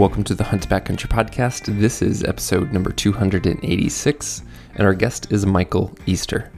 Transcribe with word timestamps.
Welcome 0.00 0.24
to 0.24 0.34
the 0.34 0.44
Hunt 0.44 0.66
Backcountry 0.66 1.08
Podcast. 1.08 1.78
This 1.78 2.00
is 2.00 2.24
episode 2.24 2.72
number 2.72 2.90
286, 2.90 4.42
and 4.76 4.86
our 4.86 4.94
guest 4.94 5.30
is 5.30 5.44
Michael 5.44 5.94
Easter. 6.06 6.50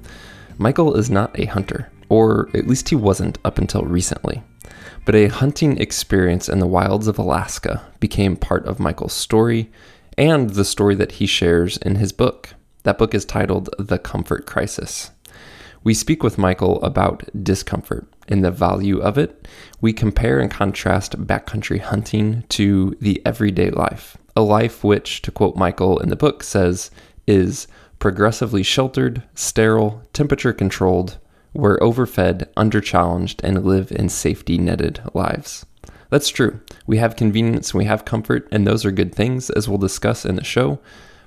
Michael 0.59 0.95
is 0.95 1.11
not 1.11 1.37
a 1.37 1.47
hunter, 1.47 1.91
or 2.09 2.49
at 2.55 2.69
least 2.69 2.89
he 2.89 2.95
wasn't 2.95 3.39
up 3.45 3.59
until 3.59 3.83
recently. 3.83 4.45
But 5.05 5.17
a 5.17 5.27
hunting 5.27 5.77
experience 5.79 6.49
in 6.49 6.61
the 6.61 6.69
wilds 6.69 7.09
of 7.09 7.19
Alaska 7.19 7.85
became 7.99 8.37
part 8.37 8.65
of 8.65 8.79
Michael's 8.79 9.13
story 9.13 9.73
and 10.17 10.51
the 10.51 10.65
story 10.65 10.95
that 10.95 11.11
he 11.11 11.27
shares 11.27 11.79
in 11.79 11.97
his 11.97 12.13
book. 12.13 12.55
That 12.85 12.97
book 12.97 13.13
is 13.13 13.25
titled 13.25 13.71
The 13.77 13.99
Comfort 13.99 14.47
Crisis. 14.47 15.11
We 15.83 15.95
speak 15.95 16.23
with 16.23 16.39
Michael 16.39 16.81
about 16.85 17.25
discomfort 17.43 18.07
and 18.29 18.45
the 18.45 18.51
value 18.51 19.01
of 19.01 19.19
it. 19.19 19.49
We 19.81 19.93
compare 19.93 20.41
and 20.41 20.51
contrast 20.51 21.19
backcountry 21.27 21.81
hunting 21.81 22.45
to 22.51 22.97
the 23.01 23.21
everyday 23.25 23.71
life, 23.71 24.17
a 24.37 24.43
life 24.43 24.85
which, 24.85 25.23
to 25.23 25.31
quote 25.31 25.57
Michael 25.57 25.99
in 25.99 26.09
the 26.09 26.17
book, 26.17 26.43
says 26.43 26.91
is 27.27 27.67
progressively 27.99 28.63
sheltered, 28.63 29.23
sterile, 29.35 30.03
temperature 30.13 30.53
controlled, 30.53 31.19
we're 31.55 31.79
overfed, 31.81 32.47
underchallenged, 32.57 33.41
and 33.45 33.65
live 33.65 33.93
in 33.93 34.09
safety 34.09 34.57
netted 34.57 35.01
lives. 35.13 35.67
That's 36.09 36.29
true. 36.29 36.61
We 36.87 36.99
have 36.99 37.17
convenience, 37.17 37.75
we 37.75 37.85
have 37.85 38.05
comfort, 38.05 38.49
and 38.51 38.67
those 38.67 38.85
are 38.85 38.91
good 38.91 39.15
things, 39.15 39.51
as 39.51 39.69
we'll 39.69 39.79
discuss 39.79 40.25
in 40.25 40.37
the 40.37 40.45
show. 40.45 40.79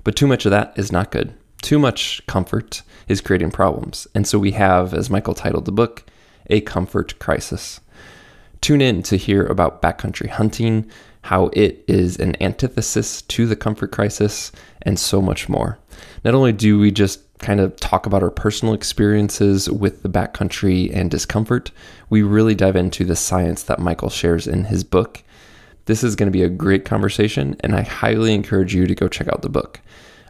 But 0.04 0.16
too 0.16 0.26
much 0.26 0.44
of 0.44 0.50
that 0.50 0.72
is 0.76 0.92
not 0.92 1.10
good. 1.10 1.34
Too 1.62 1.78
much 1.78 2.24
comfort 2.26 2.82
is 3.08 3.20
creating 3.20 3.50
problems. 3.52 4.06
And 4.14 4.26
so 4.26 4.38
we 4.38 4.52
have, 4.52 4.94
as 4.94 5.10
Michael 5.10 5.34
titled 5.34 5.64
the 5.64 5.72
book, 5.72 6.04
a 6.50 6.60
comfort 6.62 7.18
crisis. 7.18 7.80
Tune 8.60 8.80
in 8.80 9.02
to 9.04 9.16
hear 9.16 9.46
about 9.46 9.82
backcountry 9.82 10.28
hunting, 10.28 10.90
how 11.22 11.50
it 11.52 11.84
is 11.86 12.18
an 12.18 12.40
antithesis 12.42 13.22
to 13.22 13.46
the 13.46 13.56
comfort 13.56 13.92
crisis, 13.92 14.52
and 14.82 14.98
so 14.98 15.20
much 15.20 15.48
more. 15.48 15.78
Not 16.24 16.34
only 16.34 16.52
do 16.52 16.78
we 16.78 16.90
just 16.90 17.20
kind 17.38 17.60
of 17.60 17.76
talk 17.76 18.06
about 18.06 18.22
our 18.22 18.30
personal 18.30 18.74
experiences 18.74 19.70
with 19.70 20.02
the 20.02 20.08
backcountry 20.08 20.94
and 20.94 21.10
discomfort, 21.10 21.70
we 22.08 22.22
really 22.22 22.54
dive 22.54 22.76
into 22.76 23.04
the 23.04 23.16
science 23.16 23.64
that 23.64 23.78
Michael 23.78 24.10
shares 24.10 24.46
in 24.46 24.64
his 24.64 24.84
book. 24.84 25.22
This 25.84 26.02
is 26.02 26.16
going 26.16 26.28
to 26.28 26.36
be 26.36 26.42
a 26.42 26.48
great 26.48 26.84
conversation, 26.84 27.56
and 27.60 27.76
I 27.76 27.82
highly 27.82 28.34
encourage 28.34 28.74
you 28.74 28.86
to 28.86 28.94
go 28.94 29.08
check 29.08 29.28
out 29.28 29.42
the 29.42 29.48
book. 29.48 29.80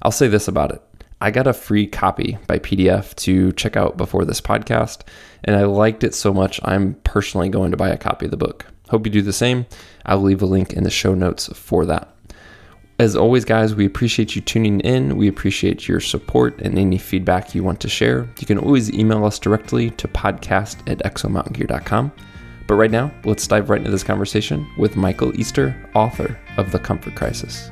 I'll 0.03 0.11
say 0.11 0.29
this 0.29 0.49
about 0.49 0.73
it 0.73 0.83
I 1.21 1.31
got 1.31 1.47
a 1.47 1.55
free 1.55 1.87
copy 1.87 2.37
by 2.47 2.59
PDF 2.59 3.15
to 3.17 3.53
check 3.53 3.77
out 3.77 3.97
before 3.97 4.25
this 4.25 4.41
podcast, 4.41 5.01
and 5.45 5.57
I 5.57 5.65
liked 5.65 6.05
it 6.05 6.15
so 6.15 6.35
much 6.35 6.61
I'm 6.63 6.95
personally 7.05 7.49
going 7.49 7.71
to 7.71 7.77
buy 7.77 7.89
a 7.89 7.97
copy 7.97 8.27
of 8.27 8.31
the 8.31 8.37
book. 8.37 8.67
Hope 8.91 9.07
you 9.07 9.13
do 9.13 9.23
the 9.23 9.33
same. 9.33 9.67
I'll 10.05 10.21
leave 10.21 10.43
a 10.43 10.47
link 10.47 10.75
in 10.75 10.85
the 10.85 10.91
show 10.91 11.15
notes 11.15 11.49
for 11.55 11.87
that. 11.87 12.15
As 12.99 13.17
always, 13.17 13.45
guys, 13.45 13.75
we 13.75 13.85
appreciate 13.85 14.37
you 14.37 14.43
tuning 14.43 14.81
in. 14.81 15.17
We 15.17 15.29
appreciate 15.29 15.89
your 15.89 16.01
support 16.01 16.61
and 16.61 16.79
any 16.79 16.99
feedback 16.99 17.55
you 17.55 17.63
want 17.63 17.81
to 17.81 17.89
share. 17.89 18.29
You 18.39 18.47
can 18.47 18.59
always 18.59 18.93
email 18.93 19.25
us 19.25 19.39
directly 19.39 19.91
to 19.91 20.09
podcast 20.09 20.79
at 20.91 20.99
exomountaingear.com. 20.99 22.13
But 22.67 22.75
right 22.75 22.91
now, 22.91 23.13
let's 23.25 23.47
dive 23.47 23.71
right 23.71 23.79
into 23.79 23.91
this 23.91 24.03
conversation 24.03 24.67
with 24.79 24.97
Michael 24.97 25.39
Easter, 25.39 25.75
author 25.95 26.39
of 26.57 26.73
The 26.73 26.79
Comfort 26.79 27.15
Crisis. 27.15 27.71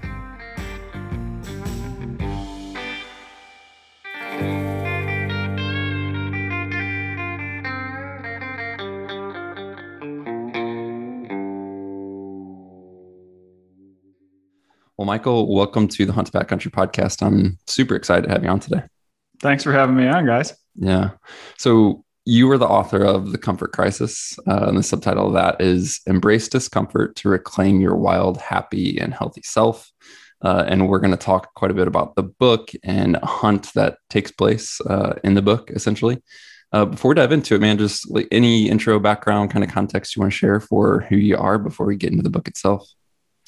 Well, 15.04 15.12
Michael, 15.12 15.54
welcome 15.54 15.86
to 15.88 16.06
the 16.06 16.14
Hunt 16.14 16.32
Back 16.32 16.48
Country 16.48 16.70
podcast. 16.70 17.20
I'm 17.20 17.58
super 17.66 17.94
excited 17.94 18.26
to 18.26 18.32
have 18.32 18.42
you 18.42 18.48
on 18.48 18.58
today. 18.58 18.84
Thanks 19.38 19.62
for 19.62 19.70
having 19.70 19.96
me 19.96 20.08
on, 20.08 20.24
guys. 20.24 20.54
Yeah. 20.76 21.10
So 21.58 22.06
you 22.24 22.46
were 22.48 22.56
the 22.56 22.66
author 22.66 23.04
of 23.04 23.30
The 23.30 23.36
Comfort 23.36 23.72
Crisis, 23.72 24.38
uh, 24.48 24.64
and 24.66 24.78
the 24.78 24.82
subtitle 24.82 25.26
of 25.26 25.34
that 25.34 25.60
is 25.60 26.00
Embrace 26.06 26.48
Discomfort 26.48 27.16
to 27.16 27.28
Reclaim 27.28 27.82
Your 27.82 27.96
Wild, 27.96 28.38
Happy, 28.38 28.98
and 28.98 29.12
Healthy 29.12 29.42
Self. 29.44 29.92
Uh, 30.40 30.64
and 30.66 30.88
we're 30.88 31.00
going 31.00 31.10
to 31.10 31.18
talk 31.18 31.52
quite 31.52 31.70
a 31.70 31.74
bit 31.74 31.86
about 31.86 32.16
the 32.16 32.22
book 32.22 32.70
and 32.82 33.16
a 33.16 33.26
hunt 33.26 33.74
that 33.74 33.98
takes 34.08 34.30
place 34.30 34.80
uh, 34.88 35.16
in 35.22 35.34
the 35.34 35.42
book, 35.42 35.70
essentially. 35.70 36.22
Uh, 36.72 36.86
before 36.86 37.10
we 37.10 37.14
dive 37.14 37.30
into 37.30 37.54
it, 37.54 37.60
man, 37.60 37.76
just 37.76 38.10
like 38.10 38.26
any 38.32 38.70
intro 38.70 38.98
background 38.98 39.50
kind 39.50 39.66
of 39.66 39.70
context 39.70 40.16
you 40.16 40.20
want 40.20 40.32
to 40.32 40.38
share 40.38 40.60
for 40.60 41.00
who 41.10 41.16
you 41.16 41.36
are 41.36 41.58
before 41.58 41.84
we 41.84 41.94
get 41.94 42.10
into 42.10 42.22
the 42.22 42.30
book 42.30 42.48
itself. 42.48 42.88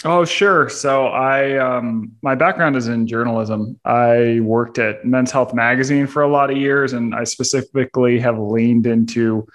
Oh, 0.09 0.25
sure. 0.25 0.69
So 0.69 1.09
I 1.09 1.59
um, 1.59 2.13
my 2.23 2.37
background 2.37 2.77
is 2.77 2.87
in 2.87 3.09
journalism. 3.09 3.77
I 3.85 4.39
worked 4.41 4.79
at 4.79 5.05
Men's 5.05 5.33
Health 5.33 5.53
magazine 5.53 6.07
for 6.07 6.23
a 6.23 6.29
lot 6.29 6.49
of 6.49 6.57
years, 6.57 6.93
and 6.93 7.13
I 7.13 7.25
specifically 7.25 8.21
have 8.21 8.39
leaned 8.39 8.87
into 8.87 9.49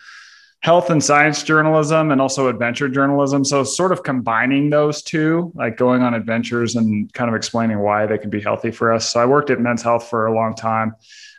health 0.59 0.90
and 0.90 1.01
science 1.01 1.41
journalism 1.41 2.11
and 2.11 2.19
also 2.19 2.50
adventure 2.50 2.90
journalism. 2.90 3.45
So 3.45 3.63
sort 3.63 3.94
of 3.94 4.03
combining 4.03 4.69
those 4.69 5.01
two, 5.01 5.53
like 5.56 5.78
going 5.78 6.01
on 6.01 6.13
adventures 6.13 6.75
and 6.75 7.11
kind 7.13 7.29
of 7.29 7.35
explaining 7.35 7.79
why 7.79 8.06
they 8.06 8.17
can 8.17 8.29
be 8.29 8.41
healthy 8.41 8.72
for 8.72 8.91
us. 8.91 9.09
So 9.09 9.22
I 9.22 9.25
worked 9.25 9.51
at 9.51 9.61
Men's 9.61 9.81
Health 9.81 10.09
for 10.09 10.28
a 10.28 10.35
long 10.35 10.53
time. 10.53 10.94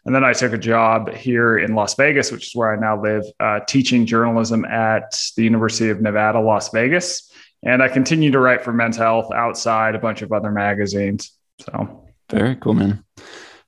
And 0.06 0.14
then 0.14 0.24
I 0.24 0.32
took 0.32 0.54
a 0.54 0.58
job 0.58 1.12
here 1.12 1.58
in 1.58 1.74
Las 1.74 1.94
Vegas, 1.96 2.32
which 2.32 2.46
is 2.46 2.56
where 2.56 2.74
I 2.74 2.80
now 2.80 3.00
live, 3.00 3.24
uh, 3.38 3.60
teaching 3.68 4.06
journalism 4.06 4.64
at 4.64 5.20
the 5.36 5.44
University 5.44 5.90
of 5.90 6.00
Nevada, 6.00 6.40
Las 6.40 6.70
Vegas 6.70 7.28
and 7.62 7.82
I 7.82 7.88
continue 7.88 8.30
to 8.30 8.38
write 8.38 8.62
for 8.62 8.72
Men's 8.72 8.96
Health 8.96 9.32
outside 9.32 9.94
a 9.94 9.98
bunch 9.98 10.22
of 10.22 10.32
other 10.32 10.50
magazines. 10.50 11.32
So 11.60 12.04
very 12.30 12.56
cool, 12.56 12.74
man. 12.74 13.04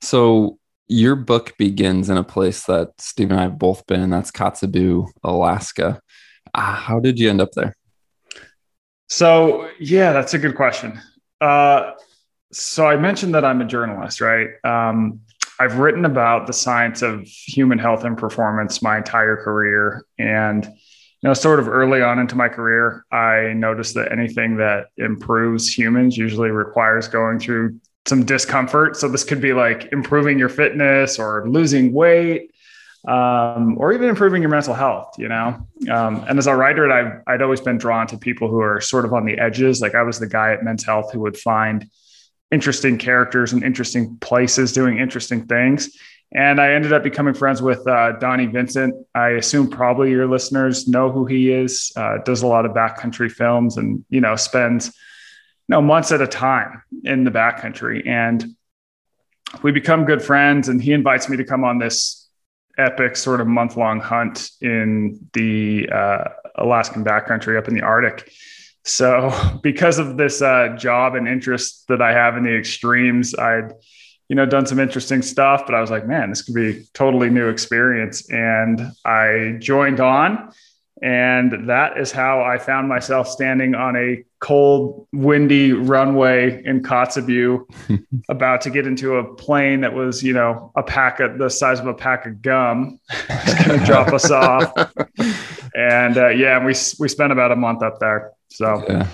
So 0.01 0.59
your 0.87 1.15
book 1.15 1.55
begins 1.57 2.09
in 2.09 2.17
a 2.17 2.23
place 2.23 2.65
that 2.65 2.89
Steve 2.99 3.31
and 3.31 3.39
I 3.39 3.43
have 3.43 3.57
both 3.57 3.85
been. 3.87 4.09
That's 4.09 4.31
Kotzebue, 4.31 5.07
Alaska. 5.23 5.99
Uh, 6.53 6.75
how 6.75 6.99
did 6.99 7.19
you 7.19 7.29
end 7.29 7.41
up 7.41 7.51
there? 7.53 7.75
So 9.07 9.69
yeah, 9.79 10.13
that's 10.13 10.33
a 10.33 10.39
good 10.39 10.55
question. 10.55 10.99
Uh, 11.41 11.91
so 12.51 12.87
I 12.87 12.95
mentioned 12.95 13.35
that 13.35 13.45
I'm 13.45 13.61
a 13.61 13.65
journalist, 13.65 14.21
right? 14.21 14.49
Um, 14.63 15.21
I've 15.59 15.79
written 15.79 16.05
about 16.05 16.47
the 16.47 16.53
science 16.53 17.01
of 17.01 17.21
human 17.21 17.79
health 17.79 18.03
and 18.03 18.17
performance 18.17 18.81
my 18.81 18.97
entire 18.97 19.37
career, 19.37 20.05
and 20.17 20.67
know, 21.25 21.33
sort 21.33 21.59
of 21.59 21.67
early 21.67 22.01
on 22.01 22.19
into 22.19 22.35
my 22.35 22.49
career, 22.49 23.05
I 23.11 23.53
noticed 23.53 23.95
that 23.95 24.11
anything 24.11 24.57
that 24.57 24.87
improves 24.97 25.75
humans 25.75 26.17
usually 26.17 26.51
requires 26.51 27.07
going 27.07 27.39
through 27.39 27.79
some 28.05 28.25
discomfort. 28.25 28.95
So 28.95 29.07
this 29.07 29.23
could 29.23 29.41
be 29.41 29.53
like 29.53 29.91
improving 29.91 30.37
your 30.37 30.49
fitness 30.49 31.17
or 31.17 31.49
losing 31.49 31.93
weight, 31.93 32.51
um, 33.07 33.77
or 33.79 33.93
even 33.93 34.09
improving 34.09 34.41
your 34.41 34.51
mental 34.51 34.73
health. 34.73 35.15
You 35.17 35.29
know, 35.29 35.67
um, 35.91 36.23
and 36.27 36.37
as 36.37 36.47
a 36.47 36.55
writer, 36.55 36.91
I've 36.91 37.21
I'd 37.27 37.41
always 37.41 37.61
been 37.61 37.77
drawn 37.77 38.07
to 38.07 38.17
people 38.17 38.47
who 38.47 38.61
are 38.61 38.79
sort 38.81 39.05
of 39.05 39.13
on 39.13 39.25
the 39.25 39.37
edges. 39.39 39.81
Like 39.81 39.95
I 39.95 40.03
was 40.03 40.19
the 40.19 40.27
guy 40.27 40.53
at 40.53 40.63
Men's 40.63 40.83
Health 40.83 41.11
who 41.11 41.21
would 41.21 41.37
find 41.37 41.89
interesting 42.51 42.97
characters 42.97 43.53
and 43.53 43.63
interesting 43.63 44.17
places 44.17 44.71
doing 44.71 44.99
interesting 44.99 45.45
things. 45.47 45.89
And 46.35 46.59
I 46.59 46.73
ended 46.73 46.91
up 46.91 47.01
becoming 47.01 47.33
friends 47.33 47.61
with 47.61 47.87
uh, 47.87 48.11
Donnie 48.19 48.47
Vincent. 48.47 48.93
I 49.15 49.29
assume 49.29 49.69
probably 49.69 50.11
your 50.11 50.27
listeners 50.27 50.85
know 50.85 51.09
who 51.09 51.25
he 51.25 51.49
is. 51.49 51.93
Uh, 51.95 52.17
does 52.25 52.41
a 52.41 52.47
lot 52.47 52.65
of 52.65 52.73
backcountry 52.73 53.31
films, 53.31 53.77
and 53.77 54.03
you 54.09 54.19
know 54.19 54.35
spends 54.35 54.87
you 54.87 54.93
know 55.69 55.81
months 55.81 56.11
at 56.11 56.21
a 56.21 56.27
time 56.27 56.83
in 57.05 57.23
the 57.23 57.31
backcountry. 57.31 58.05
And 58.05 58.45
we 59.63 59.71
become 59.71 60.03
good 60.03 60.21
friends. 60.21 60.67
And 60.67 60.83
he 60.83 60.91
invites 60.91 61.29
me 61.29 61.37
to 61.37 61.45
come 61.45 61.63
on 61.63 61.79
this 61.79 62.27
epic 62.77 63.15
sort 63.15 63.39
of 63.39 63.47
month 63.47 63.77
long 63.77 64.01
hunt 64.01 64.49
in 64.59 65.29
the 65.31 65.87
uh, 65.89 66.25
Alaskan 66.55 67.05
backcountry 67.05 67.57
up 67.57 67.69
in 67.69 67.73
the 67.73 67.81
Arctic. 67.81 68.29
So 68.83 69.31
because 69.63 69.99
of 69.99 70.17
this 70.17 70.41
uh, 70.41 70.75
job 70.77 71.15
and 71.15 71.29
interest 71.29 71.85
that 71.87 72.01
I 72.01 72.11
have 72.11 72.35
in 72.35 72.43
the 72.43 72.57
extremes, 72.57 73.33
I'd 73.35 73.71
you 74.27 74.35
know, 74.35 74.45
done 74.45 74.65
some 74.65 74.79
interesting 74.79 75.21
stuff, 75.21 75.63
but 75.65 75.75
I 75.75 75.81
was 75.81 75.91
like, 75.91 76.07
man, 76.07 76.29
this 76.29 76.41
could 76.41 76.55
be 76.55 76.85
totally 76.93 77.29
new 77.29 77.49
experience. 77.49 78.29
And 78.29 78.91
I 79.05 79.57
joined 79.59 79.99
on. 79.99 80.51
And 81.01 81.69
that 81.69 81.97
is 81.97 82.11
how 82.11 82.41
I 82.41 82.57
found 82.57 82.87
myself 82.87 83.27
standing 83.27 83.75
on 83.75 83.97
a 83.97 84.23
cold, 84.39 85.07
windy 85.11 85.73
runway 85.73 86.63
in 86.63 86.81
Kotzebue, 86.81 87.65
about 88.29 88.61
to 88.61 88.69
get 88.69 88.87
into 88.87 89.17
a 89.17 89.35
plane 89.35 89.81
that 89.81 89.93
was, 89.93 90.23
you 90.23 90.31
know, 90.31 90.71
a 90.75 90.81
pack 90.81 91.19
of 91.19 91.37
the 91.37 91.49
size 91.49 91.81
of 91.81 91.87
a 91.87 91.93
pack 91.93 92.25
of 92.25 92.41
gum, 92.41 92.99
going 93.67 93.79
to 93.79 93.85
drop 93.85 94.13
us 94.13 94.31
off. 94.31 94.71
And 95.75 96.17
uh, 96.17 96.29
yeah, 96.29 96.59
we 96.59 96.73
we 96.97 97.09
spent 97.09 97.33
about 97.33 97.51
a 97.51 97.57
month 97.57 97.83
up 97.83 97.99
there. 97.99 98.31
So 98.49 98.81
yeah. 98.87 99.07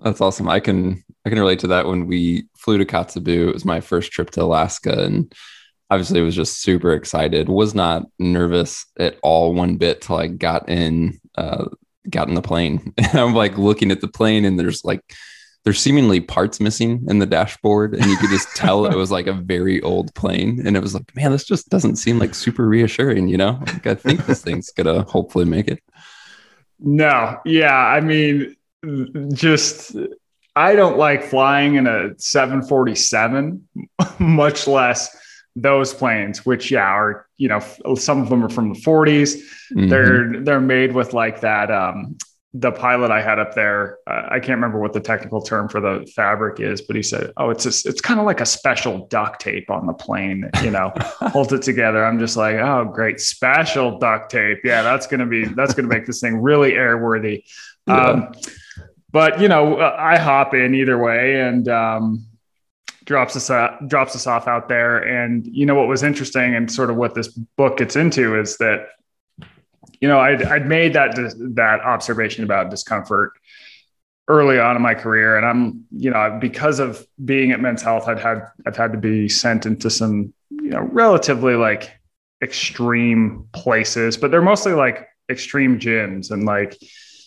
That's 0.00 0.20
awesome. 0.20 0.48
I 0.48 0.60
can 0.60 1.03
I 1.24 1.30
can 1.30 1.38
relate 1.38 1.60
to 1.60 1.68
that. 1.68 1.86
When 1.86 2.06
we 2.06 2.46
flew 2.56 2.78
to 2.78 2.84
Kotzebue, 2.84 3.48
it 3.48 3.54
was 3.54 3.64
my 3.64 3.80
first 3.80 4.12
trip 4.12 4.30
to 4.32 4.42
Alaska, 4.42 5.04
and 5.04 5.32
obviously 5.90 6.20
was 6.20 6.36
just 6.36 6.60
super 6.60 6.92
excited. 6.92 7.48
Was 7.48 7.74
not 7.74 8.04
nervous 8.18 8.86
at 8.98 9.18
all 9.22 9.54
one 9.54 9.76
bit 9.76 10.02
till 10.02 10.16
I 10.16 10.26
got 10.26 10.68
in 10.68 11.20
uh, 11.36 11.66
got 12.10 12.28
in 12.28 12.34
the 12.34 12.42
plane. 12.42 12.92
And 12.98 13.18
I'm 13.18 13.34
like 13.34 13.56
looking 13.56 13.90
at 13.90 14.00
the 14.00 14.08
plane, 14.08 14.44
and 14.44 14.58
there's 14.58 14.84
like 14.84 15.02
there's 15.64 15.80
seemingly 15.80 16.20
parts 16.20 16.60
missing 16.60 17.04
in 17.08 17.18
the 17.18 17.26
dashboard 17.26 17.94
and 17.94 18.04
you 18.04 18.16
could 18.18 18.30
just 18.30 18.48
tell 18.56 18.86
it 18.86 18.94
was 18.94 19.10
like 19.10 19.26
a 19.26 19.32
very 19.32 19.80
old 19.80 20.14
plane 20.14 20.62
and 20.64 20.76
it 20.76 20.80
was 20.80 20.94
like 20.94 21.14
man 21.16 21.32
this 21.32 21.44
just 21.44 21.68
doesn't 21.70 21.96
seem 21.96 22.18
like 22.18 22.34
super 22.34 22.68
reassuring 22.68 23.28
you 23.28 23.36
know 23.36 23.58
like 23.66 23.86
i 23.86 23.94
think 23.94 24.24
this 24.26 24.42
thing's 24.42 24.70
gonna 24.70 25.02
hopefully 25.04 25.44
make 25.44 25.68
it 25.68 25.82
no 26.78 27.38
yeah 27.44 27.74
i 27.74 28.00
mean 28.00 28.54
just 29.32 29.96
i 30.56 30.74
don't 30.74 30.98
like 30.98 31.22
flying 31.24 31.76
in 31.76 31.86
a 31.86 32.18
747 32.18 33.68
much 34.18 34.66
less 34.66 35.16
those 35.56 35.94
planes 35.94 36.44
which 36.44 36.70
yeah 36.70 36.86
are 36.86 37.26
you 37.36 37.48
know 37.48 37.60
some 37.96 38.20
of 38.20 38.28
them 38.28 38.44
are 38.44 38.48
from 38.48 38.72
the 38.72 38.78
40s 38.80 39.36
mm-hmm. 39.72 39.88
they're 39.88 40.42
they're 40.42 40.60
made 40.60 40.92
with 40.92 41.12
like 41.12 41.40
that 41.40 41.70
um 41.70 42.16
the 42.56 42.70
pilot 42.70 43.10
I 43.10 43.20
had 43.20 43.40
up 43.40 43.54
there, 43.54 43.98
uh, 44.06 44.28
I 44.30 44.38
can't 44.38 44.56
remember 44.56 44.78
what 44.78 44.92
the 44.92 45.00
technical 45.00 45.42
term 45.42 45.68
for 45.68 45.80
the 45.80 46.08
fabric 46.14 46.60
is, 46.60 46.80
but 46.80 46.94
he 46.94 47.02
said, 47.02 47.32
"Oh, 47.36 47.50
it's 47.50 47.66
a, 47.66 47.88
it's 47.88 48.00
kind 48.00 48.20
of 48.20 48.26
like 48.26 48.40
a 48.40 48.46
special 48.46 49.08
duct 49.08 49.40
tape 49.40 49.70
on 49.70 49.86
the 49.86 49.92
plane, 49.92 50.48
you 50.62 50.70
know, 50.70 50.92
holds 50.96 51.52
it 51.52 51.62
together." 51.62 52.04
I'm 52.04 52.20
just 52.20 52.36
like, 52.36 52.54
"Oh, 52.56 52.84
great, 52.84 53.20
special 53.20 53.98
duct 53.98 54.30
tape. 54.30 54.60
Yeah, 54.62 54.82
that's 54.82 55.08
gonna 55.08 55.26
be 55.26 55.46
that's 55.46 55.74
gonna 55.74 55.88
make 55.88 56.06
this 56.06 56.20
thing 56.20 56.40
really 56.40 56.72
airworthy." 56.72 57.42
Yeah. 57.88 57.96
Um, 57.96 58.32
but 59.14 59.40
you 59.40 59.46
know, 59.46 59.76
uh, 59.76 59.96
I 59.96 60.18
hop 60.18 60.54
in 60.54 60.74
either 60.74 60.98
way 60.98 61.40
and 61.40 61.68
um, 61.68 62.26
drops 63.04 63.36
us 63.36 63.48
uh, 63.48 63.76
drops 63.86 64.16
us 64.16 64.26
off 64.26 64.48
out 64.48 64.68
there. 64.68 64.98
And 64.98 65.46
you 65.46 65.66
know 65.66 65.76
what 65.76 65.86
was 65.86 66.02
interesting 66.02 66.56
and 66.56 66.70
sort 66.70 66.90
of 66.90 66.96
what 66.96 67.14
this 67.14 67.28
book 67.28 67.76
gets 67.78 67.94
into 67.94 68.38
is 68.38 68.56
that 68.58 68.88
you 70.00 70.08
know, 70.08 70.18
I'd, 70.18 70.42
I'd 70.42 70.66
made 70.66 70.94
that 70.94 71.14
that 71.54 71.80
observation 71.80 72.42
about 72.42 72.70
discomfort 72.70 73.32
early 74.26 74.58
on 74.58 74.74
in 74.74 74.82
my 74.82 74.94
career, 74.94 75.36
and 75.36 75.46
I'm, 75.46 75.84
you 75.92 76.10
know, 76.10 76.36
because 76.40 76.80
of 76.80 77.06
being 77.24 77.52
at 77.52 77.60
Men's 77.60 77.82
Health, 77.82 78.08
I'd 78.08 78.18
had 78.18 78.42
I've 78.66 78.76
had 78.76 78.90
to 78.92 78.98
be 78.98 79.28
sent 79.28 79.64
into 79.64 79.90
some, 79.90 80.34
you 80.50 80.70
know, 80.70 80.82
relatively 80.92 81.54
like 81.54 81.92
extreme 82.42 83.48
places, 83.52 84.16
but 84.16 84.32
they're 84.32 84.42
mostly 84.42 84.72
like 84.72 85.06
extreme 85.30 85.78
gyms 85.78 86.32
and 86.32 86.44
like 86.44 86.76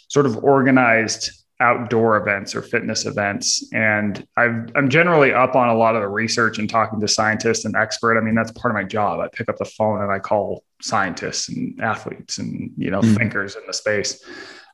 sort 0.10 0.26
of 0.26 0.44
organized 0.44 1.32
outdoor 1.60 2.18
events 2.18 2.56
or 2.56 2.62
fitness 2.62 3.06
events. 3.06 3.68
And 3.74 4.26
i 4.38 4.46
am 4.46 4.90
generally 4.90 5.34
up 5.34 5.56
on 5.56 5.70
a 5.70 5.76
lot 5.76 5.96
of 5.96 6.02
the 6.02 6.08
research 6.08 6.60
and 6.60 6.70
talking 6.70 7.00
to 7.00 7.08
scientists 7.08 7.66
and 7.66 7.76
expert. 7.76 8.18
I 8.18 8.22
mean, 8.22 8.36
that's 8.36 8.52
part 8.52 8.72
of 8.72 8.76
my 8.76 8.84
job. 8.84 9.20
I 9.20 9.28
pick 9.28 9.50
up 9.50 9.58
the 9.58 9.66
phone 9.66 10.02
and 10.02 10.12
I 10.12 10.20
call 10.20 10.64
scientists 10.82 11.50
and 11.50 11.80
athletes 11.82 12.38
and, 12.38 12.72
you 12.78 12.92
know, 12.92 13.02
mm. 13.02 13.18
thinkers 13.18 13.56
in 13.56 13.64
the 13.66 13.74
space. 13.74 14.24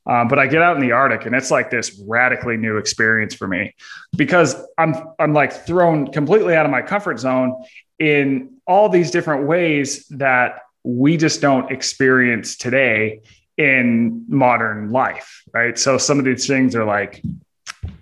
Um, 0.06 0.28
but 0.28 0.38
I 0.38 0.48
get 0.48 0.62
out 0.62 0.76
in 0.76 0.82
the 0.82 0.92
Arctic 0.92 1.26
and 1.26 1.34
it's 1.34 1.50
like 1.50 1.72
this 1.72 2.02
radically 2.06 2.58
new 2.58 2.76
experience 2.76 3.34
for 3.34 3.48
me 3.48 3.74
because 4.18 4.56
I'm, 4.78 4.96
I'm 5.18 5.34
like 5.34 5.66
thrown 5.66 6.12
completely 6.12 6.56
out 6.56 6.66
of 6.66 6.72
my 6.72 6.82
comfort 6.82 7.20
zone 7.20 7.64
in 8.00 8.58
all 8.68 8.90
these 8.90 9.12
different 9.12 9.48
ways 9.48 10.06
that 10.10 10.60
we 10.84 11.16
just 11.16 11.40
don't 11.40 11.72
experience 11.72 12.58
today 12.58 13.22
in 13.58 14.26
modern 14.28 14.92
life, 14.92 15.44
right? 15.54 15.78
So 15.78 15.98
some 15.98 16.20
of 16.20 16.26
these 16.26 16.48
things 16.48 16.76
are 16.76 16.86
like, 16.86 17.24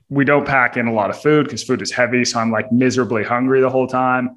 we 0.09 0.25
don't 0.25 0.45
pack 0.45 0.77
in 0.77 0.87
a 0.87 0.93
lot 0.93 1.09
of 1.09 1.21
food 1.21 1.45
because 1.45 1.63
food 1.63 1.81
is 1.81 1.91
heavy. 1.91 2.25
So 2.25 2.39
I'm 2.39 2.51
like 2.51 2.71
miserably 2.71 3.23
hungry 3.23 3.61
the 3.61 3.69
whole 3.69 3.87
time. 3.87 4.35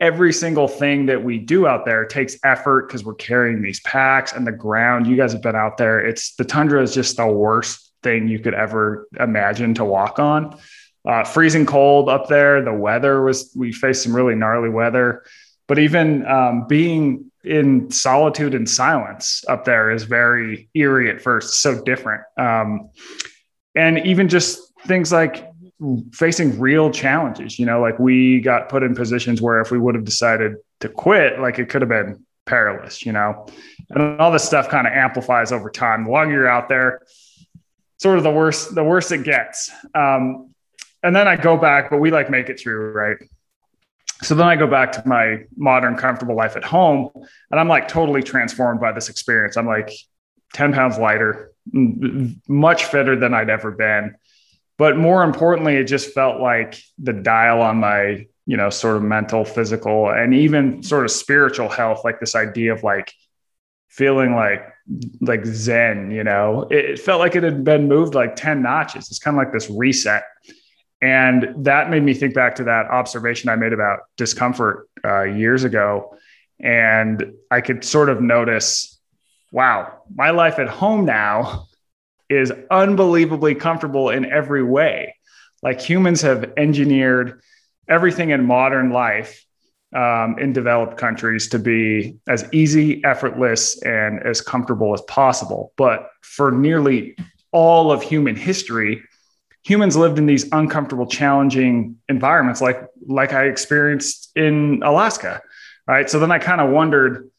Every 0.00 0.32
single 0.32 0.68
thing 0.68 1.06
that 1.06 1.24
we 1.24 1.38
do 1.38 1.66
out 1.66 1.84
there 1.84 2.04
takes 2.04 2.36
effort 2.44 2.86
because 2.86 3.04
we're 3.04 3.14
carrying 3.14 3.60
these 3.60 3.80
packs 3.80 4.32
and 4.32 4.46
the 4.46 4.52
ground. 4.52 5.08
You 5.08 5.16
guys 5.16 5.32
have 5.32 5.42
been 5.42 5.56
out 5.56 5.76
there. 5.76 5.98
It's 5.98 6.36
the 6.36 6.44
tundra 6.44 6.82
is 6.82 6.94
just 6.94 7.16
the 7.16 7.26
worst 7.26 7.92
thing 8.04 8.28
you 8.28 8.38
could 8.38 8.54
ever 8.54 9.08
imagine 9.18 9.74
to 9.74 9.84
walk 9.84 10.20
on. 10.20 10.56
Uh, 11.04 11.24
freezing 11.24 11.66
cold 11.66 12.08
up 12.08 12.28
there. 12.28 12.62
The 12.62 12.72
weather 12.72 13.22
was, 13.22 13.52
we 13.56 13.72
faced 13.72 14.04
some 14.04 14.14
really 14.14 14.36
gnarly 14.36 14.68
weather. 14.68 15.24
But 15.66 15.80
even 15.80 16.24
um, 16.26 16.66
being 16.68 17.32
in 17.48 17.90
solitude 17.90 18.54
and 18.54 18.68
silence 18.68 19.44
up 19.48 19.64
there 19.64 19.90
is 19.90 20.04
very 20.04 20.68
eerie 20.74 21.10
at 21.10 21.20
first, 21.20 21.60
so 21.60 21.82
different. 21.82 22.22
Um, 22.36 22.90
and 23.74 24.04
even 24.06 24.28
just 24.28 24.60
things 24.86 25.10
like 25.10 25.48
facing 26.12 26.58
real 26.58 26.90
challenges, 26.90 27.58
you 27.58 27.66
know, 27.66 27.80
like 27.80 27.98
we 27.98 28.40
got 28.40 28.68
put 28.68 28.82
in 28.82 28.94
positions 28.94 29.40
where 29.40 29.60
if 29.60 29.70
we 29.70 29.78
would 29.78 29.94
have 29.94 30.04
decided 30.04 30.56
to 30.80 30.88
quit, 30.88 31.40
like 31.40 31.58
it 31.58 31.68
could 31.68 31.82
have 31.82 31.88
been 31.88 32.24
perilous, 32.46 33.06
you 33.06 33.12
know, 33.12 33.46
and 33.90 34.20
all 34.20 34.30
this 34.30 34.44
stuff 34.44 34.68
kind 34.68 34.86
of 34.86 34.92
amplifies 34.92 35.52
over 35.52 35.70
time. 35.70 36.04
The 36.04 36.10
longer 36.10 36.34
you're 36.34 36.48
out 36.48 36.68
there, 36.68 37.02
sort 37.98 38.18
of 38.18 38.24
the 38.24 38.30
worse, 38.30 38.66
the 38.66 38.84
worse 38.84 39.10
it 39.10 39.24
gets. 39.24 39.70
Um, 39.94 40.54
and 41.02 41.14
then 41.14 41.28
I 41.28 41.36
go 41.36 41.56
back, 41.56 41.90
but 41.90 41.98
we 41.98 42.10
like 42.10 42.28
make 42.28 42.48
it 42.48 42.58
through, 42.60 42.92
right? 42.92 43.16
So 44.22 44.34
then 44.34 44.46
I 44.46 44.56
go 44.56 44.66
back 44.66 44.92
to 44.92 45.02
my 45.06 45.44
modern, 45.56 45.96
comfortable 45.96 46.34
life 46.34 46.56
at 46.56 46.64
home, 46.64 47.10
and 47.50 47.60
I'm 47.60 47.68
like 47.68 47.88
totally 47.88 48.22
transformed 48.22 48.80
by 48.80 48.92
this 48.92 49.08
experience. 49.08 49.56
I'm 49.56 49.66
like 49.66 49.92
10 50.54 50.72
pounds 50.72 50.98
lighter, 50.98 51.52
much 51.72 52.84
fitter 52.84 53.16
than 53.16 53.34
I'd 53.34 53.50
ever 53.50 53.70
been. 53.70 54.16
But 54.76 54.96
more 54.96 55.24
importantly, 55.24 55.76
it 55.76 55.84
just 55.84 56.14
felt 56.14 56.40
like 56.40 56.78
the 56.98 57.12
dial 57.12 57.60
on 57.60 57.78
my, 57.78 58.26
you 58.46 58.56
know, 58.56 58.70
sort 58.70 58.96
of 58.96 59.02
mental, 59.02 59.44
physical, 59.44 60.08
and 60.08 60.34
even 60.34 60.82
sort 60.82 61.04
of 61.04 61.10
spiritual 61.10 61.68
health, 61.68 62.02
like 62.04 62.20
this 62.20 62.34
idea 62.34 62.72
of 62.72 62.82
like 62.82 63.12
feeling 63.88 64.34
like 64.34 64.62
like 65.20 65.44
zen, 65.44 66.10
you 66.10 66.24
know, 66.24 66.66
it, 66.70 66.98
felt 66.98 67.20
like 67.20 67.36
it 67.36 67.42
had 67.42 67.62
been 67.62 67.88
moved 67.88 68.14
like 68.14 68.36
10 68.36 68.62
notches. 68.62 69.08
It's 69.10 69.18
kind 69.18 69.36
of 69.36 69.38
like 69.38 69.52
this 69.52 69.68
reset. 69.68 70.24
And 71.00 71.64
that 71.64 71.90
made 71.90 72.02
me 72.02 72.14
think 72.14 72.34
back 72.34 72.56
to 72.56 72.64
that 72.64 72.86
observation 72.86 73.50
I 73.50 73.56
made 73.56 73.72
about 73.72 74.00
discomfort 74.16 74.88
uh, 75.04 75.22
years 75.22 75.64
ago. 75.64 76.16
And 76.60 77.34
I 77.50 77.60
could 77.60 77.84
sort 77.84 78.08
of 78.08 78.20
notice, 78.20 78.98
wow, 79.52 80.02
my 80.12 80.30
life 80.30 80.58
at 80.58 80.68
home 80.68 81.04
now 81.04 81.66
is 82.28 82.52
unbelievably 82.70 83.54
comfortable 83.54 84.10
in 84.10 84.24
every 84.26 84.62
way. 84.62 85.14
Like 85.62 85.80
humans 85.80 86.20
have 86.22 86.52
engineered 86.56 87.40
everything 87.88 88.30
in 88.30 88.44
modern 88.44 88.90
life 88.90 89.44
um, 89.94 90.36
in 90.38 90.52
developed 90.52 90.98
countries 90.98 91.48
to 91.48 91.58
be 91.58 92.16
as 92.28 92.46
easy, 92.52 93.02
effortless, 93.04 93.80
and 93.82 94.20
as 94.22 94.40
comfortable 94.40 94.92
as 94.92 95.00
possible. 95.02 95.72
But 95.76 96.10
for 96.20 96.50
nearly 96.50 97.16
all 97.52 97.90
of 97.90 98.02
human 98.02 98.36
history, 98.36 99.02
humans 99.68 99.98
lived 99.98 100.16
in 100.16 100.24
these 100.24 100.50
uncomfortable, 100.50 101.06
challenging 101.06 101.96
environments, 102.08 102.62
like 102.62 102.88
like 103.06 103.34
I 103.34 103.44
experienced 103.44 104.30
in 104.34 104.82
Alaska. 104.82 105.42
Right. 105.86 106.08
So 106.08 106.18
then 106.18 106.30
I 106.30 106.38
kind 106.38 106.62
of 106.62 106.70
wondered 106.70 107.30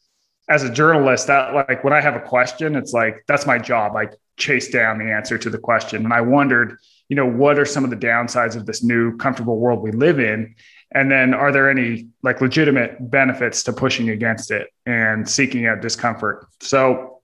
as 0.48 0.62
a 0.62 0.70
journalist 0.70 1.26
that 1.26 1.54
like 1.54 1.82
when 1.82 1.92
I 1.92 2.00
have 2.00 2.14
a 2.14 2.20
question, 2.20 2.76
it's 2.76 2.92
like 2.92 3.24
that's 3.26 3.46
my 3.46 3.58
job. 3.58 3.96
I 3.96 4.08
chase 4.36 4.70
down 4.70 4.98
the 4.98 5.12
answer 5.12 5.38
to 5.38 5.50
the 5.50 5.58
question. 5.58 6.04
And 6.04 6.14
I 6.14 6.20
wondered, 6.20 6.78
you 7.08 7.16
know, 7.16 7.26
what 7.26 7.58
are 7.58 7.64
some 7.64 7.82
of 7.82 7.90
the 7.90 7.96
downsides 7.96 8.54
of 8.54 8.64
this 8.64 8.82
new 8.82 9.16
comfortable 9.16 9.58
world 9.58 9.82
we 9.82 9.90
live 9.90 10.20
in? 10.20 10.54
And 10.92 11.10
then 11.10 11.34
are 11.34 11.50
there 11.50 11.68
any 11.68 12.08
like 12.22 12.40
legitimate 12.40 13.10
benefits 13.10 13.64
to 13.64 13.72
pushing 13.72 14.08
against 14.10 14.52
it 14.52 14.68
and 14.86 15.28
seeking 15.28 15.66
out 15.66 15.80
discomfort? 15.82 16.46
So 16.60 17.22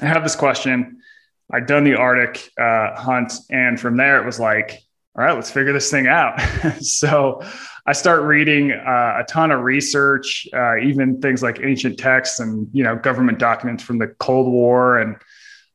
I 0.00 0.06
have 0.06 0.22
this 0.22 0.36
question 0.36 1.01
I'd 1.52 1.66
done 1.66 1.84
the 1.84 1.94
Arctic 1.94 2.50
uh, 2.58 2.94
hunt, 2.94 3.34
and 3.50 3.78
from 3.78 3.96
there 3.96 4.20
it 4.20 4.26
was 4.26 4.40
like, 4.40 4.82
all 5.14 5.24
right, 5.24 5.34
let's 5.34 5.50
figure 5.50 5.72
this 5.72 5.90
thing 5.90 6.06
out. 6.06 6.40
so 6.80 7.42
I 7.86 7.92
start 7.92 8.22
reading 8.22 8.72
uh, 8.72 9.18
a 9.20 9.24
ton 9.28 9.50
of 9.50 9.60
research, 9.60 10.48
uh, 10.54 10.78
even 10.78 11.20
things 11.20 11.42
like 11.42 11.60
ancient 11.62 11.98
texts 11.98 12.40
and 12.40 12.68
you 12.72 12.82
know 12.82 12.96
government 12.96 13.38
documents 13.38 13.82
from 13.82 13.98
the 13.98 14.06
Cold 14.06 14.50
War, 14.50 14.98
and 14.98 15.16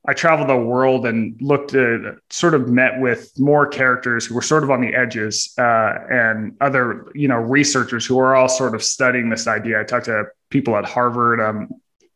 I 0.07 0.13
traveled 0.13 0.49
the 0.49 0.57
world 0.57 1.05
and 1.05 1.39
looked 1.41 1.75
at 1.75 1.99
sort 2.29 2.53
of 2.53 2.69
met 2.69 2.99
with 2.99 3.31
more 3.37 3.67
characters 3.67 4.25
who 4.25 4.35
were 4.35 4.41
sort 4.41 4.63
of 4.63 4.71
on 4.71 4.81
the 4.81 4.95
edges 4.95 5.53
uh, 5.59 5.95
and 6.09 6.55
other 6.61 7.11
you 7.13 7.27
know 7.27 7.37
researchers 7.37 8.05
who 8.05 8.17
are 8.17 8.35
all 8.35 8.49
sort 8.49 8.73
of 8.73 8.81
studying 8.81 9.29
this 9.29 9.45
idea. 9.45 9.79
I 9.79 9.83
talked 9.83 10.05
to 10.05 10.25
people 10.49 10.77
at 10.77 10.85
Harvard. 10.85 11.41
Um, 11.41 11.69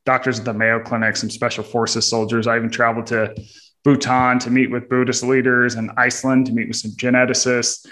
doctors 0.05 0.39
at 0.39 0.45
the 0.45 0.53
Mayo 0.53 0.79
Clinic, 0.79 1.15
some 1.15 1.29
special 1.29 1.63
forces 1.63 2.09
soldiers. 2.09 2.47
I 2.47 2.57
even 2.57 2.69
traveled 2.69 3.07
to 3.07 3.35
Bhutan 3.83 4.39
to 4.39 4.49
meet 4.49 4.71
with 4.71 4.89
Buddhist 4.89 5.23
leaders 5.23 5.75
and 5.75 5.91
Iceland 5.97 6.47
to 6.47 6.53
meet 6.53 6.67
with 6.67 6.77
some 6.77 6.91
geneticists, 6.91 7.85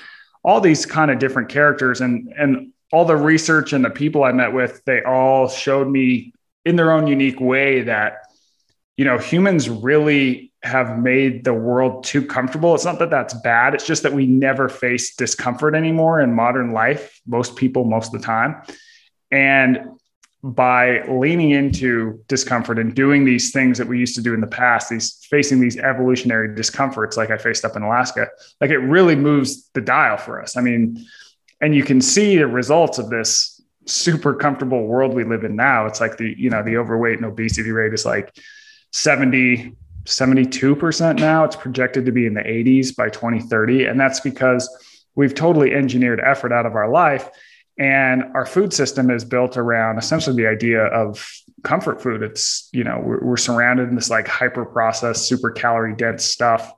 all 0.43 0.61
these 0.61 0.85
kind 0.85 1.11
of 1.11 1.19
different 1.19 1.49
characters. 1.49 2.01
And, 2.01 2.33
and 2.37 2.71
all 2.91 3.05
the 3.05 3.15
research 3.15 3.73
and 3.73 3.83
the 3.83 3.89
people 3.89 4.23
I 4.23 4.31
met 4.31 4.53
with, 4.53 4.83
they 4.85 5.03
all 5.03 5.47
showed 5.49 5.89
me 5.89 6.33
in 6.65 6.75
their 6.75 6.91
own 6.91 7.07
unique 7.07 7.39
way 7.39 7.83
that, 7.83 8.17
you 8.97 9.05
know, 9.05 9.17
humans 9.17 9.69
really 9.69 10.51
have 10.61 10.99
made 10.99 11.45
the 11.45 11.53
world 11.53 12.03
too 12.03 12.25
comfortable. 12.25 12.75
It's 12.75 12.85
not 12.85 12.99
that 12.99 13.09
that's 13.09 13.33
bad. 13.41 13.73
It's 13.73 13.85
just 13.85 14.03
that 14.03 14.13
we 14.13 14.25
never 14.25 14.67
face 14.67 15.15
discomfort 15.15 15.73
anymore 15.73 16.19
in 16.19 16.33
modern 16.33 16.73
life, 16.73 17.21
most 17.25 17.55
people, 17.55 17.85
most 17.85 18.13
of 18.13 18.19
the 18.19 18.25
time. 18.25 18.61
And 19.31 19.98
by 20.41 21.03
leaning 21.07 21.51
into 21.51 22.23
discomfort 22.27 22.79
and 22.79 22.95
doing 22.95 23.25
these 23.25 23.51
things 23.51 23.77
that 23.77 23.87
we 23.87 23.99
used 23.99 24.15
to 24.15 24.21
do 24.21 24.33
in 24.33 24.39
the 24.39 24.47
past, 24.47 24.89
these 24.89 25.25
facing 25.29 25.59
these 25.59 25.77
evolutionary 25.77 26.55
discomforts, 26.55 27.17
like 27.17 27.29
I 27.29 27.37
faced 27.37 27.65
up 27.65 27.75
in 27.75 27.83
Alaska, 27.83 28.27
like 28.61 28.69
it 28.69 28.77
really 28.77 29.15
moves 29.15 29.69
the 29.73 29.81
dial 29.81 30.15
for 30.15 30.41
us. 30.41 30.55
I 30.55 30.61
mean, 30.61 31.05
and 31.59 31.75
you 31.75 31.83
can 31.83 31.99
see 31.99 32.37
the 32.37 32.47
results 32.47 32.99
of 32.99 33.09
this 33.09 33.61
super 33.85 34.33
comfortable 34.33 34.85
world 34.85 35.13
we 35.13 35.25
live 35.25 35.43
in 35.43 35.57
now. 35.57 35.85
It's 35.87 35.99
like 35.99 36.17
the, 36.17 36.33
you 36.37 36.49
know, 36.49 36.63
the 36.63 36.77
overweight 36.77 37.17
and 37.17 37.25
obesity 37.25 37.71
rate 37.71 37.93
is 37.93 38.05
like 38.05 38.33
70, 38.91 39.75
72% 40.05 41.19
now. 41.19 41.43
It's 41.43 41.57
projected 41.57 42.05
to 42.05 42.13
be 42.13 42.25
in 42.25 42.33
the 42.33 42.41
80s 42.41 42.95
by 42.95 43.09
2030. 43.09 43.85
And 43.85 43.99
that's 43.99 44.21
because 44.21 44.69
we've 45.15 45.35
totally 45.35 45.73
engineered 45.73 46.21
effort 46.21 46.53
out 46.53 46.65
of 46.65 46.75
our 46.75 46.89
life 46.89 47.29
and 47.79 48.25
our 48.35 48.45
food 48.45 48.73
system 48.73 49.09
is 49.09 49.23
built 49.23 49.55
around 49.55 49.97
essentially 49.97 50.35
the 50.35 50.49
idea 50.49 50.83
of 50.87 51.25
comfort 51.63 52.01
food. 52.01 52.21
It's, 52.21 52.69
you 52.73 52.83
know, 52.83 53.01
we're, 53.01 53.23
we're 53.23 53.37
surrounded 53.37 53.87
in 53.87 53.95
this 53.95 54.09
like 54.09 54.27
hyper 54.27 54.65
processed, 54.65 55.27
super 55.27 55.49
calorie 55.49 55.95
dense 55.95 56.25
stuff. 56.25 56.73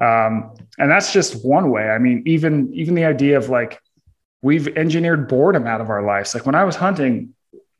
Um, 0.00 0.52
and 0.78 0.90
that's 0.90 1.12
just 1.12 1.46
one 1.46 1.70
way. 1.70 1.88
I 1.88 1.98
mean, 1.98 2.24
even, 2.26 2.74
even 2.74 2.96
the 2.96 3.04
idea 3.04 3.36
of 3.36 3.50
like, 3.50 3.80
we've 4.42 4.66
engineered 4.76 5.28
boredom 5.28 5.68
out 5.68 5.80
of 5.80 5.90
our 5.90 6.04
lives. 6.04 6.34
Like 6.34 6.44
when 6.44 6.56
I 6.56 6.64
was 6.64 6.74
hunting 6.74 7.34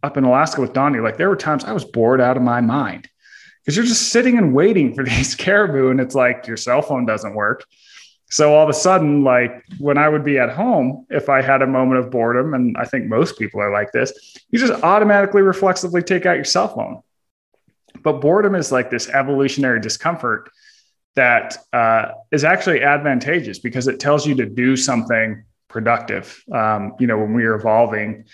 up 0.04 0.16
in 0.16 0.22
Alaska 0.22 0.60
with 0.60 0.72
Donnie, 0.72 1.00
like 1.00 1.16
there 1.16 1.28
were 1.28 1.36
times 1.36 1.64
I 1.64 1.72
was 1.72 1.84
bored 1.84 2.20
out 2.20 2.36
of 2.36 2.44
my 2.44 2.60
mind 2.60 3.08
because 3.60 3.76
you're 3.76 3.86
just 3.86 4.10
sitting 4.10 4.38
and 4.38 4.54
waiting 4.54 4.94
for 4.94 5.02
these 5.04 5.34
caribou 5.34 5.90
and 5.90 6.00
it's 6.00 6.14
like 6.14 6.46
your 6.46 6.56
cell 6.56 6.80
phone 6.80 7.06
doesn't 7.06 7.34
work 7.34 7.64
so 8.32 8.54
all 8.54 8.62
of 8.62 8.70
a 8.70 8.72
sudden, 8.72 9.24
like 9.24 9.62
when 9.78 9.98
I 9.98 10.08
would 10.08 10.24
be 10.24 10.38
at 10.38 10.48
home, 10.48 11.06
if 11.10 11.28
I 11.28 11.42
had 11.42 11.60
a 11.60 11.66
moment 11.66 12.00
of 12.00 12.10
boredom, 12.10 12.54
and 12.54 12.74
I 12.78 12.86
think 12.86 13.04
most 13.04 13.38
people 13.38 13.60
are 13.60 13.70
like 13.70 13.92
this, 13.92 14.10
you 14.48 14.58
just 14.58 14.72
automatically 14.82 15.42
reflexively 15.42 16.02
take 16.02 16.24
out 16.24 16.36
your 16.36 16.44
cell 16.46 16.68
phone. 16.68 17.02
But 18.02 18.22
boredom 18.22 18.54
is 18.54 18.72
like 18.72 18.88
this 18.88 19.10
evolutionary 19.10 19.80
discomfort 19.80 20.50
that 21.14 21.58
uh, 21.74 22.12
is 22.30 22.42
actually 22.42 22.82
advantageous 22.82 23.58
because 23.58 23.86
it 23.86 24.00
tells 24.00 24.26
you 24.26 24.34
to 24.36 24.46
do 24.46 24.78
something 24.78 25.44
productive. 25.68 26.42
Um, 26.50 26.94
you 26.98 27.06
know, 27.06 27.18
when 27.18 27.34
we 27.34 27.44
were 27.44 27.54
evolving, 27.54 28.24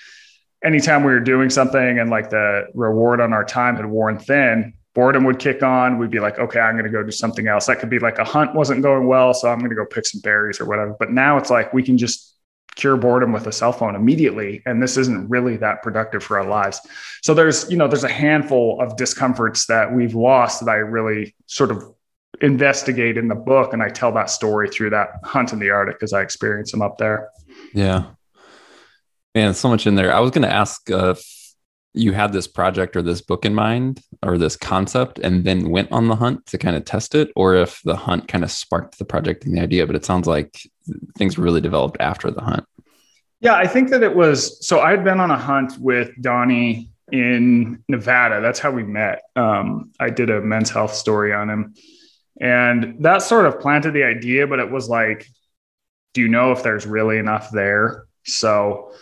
anytime 0.62 1.02
we 1.02 1.10
were 1.10 1.18
doing 1.18 1.50
something 1.50 1.98
and 1.98 2.08
like 2.08 2.30
the 2.30 2.68
reward 2.72 3.20
on 3.20 3.32
our 3.32 3.44
time 3.44 3.74
had 3.74 3.86
worn 3.86 4.20
thin, 4.20 4.74
boredom 4.98 5.22
would 5.22 5.38
kick 5.38 5.62
on. 5.62 5.96
We'd 5.96 6.10
be 6.10 6.18
like, 6.18 6.40
okay, 6.40 6.58
I'm 6.58 6.74
going 6.74 6.84
to 6.84 6.90
go 6.90 7.04
do 7.04 7.12
something 7.12 7.46
else. 7.46 7.66
That 7.66 7.78
could 7.78 7.88
be 7.88 8.00
like 8.00 8.18
a 8.18 8.24
hunt 8.24 8.52
wasn't 8.56 8.82
going 8.82 9.06
well. 9.06 9.32
So 9.32 9.48
I'm 9.48 9.60
going 9.60 9.70
to 9.70 9.76
go 9.76 9.86
pick 9.86 10.04
some 10.04 10.20
berries 10.22 10.60
or 10.60 10.64
whatever. 10.64 10.96
But 10.98 11.12
now 11.12 11.38
it's 11.38 11.50
like 11.50 11.72
we 11.72 11.84
can 11.84 11.96
just 11.96 12.34
cure 12.74 12.96
boredom 12.96 13.30
with 13.30 13.46
a 13.46 13.52
cell 13.52 13.70
phone 13.70 13.94
immediately. 13.94 14.60
And 14.66 14.82
this 14.82 14.96
isn't 14.96 15.30
really 15.30 15.56
that 15.58 15.84
productive 15.84 16.24
for 16.24 16.36
our 16.40 16.48
lives. 16.48 16.80
So 17.22 17.32
there's, 17.32 17.70
you 17.70 17.76
know, 17.76 17.86
there's 17.86 18.02
a 18.02 18.08
handful 18.08 18.80
of 18.80 18.96
discomforts 18.96 19.66
that 19.66 19.94
we've 19.94 20.16
lost 20.16 20.64
that 20.64 20.68
I 20.72 20.78
really 20.78 21.36
sort 21.46 21.70
of 21.70 21.94
investigate 22.40 23.16
in 23.16 23.28
the 23.28 23.36
book. 23.36 23.74
And 23.74 23.84
I 23.84 23.90
tell 23.90 24.10
that 24.14 24.30
story 24.30 24.68
through 24.68 24.90
that 24.90 25.10
hunt 25.22 25.52
in 25.52 25.60
the 25.60 25.70
Arctic 25.70 25.94
because 25.94 26.12
I 26.12 26.22
experienced 26.22 26.72
them 26.72 26.82
up 26.82 26.98
there. 26.98 27.30
Yeah. 27.72 28.06
Man, 29.32 29.54
so 29.54 29.68
much 29.68 29.86
in 29.86 29.94
there. 29.94 30.12
I 30.12 30.18
was 30.18 30.32
going 30.32 30.42
to 30.42 30.52
ask 30.52 30.90
uh, 30.90 31.14
you 31.94 32.12
had 32.12 32.32
this 32.32 32.46
project 32.46 32.96
or 32.96 33.02
this 33.02 33.20
book 33.20 33.44
in 33.44 33.54
mind 33.54 34.00
or 34.22 34.38
this 34.38 34.56
concept 34.56 35.18
and 35.18 35.44
then 35.44 35.70
went 35.70 35.90
on 35.90 36.08
the 36.08 36.16
hunt 36.16 36.46
to 36.46 36.58
kind 36.58 36.76
of 36.76 36.84
test 36.84 37.14
it? 37.14 37.30
Or 37.34 37.54
if 37.54 37.80
the 37.84 37.96
hunt 37.96 38.28
kind 38.28 38.44
of 38.44 38.50
sparked 38.50 38.98
the 38.98 39.04
project 39.04 39.44
and 39.44 39.56
the 39.56 39.60
idea 39.60 39.86
but 39.86 39.96
it 39.96 40.04
sounds 40.04 40.26
like 40.26 40.60
things 41.16 41.38
really 41.38 41.60
developed 41.60 41.96
after 42.00 42.30
the 42.30 42.40
hunt. 42.40 42.64
Yeah 43.40 43.54
i 43.54 43.66
think 43.66 43.90
that 43.90 44.02
it 44.02 44.14
was 44.14 44.66
so 44.66 44.80
i 44.80 44.90
had 44.90 45.04
been 45.04 45.20
on 45.20 45.30
a 45.30 45.38
hunt 45.38 45.78
with 45.78 46.10
donnie 46.20 46.90
in 47.10 47.82
nevada. 47.88 48.42
That's 48.42 48.58
how 48.58 48.70
we 48.70 48.82
met. 48.82 49.22
Um, 49.36 49.92
i 49.98 50.10
did 50.10 50.30
a 50.30 50.40
men's 50.40 50.70
health 50.70 50.94
story 50.94 51.32
on 51.32 51.48
him. 51.50 51.74
And 52.40 53.02
that 53.02 53.22
sort 53.22 53.46
of 53.46 53.60
planted 53.60 53.92
the 53.92 54.04
idea 54.04 54.46
but 54.46 54.58
it 54.58 54.70
was 54.70 54.88
like 54.88 55.26
do 56.14 56.22
you 56.22 56.28
know 56.28 56.52
if 56.52 56.62
there's 56.62 56.86
really 56.86 57.18
enough 57.18 57.50
there? 57.50 58.06
So 58.24 58.92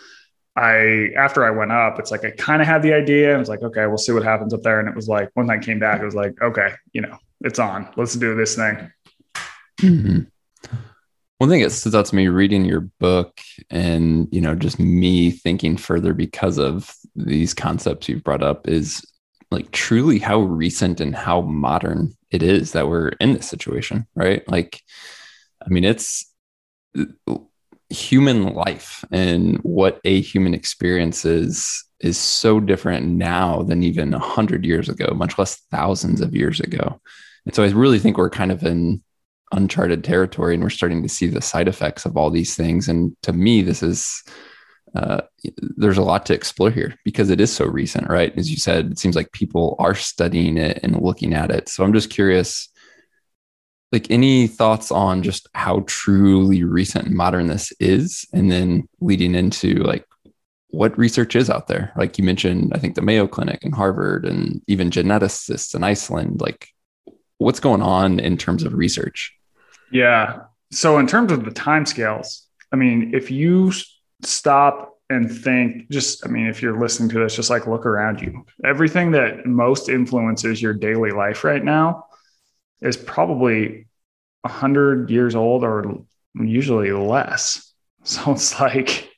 I 0.57 1.11
after 1.15 1.45
I 1.45 1.51
went 1.51 1.71
up, 1.71 1.99
it's 1.99 2.09
like 2.09 2.25
I 2.25 2.31
kind 2.31 2.61
of 2.61 2.67
had 2.67 2.81
the 2.81 2.93
idea. 2.93 3.35
I 3.35 3.37
was 3.37 3.47
like, 3.47 3.61
okay, 3.61 3.85
we'll 3.85 3.99
see 3.99 4.11
what 4.11 4.23
happens 4.23 4.53
up 4.53 4.63
there. 4.63 4.79
And 4.79 4.89
it 4.89 4.95
was 4.95 5.07
like 5.07 5.29
when 5.35 5.49
I 5.49 5.59
came 5.59 5.77
back, 5.77 6.01
it 6.01 6.05
was 6.05 6.15
like, 6.15 6.33
okay, 6.41 6.73
you 6.93 7.01
know, 7.01 7.15
it's 7.41 7.59
on. 7.59 7.87
Let's 7.95 8.15
do 8.15 8.35
this 8.35 8.55
thing. 8.55 8.91
Mm-hmm. 9.81 10.19
One 11.37 11.49
thing 11.49 11.61
that 11.61 11.69
stood 11.69 11.93
out 11.93 12.07
to 12.07 12.15
me 12.15 12.29
reading 12.29 12.65
your 12.65 12.89
book, 12.99 13.39
and 13.69 14.27
you 14.31 14.41
know, 14.41 14.55
just 14.55 14.79
me 14.79 15.29
thinking 15.29 15.77
further 15.77 16.15
because 16.15 16.57
of 16.57 16.91
these 17.15 17.53
concepts 17.53 18.09
you've 18.09 18.23
brought 18.23 18.41
up, 18.41 18.67
is 18.67 19.05
like 19.51 19.69
truly 19.69 20.17
how 20.17 20.39
recent 20.39 20.99
and 20.99 21.15
how 21.15 21.41
modern 21.41 22.17
it 22.31 22.41
is 22.41 22.71
that 22.71 22.87
we're 22.87 23.09
in 23.19 23.33
this 23.33 23.47
situation, 23.47 24.07
right? 24.15 24.47
Like, 24.49 24.81
I 25.63 25.69
mean, 25.69 25.83
it's 25.83 26.33
human 27.89 28.53
life 28.53 29.05
and 29.11 29.57
what 29.59 29.99
a 30.03 30.21
human 30.21 30.53
experience 30.53 31.25
is 31.25 31.83
is 31.99 32.17
so 32.17 32.59
different 32.59 33.07
now 33.07 33.63
than 33.63 33.81
even 33.81 34.13
a 34.13 34.19
hundred 34.19 34.65
years 34.65 34.87
ago, 34.87 35.13
much 35.15 35.37
less 35.37 35.55
thousands 35.71 36.21
of 36.21 36.35
years 36.35 36.59
ago. 36.59 37.01
And 37.45 37.55
so 37.55 37.63
I 37.63 37.69
really 37.69 37.97
think 37.97 38.17
we're 38.17 38.29
kind 38.29 38.51
of 38.51 38.63
in 38.63 39.01
uncharted 39.51 40.03
territory 40.03 40.53
and 40.53 40.61
we're 40.61 40.69
starting 40.69 41.01
to 41.01 41.09
see 41.09 41.27
the 41.27 41.41
side 41.41 41.67
effects 41.67 42.05
of 42.05 42.15
all 42.15 42.29
these 42.29 42.55
things. 42.55 42.87
And 42.87 43.15
to 43.23 43.33
me, 43.33 43.61
this 43.61 43.81
is 43.81 44.23
uh, 44.95 45.21
there's 45.77 45.97
a 45.97 46.03
lot 46.03 46.25
to 46.25 46.33
explore 46.33 46.71
here 46.71 46.95
because 47.03 47.29
it 47.29 47.41
is 47.41 47.51
so 47.51 47.65
recent, 47.65 48.09
right? 48.09 48.33
As 48.37 48.49
you 48.49 48.57
said, 48.57 48.91
it 48.91 48.99
seems 48.99 49.15
like 49.15 49.31
people 49.31 49.75
are 49.79 49.95
studying 49.95 50.57
it 50.57 50.79
and 50.83 51.01
looking 51.01 51.33
at 51.33 51.51
it. 51.51 51.69
So 51.69 51.83
I'm 51.83 51.93
just 51.93 52.09
curious 52.09 52.69
like 53.91 54.11
any 54.11 54.47
thoughts 54.47 54.91
on 54.91 55.23
just 55.23 55.47
how 55.53 55.83
truly 55.87 56.63
recent 56.63 57.07
and 57.07 57.15
modern 57.15 57.47
this 57.47 57.71
is? 57.79 58.25
And 58.33 58.51
then 58.51 58.87
leading 58.99 59.35
into 59.35 59.75
like 59.75 60.05
what 60.69 60.97
research 60.97 61.35
is 61.35 61.49
out 61.49 61.67
there? 61.67 61.93
Like 61.95 62.17
you 62.17 62.23
mentioned 62.23 62.73
i 62.75 62.79
think 62.79 62.95
the 62.95 63.01
mayo 63.01 63.27
clinic 63.27 63.63
and 63.63 63.73
harvard 63.73 64.25
and 64.25 64.61
even 64.67 64.89
geneticists 64.89 65.73
in 65.73 65.83
iceland. 65.83 66.41
Like 66.41 66.67
what's 67.37 67.59
going 67.59 67.81
on 67.81 68.19
in 68.19 68.37
terms 68.37 68.63
of 68.63 68.73
research? 68.73 69.33
Yeah. 69.91 70.41
So 70.71 70.97
in 70.97 71.07
terms 71.07 71.31
of 71.31 71.45
the 71.45 71.51
timescales 71.51 72.41
i 72.73 72.75
mean 72.75 73.13
if 73.15 73.31
you 73.31 73.71
stop 74.23 74.99
and 75.09 75.31
think 75.31 75.89
just 75.89 76.25
i 76.25 76.29
mean 76.29 76.47
if 76.47 76.61
you're 76.61 76.77
listening 76.77 77.07
to 77.09 77.19
this 77.19 77.37
just 77.37 77.49
like 77.49 77.67
look 77.67 77.85
around 77.85 78.21
you. 78.21 78.45
Everything 78.65 79.11
that 79.11 79.45
most 79.45 79.87
influences 79.87 80.61
your 80.61 80.73
daily 80.73 81.11
life 81.11 81.45
right 81.45 81.63
now 81.63 82.06
is 82.81 82.97
probably 82.97 83.87
100 84.41 85.09
years 85.09 85.35
old 85.35 85.63
or 85.63 86.03
usually 86.35 86.91
less. 86.91 87.63
So 88.03 88.31
it's 88.31 88.57
like 88.57 89.09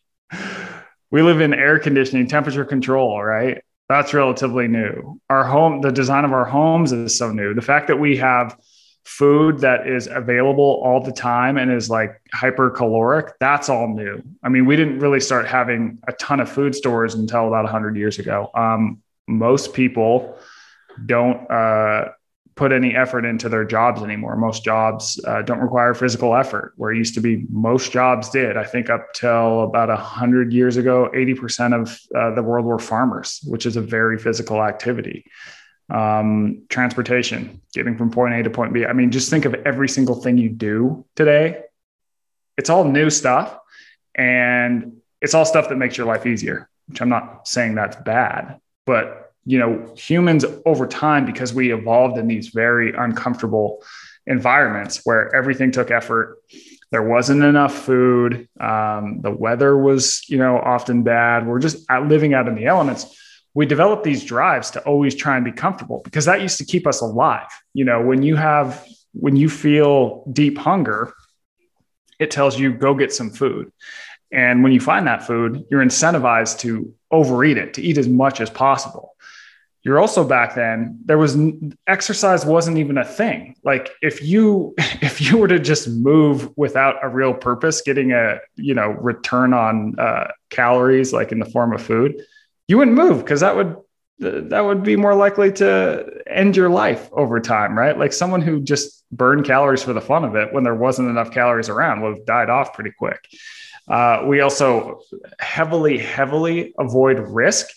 we 1.11 1.21
live 1.21 1.41
in 1.41 1.53
air 1.53 1.77
conditioning, 1.77 2.27
temperature 2.27 2.65
control, 2.65 3.21
right? 3.21 3.63
That's 3.87 4.15
relatively 4.15 4.67
new. 4.67 5.21
Our 5.29 5.43
home, 5.43 5.81
the 5.81 5.91
design 5.91 6.25
of 6.25 6.33
our 6.33 6.45
homes 6.45 6.91
is 6.91 7.15
so 7.15 7.31
new. 7.31 7.53
The 7.53 7.61
fact 7.61 7.85
that 7.89 7.99
we 7.99 8.17
have 8.17 8.57
food 9.05 9.59
that 9.59 9.87
is 9.87 10.07
available 10.07 10.81
all 10.83 11.01
the 11.01 11.11
time 11.11 11.57
and 11.57 11.71
is 11.71 11.89
like 11.89 12.21
hypercaloric, 12.33 13.31
that's 13.39 13.69
all 13.69 13.87
new. 13.87 14.21
I 14.43 14.49
mean, 14.49 14.65
we 14.65 14.75
didn't 14.75 14.99
really 14.99 15.19
start 15.19 15.47
having 15.47 15.99
a 16.07 16.13
ton 16.13 16.39
of 16.39 16.49
food 16.49 16.75
stores 16.75 17.15
until 17.15 17.47
about 17.47 17.63
100 17.63 17.95
years 17.95 18.19
ago. 18.19 18.51
Um, 18.53 19.01
most 19.27 19.73
people 19.73 20.37
don't 21.05 21.49
uh, 21.49 22.09
put 22.59 22.73
any 22.73 22.93
effort 22.93 23.23
into 23.23 23.47
their 23.47 23.63
jobs 23.63 24.03
anymore. 24.03 24.35
Most 24.35 24.65
jobs 24.65 25.17
uh, 25.25 25.41
don't 25.41 25.59
require 25.59 25.93
physical 25.93 26.35
effort, 26.35 26.73
where 26.75 26.91
it 26.91 26.97
used 26.97 27.13
to 27.13 27.21
be 27.21 27.45
most 27.49 27.93
jobs 27.93 28.29
did. 28.29 28.57
I 28.57 28.65
think 28.65 28.89
up 28.89 29.13
till 29.13 29.63
about 29.63 29.87
100 29.87 30.51
years 30.51 30.75
ago, 30.75 31.09
80% 31.15 31.73
of 31.73 31.97
uh, 32.13 32.35
the 32.35 32.43
world 32.43 32.65
were 32.65 32.77
farmers, 32.77 33.39
which 33.47 33.65
is 33.65 33.77
a 33.77 33.81
very 33.81 34.19
physical 34.19 34.61
activity. 34.61 35.25
Um, 35.89 36.63
transportation, 36.67 37.61
getting 37.73 37.97
from 37.97 38.11
point 38.11 38.33
A 38.33 38.43
to 38.43 38.49
point 38.49 38.73
B. 38.73 38.85
I 38.85 38.91
mean, 38.91 39.09
just 39.09 39.29
think 39.29 39.45
of 39.45 39.53
every 39.65 39.87
single 39.87 40.15
thing 40.15 40.37
you 40.37 40.49
do 40.49 41.05
today. 41.15 41.61
It's 42.57 42.69
all 42.69 42.83
new 42.83 43.09
stuff 43.09 43.57
and 44.13 44.97
it's 45.21 45.33
all 45.33 45.45
stuff 45.45 45.69
that 45.69 45.77
makes 45.77 45.97
your 45.97 46.07
life 46.07 46.25
easier, 46.25 46.69
which 46.89 47.01
I'm 47.01 47.09
not 47.09 47.47
saying 47.47 47.75
that's 47.75 47.95
bad, 47.95 48.59
but 48.85 49.28
you 49.49 49.57
know, 49.57 49.71
humans 49.97 50.45
over 50.63 50.85
time, 50.85 51.25
because 51.25 51.51
we 51.55 51.73
evolved 51.73 52.19
in 52.19 52.27
these 52.27 52.49
very 52.49 52.93
uncomfortable 52.93 53.83
environments 54.27 55.01
where 55.05 55.35
everything 55.35 55.71
took 55.71 55.89
effort. 55.89 56.37
There 56.91 57.01
wasn't 57.01 57.43
enough 57.43 57.73
food. 57.73 58.47
Um, 58.59 59.21
the 59.21 59.31
weather 59.31 59.75
was, 59.75 60.23
you 60.29 60.37
know, 60.37 60.55
often 60.59 61.01
bad. 61.01 61.47
We're 61.47 61.57
just 61.67 61.89
living 61.89 62.35
out 62.35 62.47
in 62.47 62.53
the 62.53 62.65
elements. 62.65 63.01
We 63.55 63.65
developed 63.65 64.03
these 64.03 64.23
drives 64.23 64.69
to 64.71 64.83
always 64.83 65.15
try 65.15 65.35
and 65.35 65.43
be 65.43 65.51
comfortable 65.51 66.01
because 66.03 66.25
that 66.25 66.41
used 66.41 66.59
to 66.59 66.65
keep 66.65 66.85
us 66.85 67.01
alive. 67.01 67.49
You 67.73 67.85
know, 67.85 67.99
when 68.01 68.21
you 68.21 68.35
have, 68.35 68.85
when 69.13 69.35
you 69.35 69.49
feel 69.49 70.25
deep 70.31 70.59
hunger, 70.59 71.11
it 72.19 72.29
tells 72.29 72.59
you 72.59 72.71
go 72.71 72.93
get 72.93 73.11
some 73.11 73.31
food. 73.31 73.71
And 74.31 74.61
when 74.61 74.73
you 74.73 74.79
find 74.79 75.07
that 75.07 75.25
food, 75.25 75.65
you're 75.71 75.83
incentivized 75.83 76.59
to 76.59 76.93
overeat 77.09 77.57
it, 77.57 77.73
to 77.73 77.81
eat 77.81 77.97
as 77.97 78.07
much 78.07 78.41
as 78.41 78.51
possible. 78.51 79.15
You're 79.83 80.00
also 80.00 80.27
back 80.27 80.55
then, 80.55 81.00
there 81.05 81.17
was 81.17 81.38
exercise 81.88 82.45
wasn't 82.45 82.77
even 82.77 82.98
a 82.98 83.05
thing. 83.05 83.55
Like 83.63 83.89
if 84.01 84.21
you 84.21 84.74
if 84.77 85.21
you 85.21 85.38
were 85.38 85.48
to 85.48 85.59
just 85.59 85.88
move 85.88 86.50
without 86.57 86.95
a 87.03 87.09
real 87.09 87.33
purpose, 87.33 87.81
getting 87.81 88.12
a 88.12 88.39
you 88.55 88.74
know 88.74 88.89
return 88.89 89.53
on 89.53 89.98
uh, 90.00 90.27
calories 90.50 91.13
like 91.13 91.31
in 91.31 91.39
the 91.39 91.45
form 91.45 91.74
of 91.74 91.81
food, 91.81 92.21
you 92.67 92.77
wouldn't 92.77 92.98
move 92.98 93.19
because 93.19 93.39
that 93.39 93.55
would 93.55 93.75
that 94.19 94.65
would 94.65 94.83
be 94.83 94.98
more 94.98 95.15
likely 95.15 95.51
to 95.53 96.05
end 96.27 96.57
your 96.57 96.69
life 96.69 97.09
over 97.13 97.39
time, 97.39 97.77
right? 97.77 97.98
Like 97.98 98.12
someone 98.12 98.41
who 98.41 98.59
just 98.62 99.05
burned 99.12 99.45
calories 99.45 99.81
for 99.81 99.93
the 99.93 100.01
fun 100.01 100.25
of 100.25 100.36
it 100.36 100.53
when 100.53 100.63
there 100.63 100.75
wasn't 100.75 101.09
enough 101.09 101.31
calories 101.31 101.69
around 101.69 102.01
would 102.01 102.17
have 102.17 102.25
died 102.25 102.50
off 102.50 102.74
pretty 102.74 102.91
quick. 102.98 103.25
Uh, 103.88 104.24
we 104.27 104.41
also 104.41 105.00
heavily, 105.39 105.98
heavily 105.98 106.74
avoid 106.77 107.19
risk. 107.19 107.67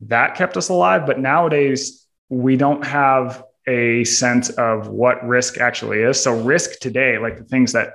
That 0.00 0.34
kept 0.34 0.56
us 0.56 0.68
alive. 0.68 1.06
But 1.06 1.18
nowadays, 1.18 2.06
we 2.28 2.56
don't 2.56 2.84
have 2.84 3.44
a 3.66 4.04
sense 4.04 4.50
of 4.50 4.88
what 4.88 5.26
risk 5.26 5.58
actually 5.58 6.00
is. 6.00 6.22
So, 6.22 6.40
risk 6.40 6.78
today, 6.80 7.18
like 7.18 7.38
the 7.38 7.44
things 7.44 7.72
that 7.72 7.94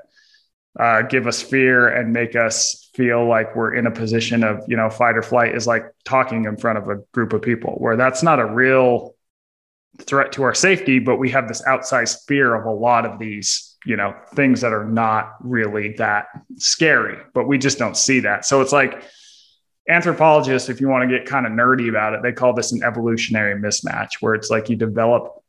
uh, 0.80 1.02
give 1.04 1.28
us 1.28 1.42
fear 1.42 1.88
and 1.88 2.14
make 2.14 2.36
us 2.36 2.90
feel 2.94 3.28
like 3.28 3.56
we're 3.56 3.76
in 3.76 3.88
a 3.88 3.92
position 3.92 4.44
of 4.44 4.64
you 4.68 4.78
know 4.78 4.90
fight 4.90 5.18
or 5.18 5.22
flight 5.22 5.56
is 5.56 5.68
like 5.68 5.86
talking 6.06 6.46
in 6.46 6.58
front 6.58 6.78
of 6.78 6.90
a 6.90 6.98
group 7.14 7.34
of 7.34 7.42
people 7.42 7.74
where 7.74 7.98
that's 7.98 8.24
not 8.24 8.40
a 8.40 8.46
real 8.46 9.16
threat 10.00 10.32
to 10.32 10.44
our 10.44 10.54
safety 10.54 11.00
but 11.00 11.18
we 11.18 11.30
have 11.30 11.48
this 11.48 11.62
outsized 11.64 12.26
fear 12.26 12.56
of 12.56 12.66
a 12.66 12.72
lot 12.72 13.06
of 13.06 13.20
these 13.20 13.78
you 13.86 13.98
know 13.98 14.16
things 14.34 14.62
that 14.62 14.72
are 14.72 14.86
not 14.86 15.34
really 15.42 15.94
that 15.94 16.28
scary 16.56 17.18
but 17.34 17.48
we 17.48 17.58
just 17.58 17.78
don't 17.78 17.98
see 17.98 18.22
that 18.22 18.46
so 18.46 18.62
it's 18.62 18.72
like 18.72 19.04
anthropologists 19.90 20.70
if 20.70 20.80
you 20.80 20.88
want 20.88 21.10
to 21.10 21.18
get 21.18 21.28
kind 21.28 21.46
of 21.46 21.52
nerdy 21.52 21.90
about 21.90 22.14
it 22.14 22.22
they 22.22 22.32
call 22.32 22.54
this 22.54 22.72
an 22.72 22.84
evolutionary 22.84 23.60
mismatch 23.60 24.10
where 24.22 24.36
it's 24.36 24.50
like 24.50 24.70
you 24.70 24.76
develop 24.76 25.42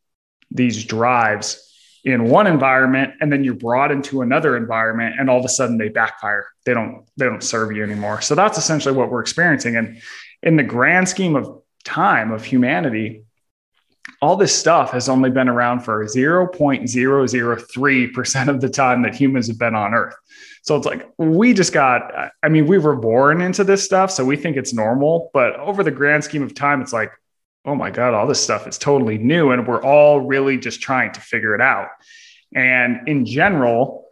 these 0.50 0.84
drives 0.84 1.68
in 2.04 2.24
one 2.24 2.46
environment 2.46 3.14
and 3.20 3.32
then 3.32 3.44
you're 3.44 3.54
brought 3.54 3.92
into 3.92 4.22
another 4.22 4.56
environment 4.56 5.14
and 5.18 5.30
all 5.30 5.38
of 5.38 5.44
a 5.44 5.48
sudden 5.48 5.78
they 5.78 5.88
backfire. 5.88 6.46
They 6.64 6.74
don't 6.74 7.04
they 7.16 7.26
don't 7.26 7.42
serve 7.42 7.72
you 7.72 7.82
anymore. 7.84 8.20
So 8.20 8.34
that's 8.34 8.58
essentially 8.58 8.94
what 8.94 9.10
we're 9.10 9.20
experiencing. 9.20 9.76
And 9.76 10.02
in 10.42 10.56
the 10.56 10.62
grand 10.62 11.08
scheme 11.08 11.36
of 11.36 11.62
time 11.84 12.32
of 12.32 12.44
humanity 12.44 13.24
all 14.22 14.36
this 14.36 14.56
stuff 14.56 14.92
has 14.92 15.10
only 15.10 15.30
been 15.30 15.48
around 15.48 15.80
for 15.80 16.04
0.003% 16.04 18.48
of 18.48 18.60
the 18.60 18.68
time 18.68 19.02
that 19.02 19.14
humans 19.14 19.48
have 19.48 19.58
been 19.58 19.74
on 19.74 19.92
earth 19.92 20.14
so 20.62 20.76
it's 20.76 20.86
like 20.86 21.10
we 21.18 21.52
just 21.52 21.72
got 21.72 22.30
i 22.42 22.48
mean 22.48 22.66
we 22.66 22.78
were 22.78 22.96
born 22.96 23.42
into 23.42 23.64
this 23.64 23.84
stuff 23.84 24.10
so 24.10 24.24
we 24.24 24.36
think 24.36 24.56
it's 24.56 24.72
normal 24.72 25.30
but 25.34 25.54
over 25.56 25.82
the 25.82 25.90
grand 25.90 26.24
scheme 26.24 26.42
of 26.42 26.54
time 26.54 26.80
it's 26.80 26.92
like 26.92 27.12
oh 27.64 27.74
my 27.74 27.90
God, 27.90 28.14
all 28.14 28.26
this 28.26 28.42
stuff 28.42 28.66
is 28.66 28.78
totally 28.78 29.18
new. 29.18 29.50
And 29.50 29.66
we're 29.66 29.82
all 29.82 30.20
really 30.20 30.58
just 30.58 30.80
trying 30.80 31.12
to 31.12 31.20
figure 31.20 31.54
it 31.54 31.60
out. 31.60 31.88
And 32.54 33.08
in 33.08 33.24
general, 33.24 34.06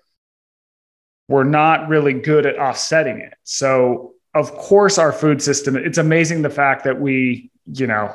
we're 1.28 1.44
not 1.44 1.88
really 1.88 2.12
good 2.12 2.46
at 2.46 2.58
offsetting 2.58 3.18
it. 3.18 3.34
So, 3.44 4.14
of 4.34 4.52
course, 4.52 4.98
our 4.98 5.12
food 5.12 5.42
system, 5.42 5.76
it's 5.76 5.98
amazing 5.98 6.42
the 6.42 6.50
fact 6.50 6.84
that 6.84 7.00
we, 7.00 7.50
you 7.72 7.86
know, 7.86 8.14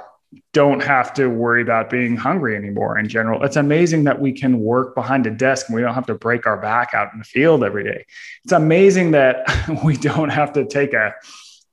don't 0.53 0.81
have 0.81 1.13
to 1.15 1.27
worry 1.27 1.61
about 1.61 1.89
being 1.89 2.15
hungry 2.15 2.55
anymore 2.55 2.97
in 2.97 3.07
general. 3.07 3.43
It's 3.43 3.55
amazing 3.55 4.05
that 4.05 4.19
we 4.19 4.31
can 4.31 4.59
work 4.59 4.95
behind 4.95 5.27
a 5.27 5.31
desk 5.31 5.67
and 5.67 5.75
we 5.75 5.81
don't 5.81 5.93
have 5.93 6.07
to 6.07 6.15
break 6.15 6.45
our 6.45 6.57
back 6.57 6.93
out 6.93 7.11
in 7.13 7.19
the 7.19 7.25
field 7.25 7.63
every 7.63 7.83
day. 7.83 8.05
It's 8.43 8.53
amazing 8.53 9.11
that 9.11 9.45
we 9.83 9.97
don't 9.97 10.29
have 10.29 10.53
to 10.53 10.65
take 10.65 10.93
a 10.93 11.13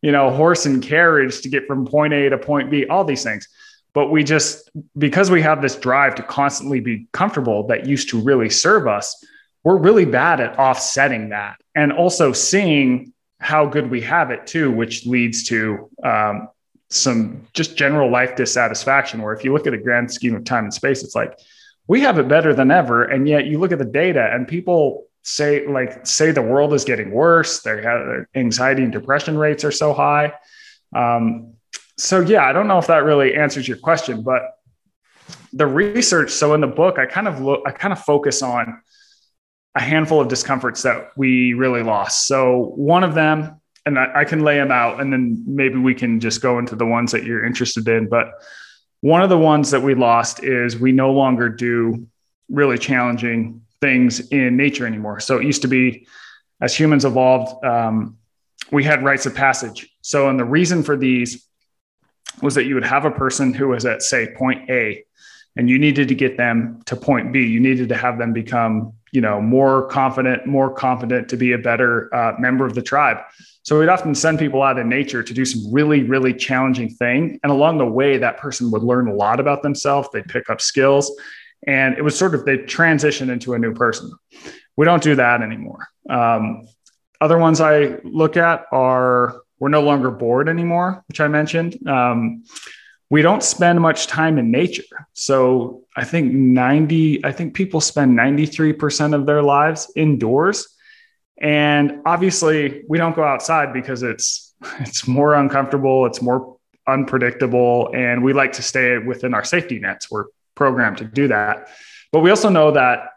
you 0.02 0.10
know, 0.10 0.30
horse 0.30 0.66
and 0.66 0.82
carriage 0.82 1.40
to 1.42 1.48
get 1.48 1.66
from 1.66 1.86
point 1.86 2.12
A 2.12 2.28
to 2.28 2.36
point 2.36 2.70
B, 2.70 2.86
all 2.86 3.04
these 3.04 3.22
things. 3.22 3.48
But 3.94 4.08
we 4.08 4.24
just, 4.24 4.70
because 4.98 5.30
we 5.30 5.42
have 5.42 5.62
this 5.62 5.76
drive 5.76 6.16
to 6.16 6.22
constantly 6.22 6.80
be 6.80 7.06
comfortable 7.12 7.68
that 7.68 7.86
used 7.86 8.10
to 8.10 8.20
really 8.20 8.50
serve 8.50 8.88
us, 8.88 9.24
we're 9.64 9.78
really 9.78 10.04
bad 10.04 10.40
at 10.40 10.58
offsetting 10.58 11.28
that 11.28 11.60
and 11.74 11.92
also 11.92 12.32
seeing 12.32 13.12
how 13.38 13.66
good 13.66 13.90
we 13.90 14.00
have 14.00 14.30
it 14.30 14.46
too, 14.46 14.72
which 14.72 15.06
leads 15.06 15.44
to 15.44 15.88
um, 16.02 16.48
some 16.92 17.46
just 17.54 17.76
general 17.76 18.10
life 18.10 18.36
dissatisfaction. 18.36 19.22
Where 19.22 19.32
if 19.32 19.44
you 19.44 19.52
look 19.52 19.66
at 19.66 19.74
a 19.74 19.78
grand 19.78 20.12
scheme 20.12 20.34
of 20.34 20.44
time 20.44 20.64
and 20.64 20.74
space, 20.74 21.02
it's 21.02 21.14
like 21.14 21.38
we 21.88 22.00
have 22.00 22.18
it 22.18 22.28
better 22.28 22.54
than 22.54 22.70
ever. 22.70 23.04
And 23.04 23.28
yet 23.28 23.46
you 23.46 23.58
look 23.58 23.72
at 23.72 23.78
the 23.78 23.84
data 23.84 24.30
and 24.32 24.46
people 24.46 25.06
say 25.22 25.66
like 25.66 26.04
say 26.06 26.32
the 26.32 26.42
world 26.42 26.74
is 26.74 26.84
getting 26.84 27.10
worse 27.12 27.62
their 27.62 28.28
anxiety 28.34 28.82
and 28.82 28.92
depression 28.92 29.38
rates 29.38 29.64
are 29.64 29.70
so 29.70 29.92
high 29.92 30.32
um, 30.94 31.54
so 31.96 32.20
yeah 32.20 32.44
i 32.44 32.52
don't 32.52 32.66
know 32.66 32.78
if 32.78 32.88
that 32.88 33.04
really 33.04 33.34
answers 33.34 33.66
your 33.68 33.76
question 33.76 34.22
but 34.22 34.42
the 35.52 35.66
research 35.66 36.30
so 36.30 36.54
in 36.54 36.60
the 36.60 36.66
book 36.66 36.98
i 36.98 37.06
kind 37.06 37.28
of 37.28 37.40
look 37.40 37.62
i 37.66 37.70
kind 37.70 37.92
of 37.92 38.00
focus 38.00 38.42
on 38.42 38.82
a 39.76 39.80
handful 39.80 40.20
of 40.20 40.28
discomforts 40.28 40.82
that 40.82 41.10
we 41.16 41.54
really 41.54 41.82
lost 41.82 42.26
so 42.26 42.72
one 42.74 43.04
of 43.04 43.14
them 43.14 43.60
and 43.84 43.98
I, 43.98 44.20
I 44.20 44.24
can 44.24 44.40
lay 44.40 44.56
them 44.56 44.70
out 44.70 45.00
and 45.00 45.12
then 45.12 45.42
maybe 45.46 45.78
we 45.78 45.94
can 45.94 46.20
just 46.20 46.40
go 46.40 46.58
into 46.58 46.76
the 46.76 46.86
ones 46.86 47.12
that 47.12 47.24
you're 47.24 47.44
interested 47.44 47.86
in 47.88 48.08
but 48.08 48.32
one 49.02 49.20
of 49.20 49.28
the 49.28 49.38
ones 49.38 49.72
that 49.72 49.82
we 49.82 49.94
lost 49.94 50.44
is 50.44 50.78
we 50.78 50.92
no 50.92 51.12
longer 51.12 51.48
do 51.48 52.06
really 52.48 52.78
challenging 52.78 53.62
things 53.80 54.28
in 54.28 54.56
nature 54.56 54.86
anymore. 54.86 55.18
So 55.18 55.38
it 55.38 55.44
used 55.44 55.62
to 55.62 55.68
be, 55.68 56.06
as 56.60 56.74
humans 56.74 57.04
evolved, 57.04 57.64
um, 57.64 58.16
we 58.70 58.84
had 58.84 59.04
rites 59.04 59.26
of 59.26 59.34
passage. 59.34 59.90
So, 60.02 60.28
and 60.28 60.38
the 60.38 60.44
reason 60.44 60.84
for 60.84 60.96
these 60.96 61.46
was 62.40 62.54
that 62.54 62.64
you 62.64 62.74
would 62.74 62.84
have 62.84 63.04
a 63.04 63.10
person 63.10 63.52
who 63.52 63.68
was 63.68 63.84
at, 63.84 64.02
say, 64.02 64.32
point 64.34 64.70
A, 64.70 65.04
and 65.56 65.68
you 65.68 65.78
needed 65.78 66.08
to 66.08 66.14
get 66.14 66.36
them 66.36 66.80
to 66.86 66.94
point 66.94 67.32
B. 67.32 67.44
You 67.44 67.58
needed 67.58 67.88
to 67.88 67.96
have 67.96 68.18
them 68.18 68.32
become, 68.32 68.94
you 69.12 69.20
know, 69.20 69.40
more 69.40 69.86
confident, 69.88 70.46
more 70.46 70.72
confident 70.72 71.28
to 71.28 71.36
be 71.36 71.52
a 71.52 71.58
better 71.58 72.12
uh, 72.14 72.34
member 72.38 72.66
of 72.66 72.74
the 72.74 72.82
tribe. 72.82 73.18
So 73.62 73.78
we'd 73.78 73.88
often 73.88 74.14
send 74.14 74.38
people 74.40 74.62
out 74.62 74.78
in 74.78 74.88
nature 74.88 75.22
to 75.22 75.34
do 75.34 75.44
some 75.44 75.72
really, 75.72 76.02
really 76.02 76.34
challenging 76.34 76.90
thing. 76.90 77.38
And 77.42 77.52
along 77.52 77.78
the 77.78 77.86
way, 77.86 78.18
that 78.18 78.38
person 78.38 78.70
would 78.72 78.82
learn 78.82 79.06
a 79.06 79.14
lot 79.14 79.38
about 79.38 79.62
themselves. 79.62 80.08
They'd 80.12 80.26
pick 80.26 80.50
up 80.50 80.60
skills 80.60 81.12
and 81.66 81.96
it 81.96 82.02
was 82.02 82.18
sort 82.18 82.34
of 82.34 82.44
they 82.44 82.58
transitioned 82.58 83.30
into 83.30 83.54
a 83.54 83.58
new 83.58 83.72
person. 83.72 84.12
We 84.76 84.84
don't 84.84 85.02
do 85.02 85.14
that 85.16 85.42
anymore. 85.42 85.88
Um, 86.08 86.66
other 87.20 87.38
ones 87.38 87.60
I 87.60 87.98
look 88.02 88.36
at 88.36 88.64
are 88.72 89.42
we're 89.60 89.68
no 89.68 89.82
longer 89.82 90.10
bored 90.10 90.48
anymore, 90.48 91.04
which 91.06 91.20
I 91.20 91.28
mentioned. 91.28 91.86
Um, 91.86 92.42
we 93.12 93.20
don't 93.20 93.42
spend 93.42 93.78
much 93.78 94.06
time 94.06 94.38
in 94.38 94.50
nature. 94.50 95.06
So 95.12 95.82
I 95.94 96.02
think 96.02 96.32
90, 96.32 97.22
I 97.22 97.30
think 97.30 97.52
people 97.52 97.82
spend 97.82 98.18
93% 98.18 99.14
of 99.14 99.26
their 99.26 99.42
lives 99.42 99.92
indoors. 99.94 100.66
And 101.36 102.00
obviously 102.06 102.84
we 102.88 102.96
don't 102.96 103.14
go 103.14 103.22
outside 103.22 103.74
because 103.74 104.02
it's 104.02 104.54
it's 104.80 105.06
more 105.06 105.34
uncomfortable, 105.34 106.06
it's 106.06 106.22
more 106.22 106.56
unpredictable, 106.88 107.90
and 107.94 108.24
we 108.24 108.32
like 108.32 108.52
to 108.52 108.62
stay 108.62 108.96
within 108.96 109.34
our 109.34 109.44
safety 109.44 109.78
nets. 109.78 110.10
We're 110.10 110.26
programmed 110.54 110.96
to 110.98 111.04
do 111.04 111.28
that. 111.28 111.68
But 112.12 112.20
we 112.20 112.30
also 112.30 112.48
know 112.48 112.70
that 112.70 113.10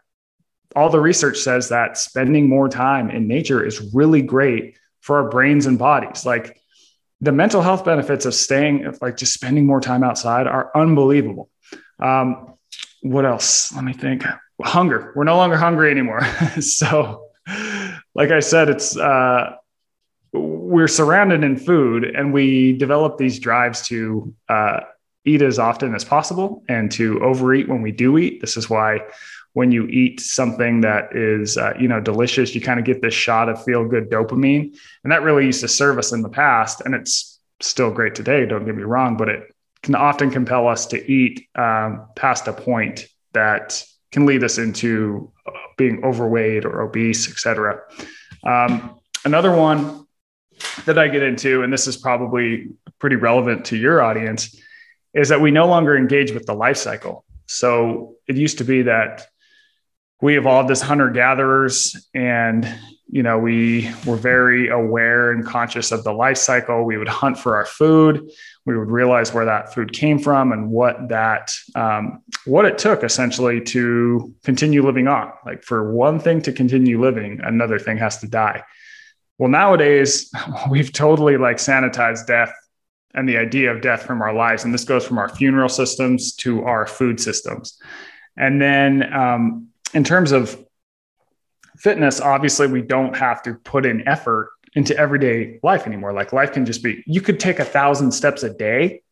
all 0.74 0.90
the 0.90 1.00
research 1.00 1.38
says 1.38 1.70
that 1.70 1.96
spending 1.96 2.50
more 2.50 2.68
time 2.68 3.08
in 3.08 3.26
nature 3.26 3.64
is 3.64 3.94
really 3.94 4.20
great 4.20 4.76
for 5.00 5.22
our 5.22 5.30
brains 5.30 5.64
and 5.64 5.78
bodies. 5.78 6.26
Like 6.26 6.60
the 7.20 7.32
mental 7.32 7.62
health 7.62 7.84
benefits 7.84 8.26
of 8.26 8.34
staying, 8.34 8.94
like 9.00 9.16
just 9.16 9.32
spending 9.32 9.66
more 9.66 9.80
time 9.80 10.04
outside 10.04 10.46
are 10.46 10.70
unbelievable. 10.74 11.50
Um, 11.98 12.54
what 13.02 13.24
else? 13.24 13.72
Let 13.74 13.84
me 13.84 13.92
think. 13.92 14.24
Hunger. 14.62 15.12
We're 15.14 15.24
no 15.24 15.36
longer 15.36 15.56
hungry 15.56 15.90
anymore. 15.90 16.20
so, 16.60 17.28
like 18.14 18.30
I 18.30 18.40
said, 18.40 18.68
it's, 18.68 18.96
uh, 18.96 19.56
we're 20.32 20.88
surrounded 20.88 21.44
in 21.44 21.56
food 21.56 22.04
and 22.04 22.32
we 22.32 22.76
develop 22.76 23.16
these 23.16 23.38
drives 23.38 23.82
to 23.88 24.34
uh, 24.48 24.80
eat 25.24 25.42
as 25.42 25.58
often 25.58 25.94
as 25.94 26.04
possible 26.04 26.64
and 26.68 26.90
to 26.92 27.22
overeat 27.22 27.68
when 27.68 27.82
we 27.82 27.92
do 27.92 28.18
eat. 28.18 28.40
This 28.40 28.56
is 28.56 28.68
why 28.68 29.00
when 29.56 29.72
you 29.72 29.86
eat 29.86 30.20
something 30.20 30.82
that 30.82 31.16
is 31.16 31.56
uh, 31.56 31.72
you 31.80 31.88
know 31.88 31.98
delicious, 31.98 32.54
you 32.54 32.60
kind 32.60 32.78
of 32.78 32.84
get 32.84 33.00
this 33.00 33.14
shot 33.14 33.48
of 33.48 33.64
feel 33.64 33.88
good 33.88 34.10
dopamine, 34.10 34.76
and 35.02 35.10
that 35.10 35.22
really 35.22 35.46
used 35.46 35.62
to 35.62 35.68
serve 35.68 35.96
us 35.96 36.12
in 36.12 36.20
the 36.20 36.28
past, 36.28 36.82
and 36.82 36.94
it's 36.94 37.40
still 37.60 37.90
great 37.90 38.14
today. 38.14 38.44
Don't 38.44 38.66
get 38.66 38.76
me 38.76 38.82
wrong, 38.82 39.16
but 39.16 39.30
it 39.30 39.44
can 39.82 39.94
often 39.94 40.30
compel 40.30 40.68
us 40.68 40.84
to 40.88 41.10
eat 41.10 41.48
um, 41.54 42.06
past 42.16 42.46
a 42.48 42.52
point 42.52 43.06
that 43.32 43.82
can 44.12 44.26
lead 44.26 44.44
us 44.44 44.58
into 44.58 45.32
uh, 45.46 45.52
being 45.78 46.04
overweight 46.04 46.66
or 46.66 46.82
obese, 46.82 47.26
etc. 47.30 47.80
Um, 48.44 49.00
another 49.24 49.56
one 49.56 50.06
that 50.84 50.98
I 50.98 51.08
get 51.08 51.22
into, 51.22 51.62
and 51.62 51.72
this 51.72 51.86
is 51.86 51.96
probably 51.96 52.66
pretty 52.98 53.16
relevant 53.16 53.64
to 53.66 53.76
your 53.78 54.02
audience, 54.02 54.54
is 55.14 55.30
that 55.30 55.40
we 55.40 55.50
no 55.50 55.66
longer 55.66 55.96
engage 55.96 56.32
with 56.32 56.44
the 56.44 56.52
life 56.52 56.76
cycle. 56.76 57.24
So 57.46 58.16
it 58.28 58.36
used 58.36 58.58
to 58.58 58.64
be 58.64 58.82
that 58.82 59.28
we 60.20 60.38
evolved 60.38 60.70
as 60.70 60.80
hunter 60.80 61.10
gatherers 61.10 62.08
and 62.14 62.66
you 63.08 63.22
know 63.22 63.38
we 63.38 63.90
were 64.06 64.16
very 64.16 64.68
aware 64.68 65.30
and 65.30 65.46
conscious 65.46 65.92
of 65.92 66.04
the 66.04 66.12
life 66.12 66.38
cycle. 66.38 66.84
We 66.84 66.96
would 66.96 67.08
hunt 67.08 67.38
for 67.38 67.56
our 67.56 67.66
food. 67.66 68.30
We 68.64 68.76
would 68.76 68.90
realize 68.90 69.32
where 69.32 69.44
that 69.44 69.72
food 69.72 69.92
came 69.92 70.18
from 70.18 70.52
and 70.52 70.70
what 70.70 71.08
that 71.08 71.54
um, 71.74 72.22
what 72.46 72.64
it 72.64 72.78
took 72.78 73.04
essentially 73.04 73.60
to 73.60 74.34
continue 74.42 74.84
living 74.84 75.06
on. 75.06 75.32
Like 75.44 75.62
for 75.62 75.92
one 75.92 76.18
thing 76.18 76.42
to 76.42 76.52
continue 76.52 77.00
living 77.00 77.40
another 77.42 77.78
thing 77.78 77.98
has 77.98 78.18
to 78.18 78.28
die. 78.28 78.64
Well 79.38 79.50
nowadays 79.50 80.30
we've 80.70 80.92
totally 80.92 81.36
like 81.36 81.58
sanitized 81.58 82.26
death 82.26 82.52
and 83.14 83.28
the 83.28 83.38
idea 83.38 83.72
of 83.72 83.80
death 83.80 84.02
from 84.02 84.20
our 84.20 84.34
lives. 84.34 84.64
And 84.64 84.74
this 84.74 84.84
goes 84.84 85.06
from 85.06 85.18
our 85.18 85.28
funeral 85.28 85.70
systems 85.70 86.34
to 86.36 86.64
our 86.64 86.86
food 86.86 87.18
systems. 87.18 87.80
And 88.36 88.60
then 88.60 89.10
um, 89.14 89.68
in 89.96 90.04
terms 90.04 90.30
of 90.30 90.62
fitness, 91.78 92.20
obviously 92.20 92.66
we 92.66 92.82
don't 92.82 93.16
have 93.16 93.42
to 93.42 93.54
put 93.54 93.86
in 93.86 94.06
effort 94.06 94.50
into 94.74 94.94
everyday 94.94 95.58
life 95.62 95.86
anymore. 95.86 96.12
Like 96.12 96.34
life 96.34 96.52
can 96.52 96.66
just 96.66 96.82
be, 96.82 97.02
you 97.06 97.22
could 97.22 97.40
take 97.40 97.60
a 97.60 97.64
thousand 97.64 98.12
steps 98.12 98.42
a 98.42 98.52
day 98.52 99.02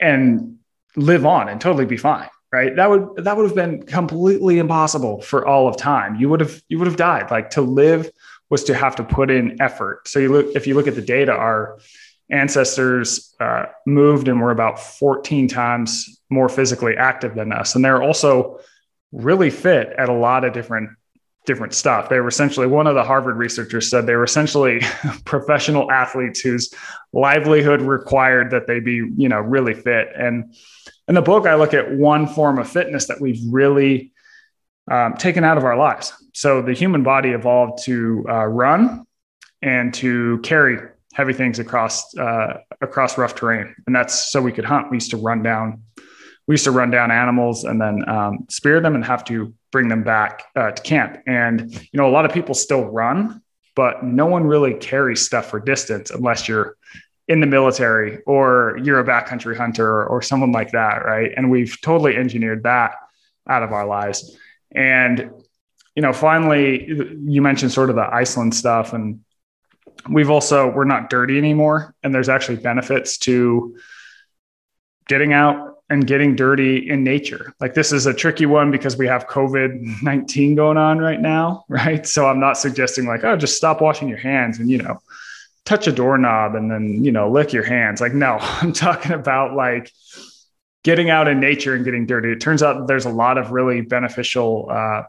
and 0.00 0.56
live 0.96 1.24
on 1.24 1.48
and 1.48 1.60
totally 1.60 1.86
be 1.86 1.96
fine. 1.96 2.28
Right. 2.52 2.74
That 2.74 2.90
would, 2.90 3.24
that 3.24 3.36
would 3.36 3.46
have 3.46 3.54
been 3.54 3.84
completely 3.84 4.58
impossible 4.58 5.20
for 5.20 5.46
all 5.46 5.68
of 5.68 5.76
time. 5.76 6.16
You 6.16 6.28
would 6.28 6.40
have, 6.40 6.60
you 6.68 6.80
would 6.80 6.88
have 6.88 6.96
died. 6.96 7.30
Like 7.30 7.50
to 7.50 7.60
live 7.60 8.10
was 8.48 8.64
to 8.64 8.74
have 8.74 8.96
to 8.96 9.04
put 9.04 9.30
in 9.30 9.62
effort. 9.62 10.08
So 10.08 10.18
you 10.18 10.32
look, 10.32 10.56
if 10.56 10.66
you 10.66 10.74
look 10.74 10.88
at 10.88 10.96
the 10.96 11.02
data, 11.02 11.30
our 11.30 11.78
ancestors 12.28 13.32
uh, 13.38 13.66
moved 13.86 14.26
and 14.26 14.40
were 14.40 14.50
about 14.50 14.80
14 14.80 15.46
times 15.46 16.20
more 16.28 16.48
physically 16.48 16.96
active 16.96 17.36
than 17.36 17.52
us. 17.52 17.76
And 17.76 17.84
they're 17.84 18.02
also 18.02 18.58
really 19.12 19.50
fit 19.50 19.92
at 19.98 20.08
a 20.08 20.12
lot 20.12 20.44
of 20.44 20.52
different 20.52 20.90
different 21.46 21.72
stuff. 21.72 22.08
They 22.08 22.20
were 22.20 22.28
essentially 22.28 22.66
one 22.66 22.86
of 22.86 22.94
the 22.94 23.02
Harvard 23.02 23.36
researchers 23.36 23.88
said 23.88 24.06
they 24.06 24.14
were 24.14 24.24
essentially 24.24 24.82
professional 25.24 25.90
athletes 25.90 26.40
whose 26.40 26.72
livelihood 27.12 27.80
required 27.80 28.50
that 28.50 28.66
they 28.66 28.78
be, 28.78 29.02
you 29.16 29.28
know, 29.28 29.40
really 29.40 29.74
fit. 29.74 30.08
And 30.14 30.54
in 31.08 31.14
the 31.14 31.22
book, 31.22 31.46
I 31.46 31.54
look 31.54 31.72
at 31.72 31.90
one 31.92 32.26
form 32.26 32.58
of 32.58 32.68
fitness 32.68 33.06
that 33.06 33.20
we've 33.20 33.40
really 33.50 34.12
um, 34.90 35.14
taken 35.14 35.42
out 35.42 35.56
of 35.56 35.64
our 35.64 35.76
lives. 35.76 36.12
So 36.34 36.62
the 36.62 36.74
human 36.74 37.02
body 37.02 37.30
evolved 37.30 37.84
to 37.84 38.24
uh, 38.28 38.46
run 38.46 39.06
and 39.62 39.92
to 39.94 40.38
carry 40.42 40.78
heavy 41.14 41.32
things 41.32 41.58
across 41.58 42.16
uh, 42.16 42.58
across 42.80 43.18
rough 43.18 43.34
terrain, 43.34 43.74
and 43.86 43.94
that's 43.94 44.30
so 44.30 44.40
we 44.40 44.52
could 44.52 44.64
hunt. 44.64 44.90
We 44.90 44.96
used 44.96 45.10
to 45.10 45.16
run 45.16 45.42
down 45.42 45.82
we 46.50 46.54
used 46.54 46.64
to 46.64 46.72
run 46.72 46.90
down 46.90 47.12
animals 47.12 47.62
and 47.62 47.80
then 47.80 48.08
um, 48.08 48.44
spear 48.48 48.80
them 48.80 48.96
and 48.96 49.04
have 49.04 49.22
to 49.22 49.54
bring 49.70 49.86
them 49.86 50.02
back 50.02 50.46
uh, 50.56 50.72
to 50.72 50.82
camp. 50.82 51.22
And 51.24 51.72
you 51.72 51.96
know, 51.96 52.08
a 52.08 52.10
lot 52.10 52.24
of 52.24 52.32
people 52.32 52.56
still 52.56 52.86
run, 52.86 53.40
but 53.76 54.02
no 54.02 54.26
one 54.26 54.42
really 54.42 54.74
carries 54.74 55.24
stuff 55.24 55.48
for 55.48 55.60
distance 55.60 56.10
unless 56.10 56.48
you're 56.48 56.76
in 57.28 57.38
the 57.38 57.46
military 57.46 58.20
or 58.26 58.76
you're 58.82 58.98
a 58.98 59.04
backcountry 59.04 59.56
hunter 59.56 60.04
or 60.04 60.22
someone 60.22 60.50
like 60.50 60.72
that, 60.72 61.04
right? 61.04 61.30
And 61.36 61.52
we've 61.52 61.80
totally 61.82 62.16
engineered 62.16 62.64
that 62.64 62.96
out 63.48 63.62
of 63.62 63.70
our 63.70 63.86
lives. 63.86 64.36
And 64.72 65.30
you 65.94 66.02
know, 66.02 66.12
finally, 66.12 66.84
you 67.28 67.42
mentioned 67.42 67.70
sort 67.70 67.90
of 67.90 67.94
the 67.94 68.12
Iceland 68.12 68.56
stuff, 68.56 68.92
and 68.92 69.20
we've 70.08 70.30
also 70.30 70.68
we're 70.68 70.82
not 70.82 71.10
dirty 71.10 71.38
anymore, 71.38 71.94
and 72.02 72.12
there's 72.12 72.28
actually 72.28 72.56
benefits 72.56 73.18
to 73.18 73.76
getting 75.06 75.32
out 75.32 75.69
and 75.90 76.06
getting 76.06 76.36
dirty 76.36 76.88
in 76.88 77.02
nature. 77.02 77.52
Like 77.60 77.74
this 77.74 77.92
is 77.92 78.06
a 78.06 78.14
tricky 78.14 78.46
one 78.46 78.70
because 78.70 78.96
we 78.96 79.08
have 79.08 79.26
COVID 79.26 80.02
19 80.02 80.54
going 80.54 80.78
on 80.78 80.98
right 80.98 81.20
now, 81.20 81.64
right? 81.68 82.06
So 82.06 82.26
I'm 82.26 82.40
not 82.40 82.56
suggesting 82.56 83.06
like, 83.06 83.24
oh, 83.24 83.36
just 83.36 83.56
stop 83.56 83.80
washing 83.80 84.08
your 84.08 84.18
hands 84.18 84.58
and, 84.58 84.70
you 84.70 84.78
know, 84.78 84.98
touch 85.64 85.86
a 85.88 85.92
doorknob 85.92 86.54
and 86.54 86.70
then, 86.70 87.04
you 87.04 87.12
know, 87.12 87.30
lick 87.30 87.52
your 87.52 87.64
hands. 87.64 88.00
Like, 88.00 88.14
no, 88.14 88.38
I'm 88.40 88.72
talking 88.72 89.12
about 89.12 89.54
like 89.54 89.92
getting 90.84 91.10
out 91.10 91.28
in 91.28 91.40
nature 91.40 91.74
and 91.74 91.84
getting 91.84 92.06
dirty. 92.06 92.30
It 92.30 92.40
turns 92.40 92.62
out 92.62 92.86
there's 92.86 93.04
a 93.04 93.10
lot 93.10 93.36
of 93.36 93.50
really 93.50 93.82
beneficial 93.82 94.68
uh, 94.70 95.02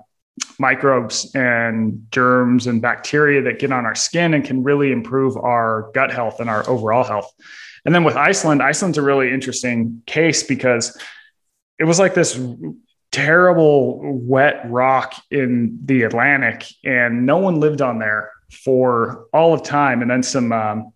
microbes 0.58 1.34
and 1.36 2.08
germs 2.12 2.66
and 2.66 2.82
bacteria 2.82 3.44
that 3.44 3.60
get 3.60 3.72
on 3.72 3.86
our 3.86 3.96
skin 3.96 4.34
and 4.34 4.44
can 4.44 4.64
really 4.64 4.92
improve 4.92 5.38
our 5.38 5.92
gut 5.94 6.12
health 6.12 6.40
and 6.40 6.50
our 6.50 6.68
overall 6.68 7.04
health. 7.04 7.32
And 7.86 7.94
then 7.96 8.04
with 8.04 8.16
Iceland, 8.16 8.62
Iceland's 8.62 8.98
a 8.98 9.02
really 9.02 9.32
interesting 9.32 10.04
case 10.06 10.44
because 10.44 10.98
it 11.80 11.86
was 11.86 12.00
like 12.00 12.14
this 12.14 12.40
terrible 13.12 14.00
wet 14.02 14.70
rock 14.70 15.16
in 15.32 15.80
the 15.86 16.04
Atlantic, 16.04 16.68
and 16.84 17.26
no 17.26 17.38
one 17.38 17.60
lived 17.60 17.82
on 17.82 18.00
there 18.00 18.32
for 18.64 19.26
all 19.34 19.54
of 19.54 19.64
time. 19.64 20.02
And 20.02 20.12
then 20.12 20.24
some 20.24 20.52
um, 20.52 20.94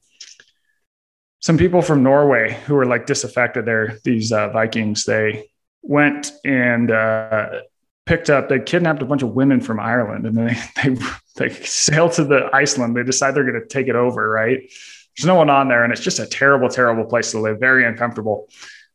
some 1.45 1.59
people 1.59 1.83
from 1.83 2.01
Norway 2.01 2.59
who 2.65 2.73
were 2.73 2.87
like 2.87 3.05
disaffected 3.05 3.65
there, 3.65 3.99
these 4.03 4.31
uh, 4.31 4.49
Vikings, 4.49 5.03
they 5.03 5.51
went 5.83 6.31
and 6.43 6.89
uh, 6.89 7.61
picked 8.07 8.31
up, 8.31 8.49
they 8.49 8.59
kidnapped 8.59 9.03
a 9.03 9.05
bunch 9.05 9.21
of 9.21 9.35
women 9.35 9.61
from 9.61 9.79
Ireland 9.79 10.25
and 10.25 10.35
then 10.35 10.47
they, 10.47 10.95
they, 10.95 11.01
they 11.35 11.49
sailed 11.53 12.13
to 12.13 12.23
the 12.23 12.49
Iceland. 12.51 12.95
They 12.95 13.03
decide 13.03 13.35
they're 13.35 13.43
going 13.43 13.61
to 13.61 13.67
take 13.67 13.87
it 13.87 13.95
over, 13.95 14.27
right? 14.27 14.71
There's 15.17 15.27
no 15.27 15.35
one 15.35 15.49
on 15.49 15.67
there, 15.67 15.83
and 15.83 15.93
it's 15.93 16.01
just 16.01 16.19
a 16.19 16.25
terrible, 16.25 16.69
terrible 16.69 17.05
place 17.05 17.31
to 17.31 17.39
live, 17.39 17.59
very 17.59 17.85
uncomfortable. 17.85 18.47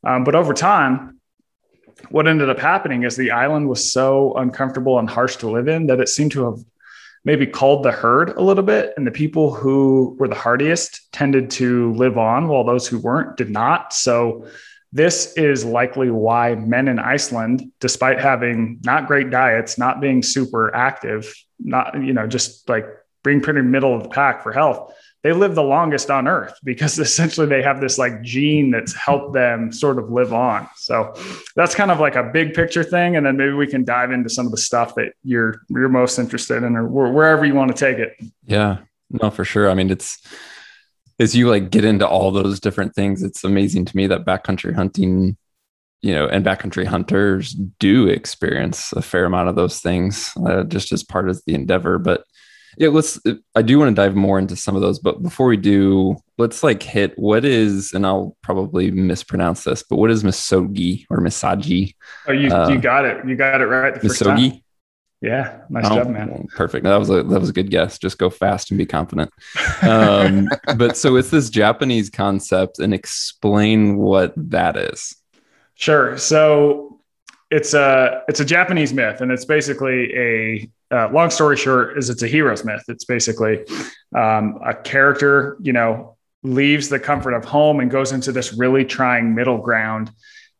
Um, 0.04 0.24
but 0.24 0.34
over 0.34 0.52
time, 0.52 1.20
what 2.10 2.26
ended 2.26 2.50
up 2.50 2.58
happening 2.58 3.04
is 3.04 3.16
the 3.16 3.30
island 3.30 3.68
was 3.68 3.92
so 3.92 4.34
uncomfortable 4.34 4.98
and 4.98 5.08
harsh 5.08 5.36
to 5.36 5.50
live 5.50 5.68
in 5.68 5.86
that 5.86 6.00
it 6.00 6.08
seemed 6.08 6.32
to 6.32 6.44
have 6.46 6.64
maybe 7.24 7.46
called 7.46 7.82
the 7.82 7.92
herd 7.92 8.30
a 8.30 8.42
little 8.42 8.62
bit. 8.62 8.94
And 8.96 9.06
the 9.06 9.10
people 9.10 9.52
who 9.52 10.16
were 10.18 10.28
the 10.28 10.34
hardiest 10.34 11.12
tended 11.12 11.50
to 11.52 11.92
live 11.94 12.16
on, 12.18 12.48
while 12.48 12.64
those 12.64 12.86
who 12.86 12.98
weren't 12.98 13.36
did 13.36 13.50
not. 13.50 13.92
So, 13.92 14.46
this 14.92 15.34
is 15.36 15.64
likely 15.64 16.10
why 16.10 16.56
men 16.56 16.88
in 16.88 16.98
Iceland, 16.98 17.70
despite 17.78 18.18
having 18.18 18.80
not 18.82 19.06
great 19.06 19.30
diets, 19.30 19.78
not 19.78 20.00
being 20.00 20.20
super 20.20 20.74
active, 20.74 21.32
not, 21.60 21.94
you 22.02 22.12
know, 22.12 22.26
just 22.26 22.68
like 22.68 22.86
being 23.22 23.40
pretty 23.40 23.62
middle 23.62 23.94
of 23.94 24.02
the 24.02 24.08
pack 24.08 24.42
for 24.42 24.52
health, 24.52 24.92
they 25.22 25.32
live 25.32 25.54
the 25.54 25.62
longest 25.62 26.10
on 26.10 26.26
earth 26.26 26.54
because 26.64 26.98
essentially 26.98 27.46
they 27.46 27.62
have 27.62 27.80
this 27.80 27.98
like 27.98 28.22
gene 28.22 28.70
that's 28.70 28.94
helped 28.94 29.34
them 29.34 29.72
sort 29.72 29.98
of 29.98 30.10
live 30.10 30.32
on. 30.32 30.68
So 30.76 31.14
that's 31.56 31.74
kind 31.74 31.90
of 31.90 32.00
like 32.00 32.16
a 32.16 32.24
big 32.24 32.54
picture 32.54 32.84
thing. 32.84 33.16
And 33.16 33.26
then 33.26 33.36
maybe 33.36 33.52
we 33.52 33.66
can 33.66 33.84
dive 33.84 34.12
into 34.12 34.30
some 34.30 34.46
of 34.46 34.52
the 34.52 34.58
stuff 34.58 34.94
that 34.96 35.12
you're, 35.22 35.62
you're 35.68 35.88
most 35.88 36.18
interested 36.18 36.62
in 36.62 36.76
or 36.76 36.86
wherever 36.86 37.44
you 37.44 37.54
want 37.54 37.74
to 37.74 37.76
take 37.76 37.98
it. 37.98 38.16
Yeah, 38.46 38.78
no, 39.10 39.30
for 39.30 39.44
sure. 39.44 39.70
I 39.70 39.74
mean, 39.74 39.90
it's, 39.90 40.18
as 41.18 41.36
you 41.36 41.50
like 41.50 41.70
get 41.70 41.84
into 41.84 42.08
all 42.08 42.30
those 42.30 42.60
different 42.60 42.94
things, 42.94 43.22
it's 43.22 43.44
amazing 43.44 43.84
to 43.84 43.96
me 43.96 44.06
that 44.06 44.24
backcountry 44.24 44.74
hunting, 44.74 45.36
you 46.00 46.14
know, 46.14 46.26
and 46.26 46.44
backcountry 46.44 46.86
hunters 46.86 47.52
do 47.78 48.08
experience 48.08 48.90
a 48.92 49.02
fair 49.02 49.26
amount 49.26 49.50
of 49.50 49.54
those 49.54 49.80
things 49.80 50.32
uh, 50.46 50.64
just 50.64 50.92
as 50.92 51.04
part 51.04 51.28
of 51.28 51.42
the 51.46 51.54
endeavor. 51.54 51.98
But 51.98 52.24
yeah 52.78 52.88
let's 52.88 53.20
i 53.54 53.62
do 53.62 53.78
want 53.78 53.94
to 53.94 53.94
dive 53.94 54.14
more 54.14 54.38
into 54.38 54.56
some 54.56 54.76
of 54.76 54.82
those 54.82 54.98
but 54.98 55.22
before 55.22 55.46
we 55.46 55.56
do 55.56 56.16
let's 56.38 56.62
like 56.62 56.82
hit 56.82 57.18
what 57.18 57.44
is 57.44 57.92
and 57.92 58.06
i'll 58.06 58.36
probably 58.42 58.90
mispronounce 58.90 59.64
this 59.64 59.82
but 59.82 59.96
what 59.96 60.10
is 60.10 60.22
misogi 60.22 61.04
or 61.10 61.18
misagi 61.18 61.94
oh 62.26 62.32
you, 62.32 62.50
uh, 62.50 62.68
you 62.68 62.78
got 62.78 63.04
it. 63.04 63.26
You 63.26 63.36
got 63.36 63.60
it 63.60 63.66
right 63.66 63.94
the 63.94 64.00
first 64.00 64.22
misogi? 64.22 64.50
time. 64.50 64.62
Yeah 65.22 65.60
nice 65.68 65.84
oh, 65.86 65.96
job 65.96 66.08
man. 66.08 66.46
perfect. 66.56 66.84
That 66.84 66.96
was 66.96 67.10
a 67.10 67.22
that 67.22 67.40
was 67.40 67.50
a 67.50 67.52
good 67.52 67.70
guess. 67.70 67.98
Just 67.98 68.16
go 68.16 68.30
fast 68.30 68.70
and 68.70 68.78
be 68.78 68.86
confident. 68.86 69.30
Um, 69.82 70.48
but 70.78 70.96
so 70.96 71.16
it's 71.16 71.28
this 71.28 71.50
japanese 71.50 72.08
concept 72.08 72.78
and 72.78 72.94
explain 72.94 73.98
what 73.98 74.32
that 74.36 74.78
is. 74.78 75.14
Sure. 75.74 76.16
So 76.16 77.00
it's 77.50 77.74
a 77.74 78.22
it's 78.28 78.40
a 78.40 78.44
Japanese 78.44 78.92
myth, 78.92 79.20
and 79.20 79.32
it's 79.32 79.44
basically 79.44 80.14
a 80.14 80.70
uh, 80.90 81.08
long 81.12 81.30
story 81.30 81.56
short 81.56 81.96
is 81.96 82.10
it's 82.10 82.22
a 82.22 82.28
hero's 82.28 82.64
myth. 82.64 82.82
It's 82.88 83.04
basically 83.04 83.64
um, 84.14 84.58
a 84.64 84.74
character, 84.74 85.56
you 85.60 85.72
know, 85.72 86.16
leaves 86.42 86.88
the 86.88 86.98
comfort 86.98 87.34
of 87.34 87.44
home 87.44 87.80
and 87.80 87.90
goes 87.90 88.12
into 88.12 88.32
this 88.32 88.52
really 88.52 88.84
trying 88.84 89.34
middle 89.34 89.58
ground, 89.58 90.10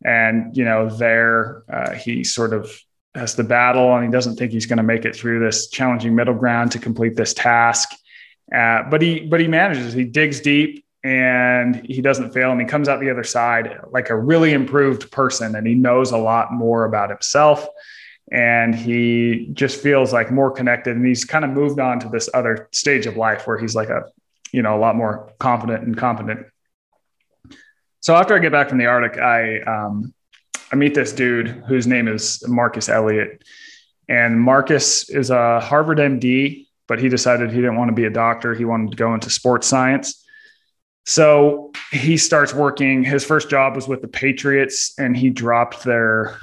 and 0.04 0.56
you 0.56 0.64
know, 0.64 0.88
there 0.88 1.62
uh, 1.72 1.92
he 1.92 2.24
sort 2.24 2.52
of 2.52 2.70
has 3.14 3.34
the 3.34 3.44
battle, 3.44 3.94
and 3.94 4.04
he 4.04 4.10
doesn't 4.10 4.36
think 4.36 4.52
he's 4.52 4.66
going 4.66 4.76
to 4.76 4.82
make 4.82 5.04
it 5.04 5.16
through 5.16 5.40
this 5.40 5.68
challenging 5.68 6.14
middle 6.14 6.34
ground 6.34 6.72
to 6.72 6.78
complete 6.78 7.16
this 7.16 7.34
task. 7.34 7.90
Uh, 8.54 8.82
but 8.90 9.02
he 9.02 9.20
but 9.20 9.40
he 9.40 9.48
manages. 9.48 9.92
He 9.92 10.04
digs 10.04 10.40
deep 10.40 10.84
and 11.02 11.84
he 11.86 12.02
doesn't 12.02 12.32
fail 12.32 12.52
and 12.52 12.60
he 12.60 12.66
comes 12.66 12.88
out 12.88 13.00
the 13.00 13.10
other 13.10 13.24
side 13.24 13.78
like 13.90 14.10
a 14.10 14.16
really 14.16 14.52
improved 14.52 15.10
person 15.10 15.54
and 15.54 15.66
he 15.66 15.74
knows 15.74 16.10
a 16.10 16.16
lot 16.16 16.52
more 16.52 16.84
about 16.84 17.08
himself 17.08 17.66
and 18.32 18.74
he 18.74 19.48
just 19.52 19.80
feels 19.82 20.12
like 20.12 20.30
more 20.30 20.50
connected 20.50 20.96
and 20.96 21.04
he's 21.04 21.24
kind 21.24 21.44
of 21.44 21.50
moved 21.50 21.80
on 21.80 21.98
to 22.00 22.08
this 22.08 22.28
other 22.32 22.68
stage 22.72 23.06
of 23.06 23.16
life 23.16 23.46
where 23.46 23.58
he's 23.58 23.74
like 23.74 23.88
a 23.88 24.04
you 24.52 24.62
know 24.62 24.76
a 24.76 24.80
lot 24.80 24.94
more 24.96 25.32
confident 25.38 25.84
and 25.84 25.96
competent 25.96 26.46
so 28.00 28.14
after 28.14 28.34
i 28.34 28.38
get 28.38 28.52
back 28.52 28.68
from 28.68 28.78
the 28.78 28.86
arctic 28.86 29.18
i 29.18 29.60
um, 29.60 30.12
i 30.72 30.76
meet 30.76 30.94
this 30.94 31.12
dude 31.12 31.48
whose 31.68 31.86
name 31.86 32.08
is 32.08 32.46
marcus 32.48 32.88
elliott 32.88 33.42
And 34.10 34.40
Marcus 34.40 35.08
is 35.08 35.30
a 35.30 35.60
Harvard 35.60 35.98
MD, 35.98 36.66
but 36.88 36.98
he 36.98 37.08
decided 37.08 37.50
he 37.50 37.60
didn't 37.62 37.76
want 37.76 37.90
to 37.90 37.94
be 37.94 38.06
a 38.06 38.10
doctor. 38.10 38.54
He 38.54 38.64
wanted 38.64 38.90
to 38.90 38.96
go 38.96 39.14
into 39.14 39.30
sports 39.30 39.68
science. 39.68 40.26
So 41.06 41.70
he 41.92 42.16
starts 42.16 42.52
working. 42.52 43.04
His 43.04 43.24
first 43.24 43.48
job 43.48 43.76
was 43.76 43.86
with 43.86 44.02
the 44.02 44.08
Patriots, 44.08 44.98
and 44.98 45.16
he 45.16 45.30
dropped 45.30 45.84
their 45.84 46.36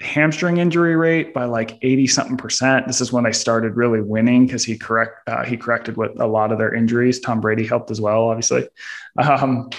hamstring 0.00 0.58
injury 0.58 0.94
rate 0.96 1.34
by 1.34 1.44
like 1.44 1.78
80 1.82 2.06
something 2.06 2.36
percent. 2.36 2.86
This 2.86 3.00
is 3.00 3.12
when 3.12 3.24
they 3.24 3.32
started 3.32 3.76
really 3.76 4.00
winning 4.00 4.46
because 4.46 4.64
he 4.64 4.78
correct 4.78 5.28
uh, 5.28 5.44
he 5.44 5.56
corrected 5.56 5.96
with 5.96 6.20
a 6.20 6.26
lot 6.26 6.52
of 6.52 6.58
their 6.58 6.74
injuries. 6.74 7.20
Tom 7.20 7.40
Brady 7.40 7.66
helped 7.66 7.90
as 7.90 8.00
well, 8.00 8.28
obviously. 8.28 8.68
Um, 9.18 9.70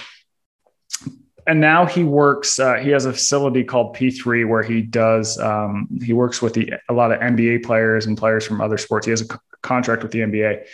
and 1.46 1.60
now 1.60 1.86
he 1.86 2.04
works. 2.04 2.58
Uh, 2.58 2.74
he 2.74 2.90
has 2.90 3.06
a 3.06 3.12
facility 3.12 3.64
called 3.64 3.96
P3 3.96 4.46
where 4.46 4.62
he 4.62 4.82
does. 4.82 5.38
Um, 5.38 5.88
he 6.02 6.12
works 6.12 6.42
with 6.42 6.54
the 6.54 6.74
a 6.88 6.92
lot 6.92 7.12
of 7.12 7.20
NBA 7.20 7.64
players 7.64 8.06
and 8.06 8.16
players 8.16 8.46
from 8.46 8.60
other 8.60 8.78
sports. 8.78 9.06
He 9.06 9.10
has 9.10 9.22
a 9.22 9.24
c- 9.24 9.38
contract 9.62 10.02
with 10.02 10.12
the 10.12 10.20
NBA, 10.20 10.66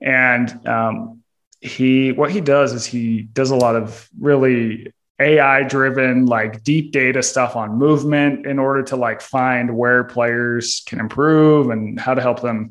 and 0.00 0.68
um, 0.68 1.22
he 1.60 2.12
what 2.12 2.30
he 2.30 2.40
does 2.40 2.72
is 2.72 2.84
he 2.84 3.22
does 3.22 3.50
a 3.50 3.56
lot 3.56 3.76
of 3.76 4.08
really 4.18 4.92
AI 5.20 5.62
driven, 5.64 6.26
like 6.26 6.64
deep 6.64 6.92
data 6.92 7.22
stuff 7.22 7.56
on 7.56 7.78
movement 7.78 8.46
in 8.46 8.58
order 8.58 8.82
to 8.84 8.96
like 8.96 9.20
find 9.20 9.76
where 9.76 10.04
players 10.04 10.82
can 10.86 10.98
improve 10.98 11.70
and 11.70 12.00
how 12.00 12.14
to 12.14 12.22
help 12.22 12.40
them 12.40 12.70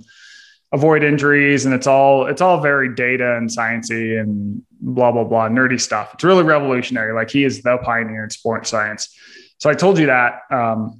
avoid 0.72 1.04
injuries. 1.04 1.66
And 1.66 1.74
it's 1.74 1.88
all 1.88 2.28
it's 2.28 2.42
all 2.42 2.60
very 2.62 2.94
data 2.96 3.38
and 3.38 3.50
sciencey 3.50 4.20
and 4.20 4.64
blah 4.82 5.12
blah 5.12 5.24
blah 5.24 5.50
nerdy 5.50 5.80
stuff. 5.80 6.14
It's 6.16 6.24
really 6.24 6.44
revolutionary. 6.44 7.14
Like 7.14 7.30
he 7.30 7.44
is 7.44 7.62
the 7.62 7.78
pioneer 7.78 8.24
in 8.24 8.30
sports 8.30 8.70
science. 8.70 9.16
So 9.60 9.70
I 9.70 9.74
told 9.74 10.00
you 10.00 10.08
that 10.08 10.42
um, 10.52 11.00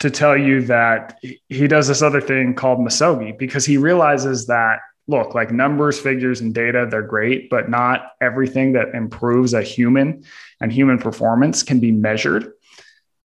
to 0.00 0.10
tell 0.10 0.36
you 0.36 0.62
that 0.62 1.18
he 1.48 1.66
does 1.66 1.88
this 1.88 2.02
other 2.02 2.20
thing 2.20 2.54
called 2.54 2.78
Misogi 2.78 3.32
because 3.38 3.64
he 3.64 3.76
realizes 3.76 4.46
that 4.46 4.80
look 5.06 5.34
like 5.34 5.50
numbers 5.50 6.00
figures 6.00 6.40
and 6.40 6.54
data 6.54 6.86
they're 6.90 7.02
great 7.02 7.50
but 7.50 7.68
not 7.68 8.12
everything 8.22 8.72
that 8.72 8.94
improves 8.94 9.52
a 9.52 9.62
human 9.62 10.24
and 10.64 10.72
human 10.72 10.98
performance 10.98 11.62
can 11.62 11.78
be 11.78 11.92
measured. 11.92 12.50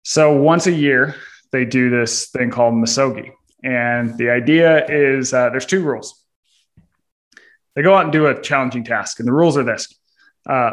So 0.02 0.36
once 0.36 0.66
a 0.66 0.72
year 0.72 1.14
they 1.52 1.64
do 1.64 1.88
this 1.88 2.28
thing 2.28 2.50
called 2.50 2.74
misogi 2.74 3.30
and 3.62 4.18
the 4.18 4.30
idea 4.30 4.84
is 4.86 5.32
uh, 5.32 5.50
there's 5.50 5.64
two 5.64 5.84
rules. 5.84 6.24
They 7.76 7.82
go 7.82 7.94
out 7.94 8.02
and 8.02 8.12
do 8.12 8.26
a 8.26 8.42
challenging 8.42 8.82
task 8.82 9.20
and 9.20 9.28
the 9.28 9.32
rules 9.32 9.56
are 9.56 9.62
this. 9.62 9.94
Uh, 10.44 10.72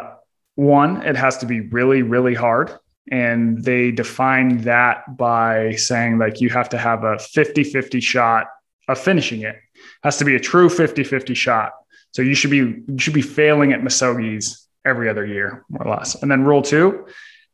one 0.56 1.02
it 1.02 1.16
has 1.16 1.38
to 1.38 1.46
be 1.46 1.60
really 1.60 2.02
really 2.02 2.34
hard 2.34 2.76
and 3.08 3.62
they 3.62 3.92
define 3.92 4.62
that 4.62 5.16
by 5.16 5.76
saying 5.76 6.18
like 6.18 6.40
you 6.40 6.50
have 6.50 6.70
to 6.70 6.78
have 6.78 7.04
a 7.04 7.14
50-50 7.14 8.02
shot 8.02 8.48
of 8.88 8.98
finishing 8.98 9.42
it. 9.42 9.54
Has 10.02 10.16
to 10.16 10.24
be 10.24 10.34
a 10.34 10.40
true 10.40 10.68
50-50 10.68 11.36
shot. 11.36 11.70
So 12.10 12.22
you 12.22 12.34
should 12.34 12.50
be 12.50 12.82
you 12.88 12.98
should 12.98 13.14
be 13.14 13.22
failing 13.22 13.72
at 13.72 13.80
Misogis 13.80 14.67
every 14.88 15.08
other 15.08 15.26
year, 15.26 15.64
more 15.68 15.86
or 15.86 15.90
less. 15.90 16.20
And 16.20 16.30
then 16.30 16.44
rule 16.44 16.62
two 16.62 17.06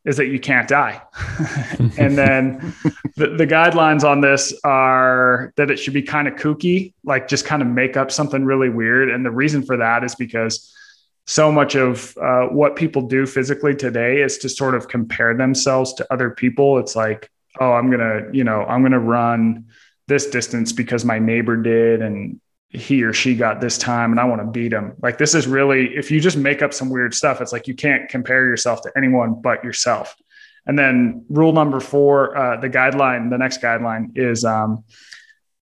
is 0.05 0.19
that 0.19 0.27
you 0.27 0.39
can't 0.39 0.69
die. 0.69 1.01
and 1.99 2.17
then 2.17 2.75
the, 3.17 3.29
the, 3.39 3.47
guidelines 3.47 4.05
on 4.05 4.21
this 4.21 4.53
are 4.63 5.53
that 5.57 5.71
it 5.71 5.79
should 5.79 5.95
be 5.95 6.03
kind 6.03 6.29
of 6.29 6.35
kooky, 6.35 6.93
like 7.05 7.27
just 7.27 7.47
kind 7.47 7.63
of 7.63 7.69
make 7.69 7.97
up 7.97 8.11
something 8.11 8.45
really 8.45 8.69
weird. 8.69 9.11
And 9.11 9.25
the 9.25 9.31
reason 9.31 9.63
for 9.63 9.79
that 9.79 10.05
is 10.05 10.15
because 10.15 10.75
so 11.27 11.51
much 11.51 11.75
of 11.75 12.17
uh, 12.19 12.49
what 12.49 12.77
people 12.77 13.03
do 13.03 13.25
physically 13.25 13.75
today 13.75 14.21
is 14.21 14.37
to 14.39 14.49
sort 14.49 14.75
of 14.75 14.89
compare 14.89 15.35
themselves 15.35 15.95
to 15.95 16.13
other 16.13 16.31
people. 16.31 16.79
It's 16.79 16.95
like, 16.95 17.31
oh, 17.59 17.73
I'm 17.73 17.91
going 17.91 18.01
to, 18.01 18.29
you 18.37 18.45
know, 18.45 18.63
I'm 18.65 18.83
going 18.83 18.93
to 18.93 18.99
run 18.99 19.67
this 20.07 20.27
distance 20.27 20.73
because 20.73 21.03
my 21.05 21.19
neighbor 21.19 21.57
did 21.57 22.03
and 22.03 22.41
he 22.75 23.05
or 23.05 23.13
she 23.13 23.35
got 23.35 23.61
this 23.61 23.79
time 23.79 24.11
and 24.11 24.21
I 24.21 24.25
want 24.25 24.41
to 24.41 24.47
beat 24.47 24.73
him. 24.73 24.95
Like 25.01 25.17
this 25.19 25.35
is 25.35 25.47
really 25.47 25.95
if 25.95 26.11
you 26.11 26.21
just 26.21 26.37
make 26.37 26.61
up 26.61 26.75
some 26.75 26.91
weird 26.91 27.15
stuff, 27.15 27.41
it's 27.41 27.53
like 27.53 27.69
you 27.69 27.75
can't 27.75 28.09
compare 28.09 28.45
yourself 28.47 28.83
to 28.83 28.93
anyone 28.97 29.41
but 29.41 29.63
yourself. 29.63 30.17
And 30.67 30.79
then 30.79 31.25
rule 31.29 31.53
number 31.53 31.79
four, 31.79 32.37
uh, 32.37 32.61
the 32.61 32.71
guideline, 32.71 33.31
the 33.31 33.39
next 33.39 33.61
guideline 33.61 34.17
is 34.17 34.45
um, 34.45 34.85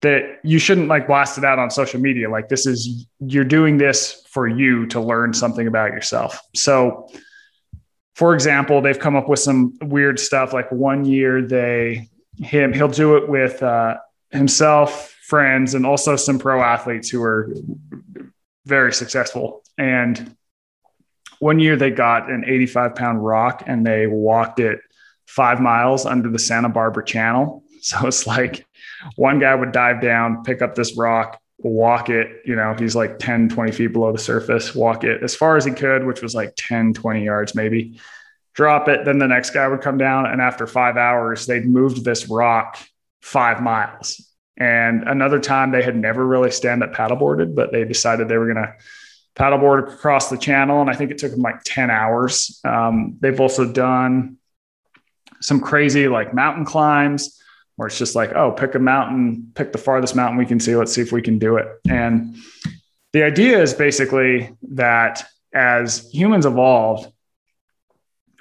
that 0.01 0.39
you 0.43 0.59
shouldn't 0.59 0.87
like 0.87 1.07
blast 1.07 1.37
it 1.37 1.43
out 1.43 1.59
on 1.59 1.69
social 1.69 1.99
media. 1.99 2.29
Like 2.29 2.49
this 2.49 2.65
is 2.65 3.05
you're 3.19 3.43
doing 3.43 3.77
this 3.77 4.23
for 4.29 4.47
you 4.47 4.87
to 4.87 4.99
learn 4.99 5.33
something 5.33 5.67
about 5.67 5.91
yourself. 5.91 6.39
So, 6.55 7.09
for 8.15 8.33
example, 8.33 8.81
they've 8.81 8.99
come 8.99 9.15
up 9.15 9.29
with 9.29 9.39
some 9.39 9.77
weird 9.81 10.19
stuff. 10.19 10.53
Like 10.53 10.71
one 10.71 11.05
year, 11.05 11.41
they 11.41 12.09
him 12.37 12.73
he'll 12.73 12.87
do 12.87 13.17
it 13.17 13.29
with 13.29 13.61
uh, 13.61 13.97
himself, 14.31 15.12
friends, 15.33 15.73
and 15.73 15.83
also 15.83 16.15
some 16.15 16.37
pro 16.37 16.61
athletes 16.61 17.09
who 17.09 17.19
were 17.19 17.51
very 18.67 18.93
successful. 18.93 19.63
And 19.79 20.37
one 21.39 21.59
year 21.59 21.75
they 21.75 21.89
got 21.89 22.29
an 22.29 22.43
85 22.45 22.93
pound 22.93 23.25
rock 23.25 23.63
and 23.65 23.83
they 23.83 24.05
walked 24.05 24.59
it 24.59 24.79
five 25.25 25.59
miles 25.59 26.05
under 26.05 26.29
the 26.29 26.37
Santa 26.37 26.69
Barbara 26.69 27.03
Channel. 27.03 27.63
So 27.83 28.07
it's 28.07 28.25
like 28.25 28.65
one 29.17 29.39
guy 29.39 29.53
would 29.53 29.73
dive 29.73 30.01
down, 30.01 30.45
pick 30.45 30.61
up 30.61 30.73
this 30.73 30.95
rock, 30.95 31.41
walk 31.57 32.07
it, 32.09 32.43
you 32.45 32.55
know, 32.55 32.73
he's 32.79 32.95
like 32.95 33.19
10, 33.19 33.49
20 33.49 33.71
feet 33.73 33.87
below 33.87 34.13
the 34.13 34.17
surface, 34.17 34.73
walk 34.73 35.03
it 35.03 35.21
as 35.21 35.35
far 35.35 35.57
as 35.57 35.65
he 35.65 35.71
could, 35.71 36.05
which 36.05 36.21
was 36.21 36.33
like 36.33 36.53
10, 36.55 36.93
20 36.93 37.25
yards 37.25 37.55
maybe, 37.55 37.99
drop 38.53 38.87
it. 38.87 39.03
Then 39.03 39.17
the 39.17 39.27
next 39.27 39.49
guy 39.49 39.67
would 39.67 39.81
come 39.81 39.97
down. 39.97 40.27
And 40.27 40.39
after 40.39 40.65
five 40.65 40.95
hours, 40.95 41.45
they'd 41.45 41.65
moved 41.65 42.05
this 42.05 42.29
rock 42.29 42.77
five 43.21 43.61
miles. 43.61 44.32
And 44.57 45.07
another 45.07 45.39
time 45.39 45.71
they 45.71 45.81
had 45.81 45.95
never 45.95 46.25
really 46.25 46.51
stand 46.51 46.83
up 46.83 46.93
paddleboarded, 46.93 47.55
but 47.55 47.71
they 47.71 47.85
decided 47.85 48.27
they 48.27 48.37
were 48.37 48.53
going 48.53 48.65
to 48.65 48.73
paddleboard 49.35 49.93
across 49.93 50.29
the 50.29 50.37
channel. 50.37 50.81
And 50.81 50.89
I 50.89 50.93
think 50.93 51.11
it 51.11 51.17
took 51.17 51.31
them 51.31 51.41
like 51.41 51.63
10 51.63 51.89
hours. 51.89 52.59
Um, 52.63 53.17
they've 53.19 53.39
also 53.39 53.71
done 53.71 54.37
some 55.41 55.59
crazy 55.59 56.07
like 56.07 56.33
mountain 56.33 56.65
climbs 56.65 57.41
where 57.75 57.87
it's 57.87 57.97
just 57.97 58.15
like, 58.15 58.33
oh, 58.33 58.51
pick 58.51 58.75
a 58.75 58.79
mountain, 58.79 59.51
pick 59.55 59.71
the 59.71 59.79
farthest 59.79 60.15
mountain 60.15 60.37
we 60.37 60.45
can 60.45 60.59
see. 60.59 60.75
Let's 60.75 60.93
see 60.93 61.01
if 61.01 61.11
we 61.11 61.23
can 61.23 61.39
do 61.39 61.57
it. 61.57 61.67
And 61.89 62.35
the 63.11 63.23
idea 63.23 63.59
is 63.59 63.73
basically 63.73 64.55
that 64.73 65.25
as 65.51 66.09
humans 66.11 66.45
evolved, 66.45 67.11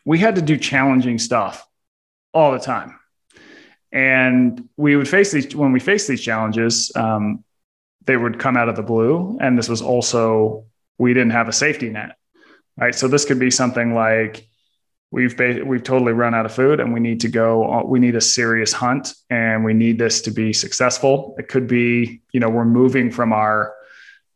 we 0.04 0.18
had 0.18 0.36
to 0.36 0.42
do 0.42 0.58
challenging 0.58 1.18
stuff 1.18 1.66
all 2.34 2.52
the 2.52 2.58
time 2.58 2.98
and 3.92 4.68
we 4.76 4.96
would 4.96 5.08
face 5.08 5.32
these 5.32 5.54
when 5.54 5.72
we 5.72 5.80
face 5.80 6.06
these 6.06 6.22
challenges 6.22 6.90
um, 6.96 7.44
they 8.04 8.16
would 8.16 8.38
come 8.38 8.56
out 8.56 8.68
of 8.68 8.74
the 8.74 8.82
blue. 8.82 9.38
And 9.40 9.56
this 9.56 9.68
was 9.68 9.80
also 9.80 10.64
we 10.98 11.14
didn't 11.14 11.32
have 11.32 11.48
a 11.48 11.52
safety 11.52 11.88
net 11.90 12.16
right? 12.76 12.94
So 12.94 13.08
this 13.08 13.24
could 13.24 13.38
be 13.38 13.50
something 13.50 13.94
like 13.94 14.46
we've 15.10 15.38
we've 15.38 15.82
totally 15.82 16.12
run 16.12 16.34
out 16.34 16.46
of 16.46 16.54
food 16.54 16.80
and 16.80 16.92
we 16.92 17.00
need 17.00 17.20
to 17.20 17.28
go 17.28 17.84
we 17.84 17.98
need 17.98 18.16
a 18.16 18.20
serious 18.20 18.72
hunt 18.72 19.14
and 19.30 19.64
we 19.64 19.74
need 19.74 19.98
this 19.98 20.22
to 20.22 20.30
be 20.30 20.52
successful. 20.52 21.34
It 21.38 21.48
could 21.48 21.66
be 21.66 22.22
you 22.32 22.40
know 22.40 22.48
we're 22.48 22.64
moving 22.64 23.10
from 23.10 23.32
our 23.32 23.74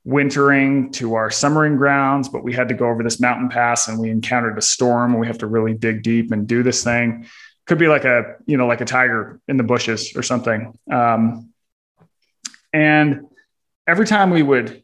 wintering 0.04 0.92
to 0.92 1.14
our 1.14 1.32
summering 1.32 1.76
grounds 1.76 2.28
but 2.28 2.44
we 2.44 2.52
had 2.52 2.68
to 2.68 2.74
go 2.74 2.86
over 2.88 3.02
this 3.02 3.18
mountain 3.18 3.48
pass 3.48 3.88
and 3.88 3.98
we 3.98 4.08
encountered 4.08 4.56
a 4.56 4.62
storm 4.62 5.10
and 5.10 5.20
we 5.20 5.26
have 5.26 5.38
to 5.38 5.48
really 5.48 5.74
dig 5.74 6.04
deep 6.04 6.30
and 6.30 6.46
do 6.46 6.62
this 6.62 6.84
thing 6.84 7.26
could 7.66 7.78
be 7.78 7.88
like 7.88 8.04
a 8.04 8.36
you 8.46 8.56
know 8.56 8.66
like 8.66 8.80
a 8.80 8.84
tiger 8.84 9.40
in 9.48 9.56
the 9.56 9.64
bushes 9.64 10.16
or 10.16 10.22
something. 10.22 10.78
Um, 10.90 11.50
and 12.72 13.26
every 13.86 14.06
time 14.06 14.30
we 14.30 14.42
would 14.42 14.82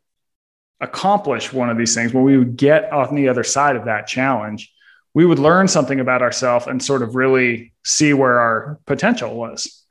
accomplish 0.81 1.53
one 1.53 1.71
of 1.71 1.79
these 1.79 1.95
things 1.95 2.12
when 2.12 2.25
we 2.25 2.37
would 2.37 2.57
get 2.57 2.92
on 2.92 3.14
the 3.14 3.29
other 3.29 3.45
side 3.45 3.77
of 3.77 3.85
that 3.85 4.07
challenge 4.07 4.73
we 5.14 5.27
would 5.27 5.38
learn 5.38 5.68
something 5.68 6.01
about 6.01 6.23
ourselves 6.23 6.66
and 6.66 6.83
sort 6.83 7.03
of 7.03 7.14
really 7.14 7.73
see 7.85 8.12
where 8.14 8.40
our 8.40 8.81
potential 8.87 9.37
was 9.37 9.83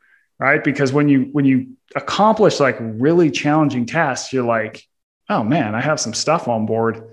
right? 0.42 0.64
Because 0.64 0.92
when 0.92 1.08
you 1.08 1.30
when 1.32 1.46
you 1.46 1.78
accomplish 1.96 2.60
like 2.60 2.78
really 2.80 3.30
challenging 3.30 3.86
tasks 3.86 4.32
you're 4.32 4.46
like 4.46 4.84
oh 5.30 5.44
man 5.44 5.76
i 5.76 5.82
have 5.82 6.00
some 6.00 6.14
stuff 6.14 6.48
on 6.48 6.66
board 6.66 7.04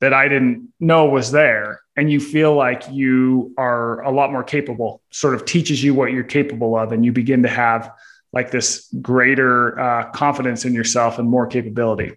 that 0.00 0.12
i 0.12 0.28
didn't 0.28 0.72
know 0.78 1.06
was 1.06 1.30
there 1.30 1.80
and 1.96 2.10
you 2.10 2.20
feel 2.20 2.54
like 2.54 2.90
you 2.90 3.52
are 3.56 4.02
a 4.02 4.10
lot 4.10 4.32
more 4.32 4.42
capable, 4.42 5.00
sort 5.10 5.34
of 5.34 5.44
teaches 5.44 5.82
you 5.82 5.94
what 5.94 6.12
you're 6.12 6.24
capable 6.24 6.76
of, 6.76 6.92
and 6.92 7.04
you 7.04 7.12
begin 7.12 7.42
to 7.42 7.48
have 7.48 7.92
like 8.32 8.50
this 8.50 8.92
greater 9.00 9.78
uh, 9.78 10.10
confidence 10.10 10.64
in 10.64 10.74
yourself 10.74 11.18
and 11.18 11.28
more 11.28 11.46
capability. 11.46 12.16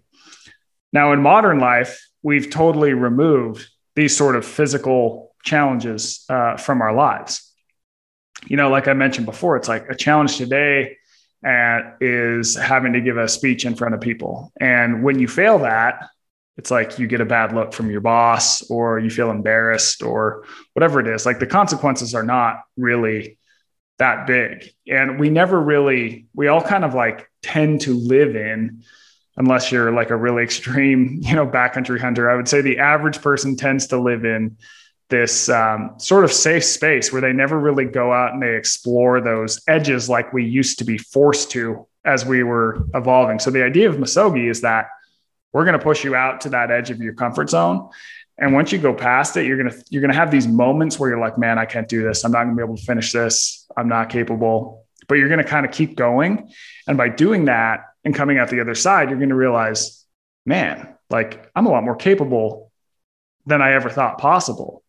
Now, 0.92 1.12
in 1.12 1.22
modern 1.22 1.60
life, 1.60 2.04
we've 2.22 2.50
totally 2.50 2.92
removed 2.92 3.68
these 3.94 4.16
sort 4.16 4.34
of 4.34 4.44
physical 4.44 5.34
challenges 5.44 6.24
uh, 6.28 6.56
from 6.56 6.82
our 6.82 6.92
lives. 6.92 7.52
You 8.46 8.56
know, 8.56 8.70
like 8.70 8.88
I 8.88 8.94
mentioned 8.94 9.26
before, 9.26 9.56
it's 9.56 9.68
like 9.68 9.88
a 9.88 9.94
challenge 9.94 10.36
today 10.36 10.96
uh, 11.46 11.80
is 12.00 12.56
having 12.56 12.94
to 12.94 13.00
give 13.00 13.16
a 13.16 13.28
speech 13.28 13.64
in 13.64 13.76
front 13.76 13.94
of 13.94 14.00
people. 14.00 14.52
And 14.60 15.04
when 15.04 15.18
you 15.18 15.28
fail 15.28 15.58
that, 15.60 16.08
it's 16.58 16.70
like 16.70 16.98
you 16.98 17.06
get 17.06 17.20
a 17.20 17.24
bad 17.24 17.54
look 17.54 17.72
from 17.72 17.90
your 17.90 18.00
boss 18.00 18.68
or 18.70 18.98
you 18.98 19.08
feel 19.08 19.30
embarrassed 19.30 20.02
or 20.02 20.44
whatever 20.74 21.00
it 21.00 21.06
is 21.06 21.24
like 21.24 21.38
the 21.38 21.46
consequences 21.46 22.14
are 22.14 22.24
not 22.24 22.62
really 22.76 23.38
that 23.98 24.26
big. 24.26 24.70
And 24.86 25.18
we 25.18 25.30
never 25.30 25.60
really, 25.60 26.26
we 26.34 26.48
all 26.48 26.62
kind 26.62 26.84
of 26.84 26.94
like 26.94 27.30
tend 27.42 27.82
to 27.82 27.94
live 27.94 28.36
in, 28.36 28.82
unless 29.36 29.70
you're 29.70 29.92
like 29.92 30.10
a 30.10 30.16
really 30.16 30.42
extreme, 30.42 31.18
you 31.22 31.34
know, 31.34 31.46
backcountry 31.46 32.00
hunter. 32.00 32.30
I 32.30 32.34
would 32.34 32.48
say 32.48 32.60
the 32.60 32.78
average 32.78 33.20
person 33.20 33.56
tends 33.56 33.88
to 33.88 33.98
live 33.98 34.24
in 34.24 34.56
this 35.10 35.48
um, 35.48 35.94
sort 35.96 36.24
of 36.24 36.32
safe 36.32 36.64
space 36.64 37.12
where 37.12 37.22
they 37.22 37.32
never 37.32 37.58
really 37.58 37.86
go 37.86 38.12
out 38.12 38.34
and 38.34 38.42
they 38.42 38.54
explore 38.54 39.20
those 39.20 39.60
edges 39.66 40.08
like 40.08 40.32
we 40.32 40.44
used 40.44 40.78
to 40.78 40.84
be 40.84 40.98
forced 40.98 41.50
to 41.52 41.86
as 42.04 42.26
we 42.26 42.42
were 42.42 42.84
evolving. 42.94 43.38
So 43.38 43.50
the 43.50 43.64
idea 43.64 43.88
of 43.88 43.96
misogi 43.96 44.48
is 44.50 44.60
that 44.60 44.88
we're 45.52 45.64
going 45.64 45.78
to 45.78 45.82
push 45.82 46.04
you 46.04 46.14
out 46.14 46.42
to 46.42 46.50
that 46.50 46.70
edge 46.70 46.90
of 46.90 47.00
your 47.00 47.14
comfort 47.14 47.50
zone. 47.50 47.88
And 48.38 48.54
once 48.54 48.70
you 48.70 48.78
go 48.78 48.94
past 48.94 49.36
it, 49.36 49.46
you're 49.46 49.56
going 49.56 49.70
to, 49.70 49.84
you're 49.90 50.00
going 50.00 50.12
to 50.12 50.16
have 50.16 50.30
these 50.30 50.46
moments 50.46 50.98
where 50.98 51.10
you're 51.10 51.18
like, 51.18 51.38
man, 51.38 51.58
I 51.58 51.64
can't 51.64 51.88
do 51.88 52.02
this. 52.02 52.24
I'm 52.24 52.32
not 52.32 52.44
going 52.44 52.56
to 52.56 52.56
be 52.56 52.64
able 52.64 52.76
to 52.76 52.84
finish 52.84 53.12
this. 53.12 53.66
I'm 53.76 53.88
not 53.88 54.10
capable, 54.10 54.86
but 55.08 55.16
you're 55.16 55.28
going 55.28 55.42
to 55.42 55.48
kind 55.48 55.66
of 55.66 55.72
keep 55.72 55.96
going. 55.96 56.50
And 56.86 56.96
by 56.96 57.08
doing 57.08 57.46
that 57.46 57.86
and 58.04 58.14
coming 58.14 58.38
out 58.38 58.48
the 58.48 58.60
other 58.60 58.76
side, 58.76 59.08
you're 59.08 59.18
going 59.18 59.30
to 59.30 59.34
realize, 59.34 60.04
man, 60.46 60.94
like 61.10 61.50
I'm 61.56 61.66
a 61.66 61.70
lot 61.70 61.82
more 61.82 61.96
capable 61.96 62.70
than 63.46 63.60
I 63.62 63.72
ever 63.72 63.90
thought 63.90 64.18
possible. 64.18 64.84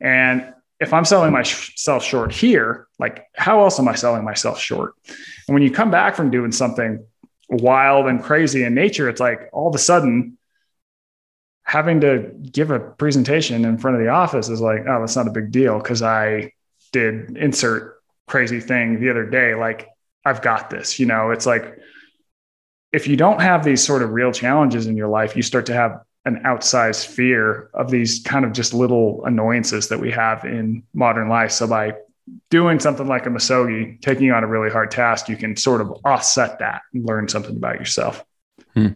And 0.00 0.54
if 0.80 0.92
I'm 0.92 1.04
selling 1.04 1.32
myself 1.32 2.04
short 2.04 2.32
here, 2.32 2.86
like 2.98 3.26
how 3.34 3.62
else 3.62 3.78
am 3.78 3.88
I 3.88 3.94
selling 3.94 4.24
myself 4.24 4.60
short? 4.60 4.94
And 5.48 5.54
when 5.54 5.62
you 5.62 5.70
come 5.70 5.90
back 5.90 6.14
from 6.14 6.30
doing 6.30 6.52
something 6.52 7.04
wild 7.48 8.06
and 8.06 8.22
crazy 8.22 8.64
in 8.64 8.74
nature, 8.74 9.08
it's 9.08 9.20
like 9.20 9.48
all 9.52 9.68
of 9.68 9.74
a 9.74 9.78
sudden 9.78 10.36
having 11.62 12.00
to 12.00 12.30
give 12.52 12.70
a 12.70 12.78
presentation 12.78 13.64
in 13.64 13.76
front 13.76 13.96
of 13.96 14.02
the 14.02 14.08
office 14.08 14.48
is 14.48 14.60
like, 14.60 14.82
oh, 14.88 15.00
that's 15.00 15.16
not 15.16 15.26
a 15.26 15.32
big 15.32 15.50
deal 15.50 15.78
because 15.78 16.00
I 16.00 16.52
did 16.92 17.36
insert 17.36 18.00
crazy 18.28 18.60
thing 18.60 19.00
the 19.00 19.10
other 19.10 19.28
day. 19.28 19.54
Like 19.54 19.88
I've 20.24 20.42
got 20.42 20.70
this, 20.70 20.98
you 20.98 21.06
know, 21.06 21.30
it's 21.30 21.46
like 21.46 21.78
if 22.92 23.08
you 23.08 23.16
don't 23.16 23.40
have 23.40 23.64
these 23.64 23.84
sort 23.84 24.02
of 24.02 24.10
real 24.10 24.32
challenges 24.32 24.86
in 24.86 24.96
your 24.96 25.08
life, 25.08 25.36
you 25.36 25.42
start 25.42 25.66
to 25.66 25.74
have 25.74 26.00
an 26.24 26.40
outsized 26.44 27.06
fear 27.06 27.70
of 27.74 27.90
these 27.90 28.20
kind 28.24 28.44
of 28.44 28.52
just 28.52 28.72
little 28.72 29.24
annoyances 29.24 29.88
that 29.88 30.00
we 30.00 30.10
have 30.10 30.44
in 30.44 30.82
modern 30.94 31.28
life. 31.28 31.52
So 31.52 31.66
by 31.66 31.94
doing 32.50 32.80
something 32.80 33.06
like 33.06 33.26
a 33.26 33.30
misogi, 33.30 33.98
taking 34.00 34.32
on 34.32 34.44
a 34.44 34.46
really 34.46 34.70
hard 34.70 34.90
task, 34.90 35.28
you 35.28 35.36
can 35.36 35.56
sort 35.56 35.80
of 35.80 35.92
offset 36.04 36.58
that 36.58 36.82
and 36.92 37.06
learn 37.06 37.28
something 37.28 37.56
about 37.56 37.78
yourself. 37.78 38.24
Hmm. 38.74 38.88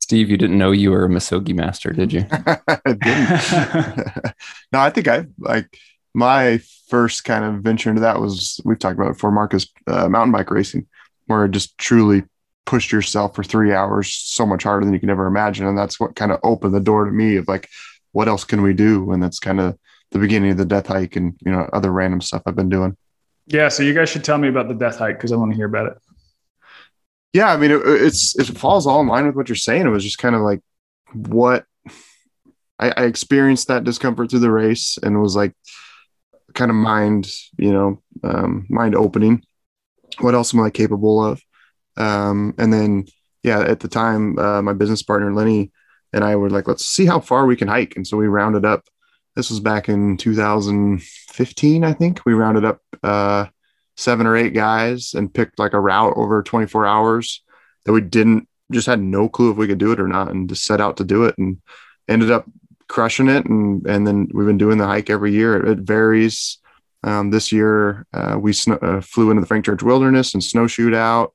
Steve, 0.00 0.28
you 0.28 0.36
didn't 0.36 0.58
know 0.58 0.70
you 0.70 0.90
were 0.90 1.06
a 1.06 1.08
misogi 1.08 1.54
master, 1.54 1.90
did 1.90 2.12
you? 2.12 2.26
I 2.30 2.78
didn't. 2.84 4.24
no, 4.72 4.80
I 4.80 4.90
think 4.90 5.08
I 5.08 5.26
like 5.38 5.78
my 6.12 6.58
first 6.88 7.24
kind 7.24 7.44
of 7.44 7.62
venture 7.62 7.90
into 7.90 8.02
that 8.02 8.20
was 8.20 8.60
we've 8.64 8.78
talked 8.78 8.96
about 8.98 9.10
it 9.10 9.14
before, 9.14 9.32
Marcus, 9.32 9.66
uh, 9.86 10.08
mountain 10.08 10.32
bike 10.32 10.50
racing, 10.50 10.86
where 11.26 11.48
just 11.48 11.78
truly 11.78 12.24
pushed 12.66 12.92
yourself 12.92 13.34
for 13.34 13.42
three 13.42 13.72
hours 13.72 14.12
so 14.12 14.46
much 14.46 14.62
harder 14.62 14.84
than 14.84 14.94
you 14.94 15.00
can 15.00 15.10
ever 15.10 15.26
imagine. 15.26 15.66
And 15.66 15.76
that's 15.76 15.98
what 15.98 16.16
kind 16.16 16.32
of 16.32 16.40
opened 16.42 16.74
the 16.74 16.80
door 16.80 17.04
to 17.04 17.10
me 17.10 17.36
of 17.36 17.48
like, 17.48 17.68
what 18.12 18.28
else 18.28 18.44
can 18.44 18.62
we 18.62 18.74
do? 18.74 19.10
And 19.10 19.22
that's 19.22 19.38
kind 19.38 19.60
of 19.60 19.78
the 20.14 20.20
beginning 20.20 20.52
of 20.52 20.56
the 20.56 20.64
death 20.64 20.86
hike 20.86 21.16
and, 21.16 21.34
you 21.44 21.50
know, 21.50 21.68
other 21.72 21.90
random 21.90 22.20
stuff 22.20 22.42
I've 22.46 22.54
been 22.54 22.68
doing. 22.68 22.96
Yeah. 23.46 23.68
So 23.68 23.82
you 23.82 23.92
guys 23.92 24.08
should 24.08 24.24
tell 24.24 24.38
me 24.38 24.48
about 24.48 24.68
the 24.68 24.74
death 24.74 24.96
hike 24.96 25.16
because 25.16 25.32
I 25.32 25.36
want 25.36 25.50
to 25.50 25.56
hear 25.56 25.66
about 25.66 25.88
it. 25.88 25.98
Yeah. 27.32 27.52
I 27.52 27.56
mean, 27.56 27.72
it, 27.72 27.82
it's, 27.84 28.38
it 28.38 28.56
falls 28.56 28.86
all 28.86 29.00
in 29.00 29.08
line 29.08 29.26
with 29.26 29.34
what 29.34 29.48
you're 29.48 29.56
saying. 29.56 29.84
It 29.84 29.90
was 29.90 30.04
just 30.04 30.18
kind 30.18 30.36
of 30.36 30.42
like 30.42 30.60
what 31.12 31.66
I, 32.78 32.90
I 32.96 33.04
experienced 33.06 33.68
that 33.68 33.82
discomfort 33.82 34.30
through 34.30 34.38
the 34.38 34.52
race 34.52 34.98
and 35.02 35.20
was 35.20 35.34
like, 35.34 35.52
kind 36.54 36.70
of 36.70 36.76
mind, 36.76 37.28
you 37.58 37.72
know, 37.72 38.02
um, 38.22 38.66
mind 38.70 38.94
opening. 38.94 39.44
What 40.20 40.34
else 40.34 40.54
am 40.54 40.60
I 40.60 40.70
capable 40.70 41.24
of? 41.24 41.42
Um, 41.96 42.54
and 42.56 42.72
then, 42.72 43.06
yeah, 43.42 43.60
at 43.60 43.80
the 43.80 43.88
time, 43.88 44.38
uh, 44.38 44.62
my 44.62 44.74
business 44.74 45.02
partner 45.02 45.34
Lenny 45.34 45.72
and 46.12 46.22
I 46.22 46.36
were 46.36 46.50
like, 46.50 46.68
let's 46.68 46.86
see 46.86 47.04
how 47.04 47.18
far 47.18 47.46
we 47.46 47.56
can 47.56 47.66
hike. 47.66 47.96
And 47.96 48.06
so 48.06 48.16
we 48.16 48.28
rounded 48.28 48.64
up. 48.64 48.84
This 49.36 49.50
was 49.50 49.60
back 49.60 49.88
in 49.88 50.16
2015, 50.16 51.84
I 51.84 51.92
think. 51.92 52.20
We 52.24 52.34
rounded 52.34 52.64
up 52.64 52.80
uh, 53.02 53.46
seven 53.96 54.26
or 54.26 54.36
eight 54.36 54.54
guys 54.54 55.14
and 55.14 55.32
picked 55.32 55.58
like 55.58 55.72
a 55.72 55.80
route 55.80 56.14
over 56.16 56.42
24 56.42 56.86
hours 56.86 57.42
that 57.84 57.92
we 57.92 58.00
didn't 58.00 58.48
just 58.72 58.86
had 58.86 59.00
no 59.00 59.28
clue 59.28 59.50
if 59.50 59.56
we 59.56 59.66
could 59.66 59.78
do 59.78 59.92
it 59.92 60.00
or 60.00 60.08
not, 60.08 60.30
and 60.30 60.48
just 60.48 60.64
set 60.64 60.80
out 60.80 60.96
to 60.98 61.04
do 61.04 61.24
it 61.24 61.36
and 61.36 61.60
ended 62.08 62.30
up 62.30 62.46
crushing 62.88 63.28
it. 63.28 63.44
And 63.46 63.86
and 63.86 64.06
then 64.06 64.28
we've 64.32 64.46
been 64.46 64.58
doing 64.58 64.78
the 64.78 64.86
hike 64.86 65.10
every 65.10 65.32
year. 65.32 65.64
It, 65.64 65.78
varies. 65.80 66.58
Um, 67.02 67.30
this 67.30 67.52
year, 67.52 68.06
uh, 68.14 68.38
we 68.40 68.54
sn- 68.54 68.78
uh, 68.80 69.02
flew 69.02 69.30
into 69.30 69.42
the 69.42 69.46
Frank 69.46 69.66
Church 69.66 69.82
Wilderness 69.82 70.32
and 70.32 70.42
snowshoed 70.42 70.94
out 70.94 71.34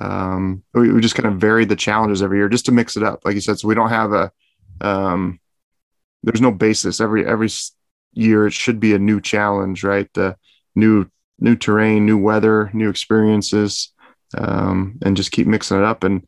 um, 0.00 0.62
we, 0.72 0.92
we, 0.92 1.00
just 1.00 1.14
kind 1.14 1.32
of 1.32 1.40
varied 1.40 1.68
the 1.68 1.76
challenges 1.76 2.22
every 2.22 2.38
year 2.38 2.48
just 2.48 2.66
to 2.66 2.72
mix 2.72 2.96
it 2.96 3.02
up 3.02 3.20
like 3.24 3.34
you 3.34 3.40
said 3.40 3.58
so 3.58 3.68
we 3.68 3.74
don't 3.74 3.90
have 3.90 4.12
a 4.12 4.32
um, 4.80 5.38
there's 6.24 6.40
no 6.40 6.50
basis. 6.50 7.00
Every 7.00 7.26
every 7.26 7.50
year 8.12 8.46
it 8.46 8.52
should 8.52 8.80
be 8.80 8.94
a 8.94 8.98
new 8.98 9.20
challenge 9.20 9.84
right? 9.84 10.08
The 10.14 10.36
new 10.74 11.06
new 11.38 11.56
terrain 11.56 12.06
new 12.06 12.18
weather 12.18 12.70
new 12.72 12.88
experiences 12.88 13.92
um, 14.36 14.98
and 15.02 15.16
just 15.16 15.32
keep 15.32 15.46
mixing 15.46 15.78
it 15.78 15.84
up. 15.84 16.04
And 16.04 16.26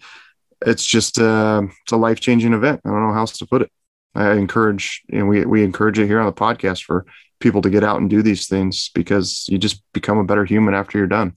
it's 0.64 0.84
just 0.84 1.18
uh, 1.18 1.62
it's 1.82 1.92
a 1.92 1.96
life-changing 1.96 2.52
event. 2.52 2.80
I 2.84 2.90
don't 2.90 3.06
know 3.06 3.12
how 3.12 3.20
else 3.20 3.38
to 3.38 3.46
put 3.46 3.62
it. 3.62 3.70
I 4.14 4.32
encourage 4.32 5.02
and 5.08 5.18
you 5.18 5.24
know, 5.24 5.26
we, 5.26 5.44
we 5.44 5.64
encourage 5.64 5.98
it 5.98 6.06
here 6.06 6.20
on 6.20 6.26
the 6.26 6.32
podcast 6.32 6.84
for 6.84 7.06
people 7.38 7.62
to 7.62 7.70
get 7.70 7.84
out 7.84 8.00
and 8.00 8.08
do 8.08 8.22
these 8.22 8.48
things 8.48 8.90
because 8.94 9.46
you 9.48 9.58
just 9.58 9.82
become 9.92 10.18
a 10.18 10.24
better 10.24 10.44
human 10.44 10.74
after 10.74 10.96
you're 10.98 11.06
done. 11.06 11.36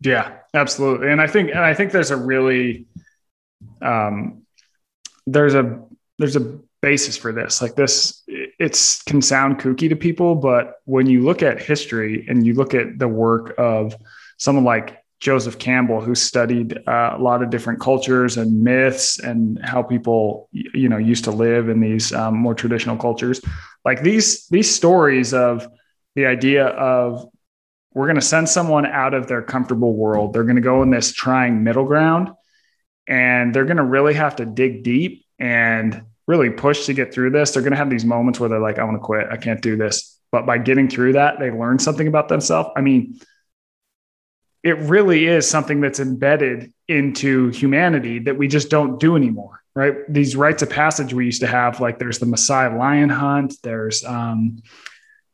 Yeah, 0.00 0.38
absolutely. 0.54 1.10
And 1.10 1.20
I 1.20 1.26
think 1.26 1.50
and 1.50 1.60
I 1.60 1.74
think 1.74 1.92
there's 1.92 2.10
a 2.10 2.16
really 2.16 2.86
um 3.80 4.42
there's 5.26 5.54
a 5.54 5.82
there's 6.18 6.36
a 6.36 6.58
basis 6.84 7.16
for 7.16 7.32
this. 7.32 7.62
Like 7.62 7.76
this 7.76 8.22
it's 8.26 9.02
can 9.02 9.22
sound 9.22 9.58
kooky 9.58 9.88
to 9.88 9.96
people, 9.96 10.34
but 10.34 10.74
when 10.84 11.06
you 11.06 11.22
look 11.22 11.42
at 11.42 11.60
history 11.60 12.26
and 12.28 12.46
you 12.46 12.52
look 12.54 12.74
at 12.74 12.98
the 12.98 13.08
work 13.08 13.54
of 13.56 13.96
someone 14.36 14.64
like 14.64 14.98
Joseph 15.18 15.58
Campbell, 15.58 16.02
who 16.02 16.14
studied 16.14 16.76
uh, 16.86 17.14
a 17.16 17.22
lot 17.22 17.42
of 17.42 17.48
different 17.48 17.80
cultures 17.80 18.36
and 18.36 18.62
myths 18.62 19.18
and 19.18 19.58
how 19.64 19.82
people, 19.82 20.50
you 20.52 20.88
know, 20.90 20.98
used 20.98 21.24
to 21.24 21.30
live 21.30 21.70
in 21.70 21.80
these 21.80 22.12
um, 22.12 22.36
more 22.36 22.54
traditional 22.54 22.98
cultures. 22.98 23.40
Like 23.84 24.02
these 24.02 24.46
these 24.48 24.70
stories 24.70 25.32
of 25.32 25.66
the 26.14 26.26
idea 26.26 26.66
of 26.66 27.26
we're 27.94 28.06
going 28.06 28.16
to 28.16 28.32
send 28.34 28.48
someone 28.48 28.84
out 28.84 29.14
of 29.14 29.26
their 29.26 29.42
comfortable 29.42 29.94
world. 29.94 30.34
They're 30.34 30.44
going 30.44 30.56
to 30.56 30.62
go 30.62 30.82
in 30.82 30.90
this 30.90 31.12
trying 31.12 31.64
middle 31.64 31.84
ground 31.84 32.28
and 33.08 33.54
they're 33.54 33.64
going 33.64 33.78
to 33.78 33.84
really 33.84 34.14
have 34.14 34.36
to 34.36 34.44
dig 34.44 34.82
deep 34.82 35.24
and 35.38 36.02
really 36.26 36.50
push 36.50 36.86
to 36.86 36.94
get 36.94 37.12
through 37.12 37.30
this. 37.30 37.50
They're 37.50 37.62
going 37.62 37.72
to 37.72 37.76
have 37.76 37.90
these 37.90 38.04
moments 38.04 38.40
where 38.40 38.48
they're 38.48 38.60
like, 38.60 38.78
I 38.78 38.84
want 38.84 38.96
to 38.96 39.00
quit. 39.00 39.26
I 39.30 39.36
can't 39.36 39.60
do 39.60 39.76
this. 39.76 40.18
But 40.32 40.46
by 40.46 40.58
getting 40.58 40.88
through 40.88 41.12
that, 41.14 41.38
they 41.38 41.50
learn 41.50 41.78
something 41.78 42.08
about 42.08 42.28
themselves. 42.28 42.70
I 42.76 42.80
mean, 42.80 43.20
it 44.62 44.78
really 44.78 45.26
is 45.26 45.48
something 45.48 45.80
that's 45.80 46.00
embedded 46.00 46.72
into 46.88 47.48
humanity 47.50 48.18
that 48.20 48.38
we 48.38 48.48
just 48.48 48.70
don't 48.70 48.98
do 48.98 49.14
anymore, 49.14 49.62
right? 49.74 49.94
These 50.08 50.36
rites 50.36 50.62
of 50.62 50.70
passage 50.70 51.12
we 51.12 51.26
used 51.26 51.42
to 51.42 51.46
have, 51.46 51.80
like 51.80 51.98
there's 51.98 52.18
the 52.18 52.26
Maasai 52.26 52.76
lion 52.76 53.10
hunt, 53.10 53.54
there's, 53.62 54.02
um, 54.04 54.62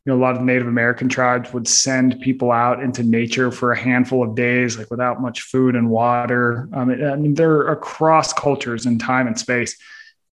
you 0.05 0.11
know, 0.11 0.19
a 0.19 0.21
lot 0.21 0.35
of 0.35 0.41
Native 0.41 0.67
American 0.67 1.07
tribes 1.07 1.53
would 1.53 1.67
send 1.67 2.19
people 2.21 2.51
out 2.51 2.83
into 2.83 3.03
nature 3.03 3.51
for 3.51 3.71
a 3.71 3.77
handful 3.77 4.23
of 4.23 4.35
days, 4.35 4.77
like 4.77 4.89
without 4.91 5.21
much 5.21 5.43
food 5.43 5.75
and 5.75 5.89
water. 5.89 6.67
Um, 6.73 6.89
I 6.89 7.15
mean, 7.15 7.35
they're 7.35 7.67
across 7.67 8.33
cultures 8.33 8.85
and 8.85 8.99
time 8.99 9.27
and 9.27 9.39
space, 9.39 9.77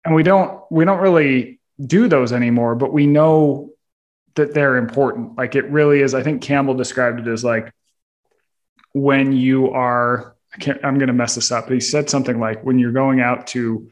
and 0.05 0.13
we 0.13 0.23
don't 0.23 0.61
we 0.69 0.85
don't 0.85 0.99
really 0.99 1.59
do 1.83 2.07
those 2.07 2.31
anymore. 2.31 2.75
But 2.75 2.93
we 2.93 3.07
know 3.07 3.71
that 4.35 4.53
they're 4.53 4.77
important. 4.77 5.37
Like 5.37 5.55
it 5.55 5.65
really 5.65 6.01
is. 6.01 6.13
I 6.13 6.23
think 6.23 6.41
Campbell 6.41 6.75
described 6.75 7.19
it 7.19 7.27
as 7.27 7.43
like 7.43 7.73
when 8.93 9.33
you 9.33 9.71
are. 9.71 10.35
I 10.53 10.57
can't. 10.57 10.79
I'm 10.85 10.97
going 10.97 11.07
to 11.07 11.13
mess 11.13 11.35
this 11.35 11.51
up. 11.51 11.65
But 11.65 11.73
he 11.73 11.79
said 11.81 12.09
something 12.09 12.39
like 12.39 12.63
when 12.63 12.79
you're 12.79 12.93
going 12.93 13.19
out 13.19 13.47
to 13.47 13.89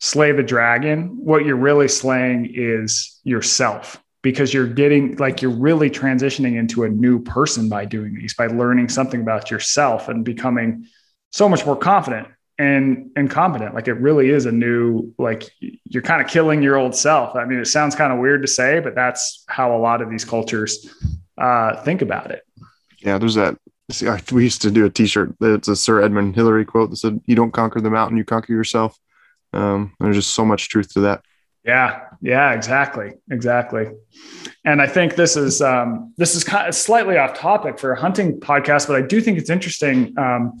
slay 0.00 0.32
the 0.32 0.42
dragon, 0.42 1.18
what 1.24 1.44
you're 1.44 1.56
really 1.56 1.88
slaying 1.88 2.50
is 2.52 3.20
yourself 3.22 4.02
because 4.22 4.52
you're 4.52 4.66
getting 4.66 5.16
like 5.16 5.42
you're 5.42 5.50
really 5.52 5.90
transitioning 5.90 6.58
into 6.58 6.82
a 6.82 6.88
new 6.88 7.20
person 7.22 7.68
by 7.68 7.84
doing 7.84 8.14
these 8.14 8.34
by 8.34 8.48
learning 8.48 8.88
something 8.88 9.20
about 9.20 9.50
yourself 9.52 10.08
and 10.08 10.24
becoming 10.24 10.86
so 11.30 11.48
much 11.48 11.64
more 11.64 11.76
confident 11.76 12.26
and 12.58 13.10
and 13.16 13.30
competent 13.30 13.74
like 13.74 13.86
it 13.86 13.94
really 13.94 14.30
is 14.30 14.46
a 14.46 14.52
new 14.52 15.12
like 15.18 15.50
you're 15.84 16.02
kind 16.02 16.22
of 16.22 16.28
killing 16.28 16.62
your 16.62 16.76
old 16.76 16.94
self 16.94 17.36
i 17.36 17.44
mean 17.44 17.58
it 17.58 17.66
sounds 17.66 17.94
kind 17.94 18.12
of 18.12 18.18
weird 18.18 18.40
to 18.40 18.48
say 18.48 18.80
but 18.80 18.94
that's 18.94 19.44
how 19.48 19.76
a 19.76 19.78
lot 19.78 20.00
of 20.00 20.10
these 20.10 20.24
cultures 20.24 20.94
uh, 21.38 21.82
think 21.82 22.00
about 22.00 22.30
it 22.30 22.42
yeah 23.00 23.18
there's 23.18 23.34
that 23.34 23.56
see, 23.90 24.08
we 24.32 24.44
used 24.44 24.62
to 24.62 24.70
do 24.70 24.86
a 24.86 24.90
t-shirt 24.90 25.34
it's 25.40 25.68
a 25.68 25.76
sir 25.76 26.00
edmund 26.02 26.34
hillary 26.34 26.64
quote 26.64 26.88
that 26.88 26.96
said 26.96 27.20
you 27.26 27.34
don't 27.34 27.52
conquer 27.52 27.80
the 27.80 27.90
mountain 27.90 28.16
you 28.16 28.24
conquer 28.24 28.52
yourself 28.52 28.98
um, 29.52 29.94
there's 30.00 30.16
just 30.16 30.34
so 30.34 30.44
much 30.44 30.68
truth 30.68 30.92
to 30.94 31.00
that 31.00 31.22
Yeah, 31.64 32.04
yeah, 32.22 32.52
exactly, 32.52 33.14
exactly. 33.28 33.88
And 34.64 34.80
I 34.80 34.86
think 34.86 35.16
this 35.16 35.36
is 35.36 35.60
um, 35.60 36.14
this 36.16 36.36
is 36.36 36.44
kind 36.44 36.68
of 36.68 36.76
slightly 36.76 37.18
off 37.18 37.36
topic 37.36 37.80
for 37.80 37.90
a 37.90 38.00
hunting 38.00 38.38
podcast, 38.38 38.86
but 38.86 38.94
I 38.94 39.02
do 39.02 39.20
think 39.20 39.36
it's 39.36 39.50
interesting. 39.50 40.16
Um, 40.16 40.60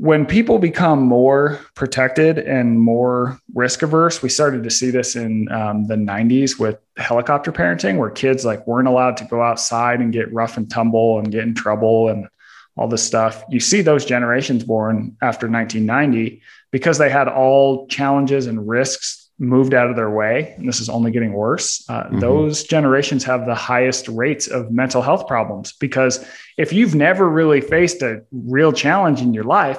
when 0.00 0.24
people 0.24 0.60
become 0.60 1.02
more 1.02 1.58
protected 1.74 2.38
and 2.38 2.78
more 2.80 3.40
risk 3.54 3.82
averse, 3.82 4.22
we 4.22 4.28
started 4.28 4.62
to 4.62 4.70
see 4.70 4.90
this 4.90 5.16
in 5.16 5.50
um, 5.50 5.88
the 5.88 5.96
90s 5.96 6.56
with 6.56 6.78
helicopter 6.96 7.50
parenting, 7.50 7.98
where 7.98 8.08
kids 8.08 8.44
like 8.44 8.64
weren't 8.64 8.86
allowed 8.86 9.16
to 9.16 9.24
go 9.24 9.42
outside 9.42 10.00
and 10.00 10.12
get 10.12 10.32
rough 10.32 10.56
and 10.56 10.70
tumble 10.70 11.18
and 11.18 11.32
get 11.32 11.42
in 11.42 11.52
trouble 11.52 12.10
and 12.10 12.28
all 12.76 12.86
this 12.86 13.02
stuff. 13.02 13.42
You 13.50 13.58
see 13.58 13.80
those 13.80 14.04
generations 14.04 14.62
born 14.62 15.16
after 15.20 15.48
1990 15.48 16.42
because 16.70 16.98
they 16.98 17.10
had 17.10 17.26
all 17.26 17.88
challenges 17.88 18.46
and 18.46 18.68
risks 18.68 19.27
moved 19.38 19.74
out 19.74 19.88
of 19.88 19.96
their 19.96 20.10
way, 20.10 20.54
and 20.56 20.68
this 20.68 20.80
is 20.80 20.88
only 20.88 21.10
getting 21.10 21.32
worse, 21.32 21.84
uh, 21.88 22.04
mm-hmm. 22.04 22.18
those 22.18 22.64
generations 22.64 23.24
have 23.24 23.46
the 23.46 23.54
highest 23.54 24.08
rates 24.08 24.48
of 24.48 24.70
mental 24.70 25.00
health 25.00 25.26
problems. 25.26 25.72
Because 25.72 26.24
if 26.56 26.72
you've 26.72 26.94
never 26.94 27.28
really 27.28 27.60
faced 27.60 28.02
a 28.02 28.22
real 28.32 28.72
challenge 28.72 29.20
in 29.20 29.32
your 29.32 29.44
life, 29.44 29.78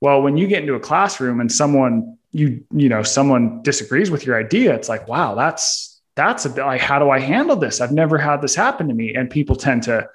well, 0.00 0.22
when 0.22 0.36
you 0.36 0.46
get 0.46 0.62
into 0.62 0.74
a 0.74 0.80
classroom 0.80 1.40
and 1.40 1.50
someone 1.50 2.16
you 2.32 2.64
you 2.72 2.88
know 2.88 3.02
someone 3.02 3.60
disagrees 3.62 4.10
with 4.10 4.24
your 4.24 4.38
idea, 4.38 4.74
it's 4.74 4.88
like, 4.88 5.08
wow, 5.08 5.34
that's 5.34 6.00
that's 6.14 6.44
a 6.44 6.50
bit 6.50 6.64
like 6.64 6.80
how 6.80 6.98
do 6.98 7.10
I 7.10 7.18
handle 7.18 7.56
this? 7.56 7.80
I've 7.80 7.92
never 7.92 8.18
had 8.18 8.40
this 8.40 8.54
happen 8.54 8.88
to 8.88 8.94
me, 8.94 9.14
and 9.14 9.28
people 9.28 9.56
tend 9.56 9.84
to 9.84 10.08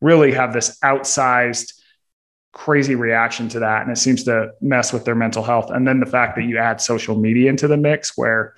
really 0.00 0.32
have 0.32 0.52
this 0.52 0.78
outsized 0.80 1.72
crazy 2.52 2.94
reaction 2.94 3.48
to 3.48 3.60
that 3.60 3.82
and 3.82 3.90
it 3.90 3.96
seems 3.96 4.24
to 4.24 4.52
mess 4.60 4.92
with 4.92 5.04
their 5.04 5.14
mental 5.14 5.42
health. 5.42 5.70
And 5.70 5.86
then 5.86 6.00
the 6.00 6.06
fact 6.06 6.36
that 6.36 6.44
you 6.44 6.58
add 6.58 6.80
social 6.80 7.16
media 7.16 7.48
into 7.48 7.66
the 7.66 7.76
mix 7.76 8.16
where 8.16 8.54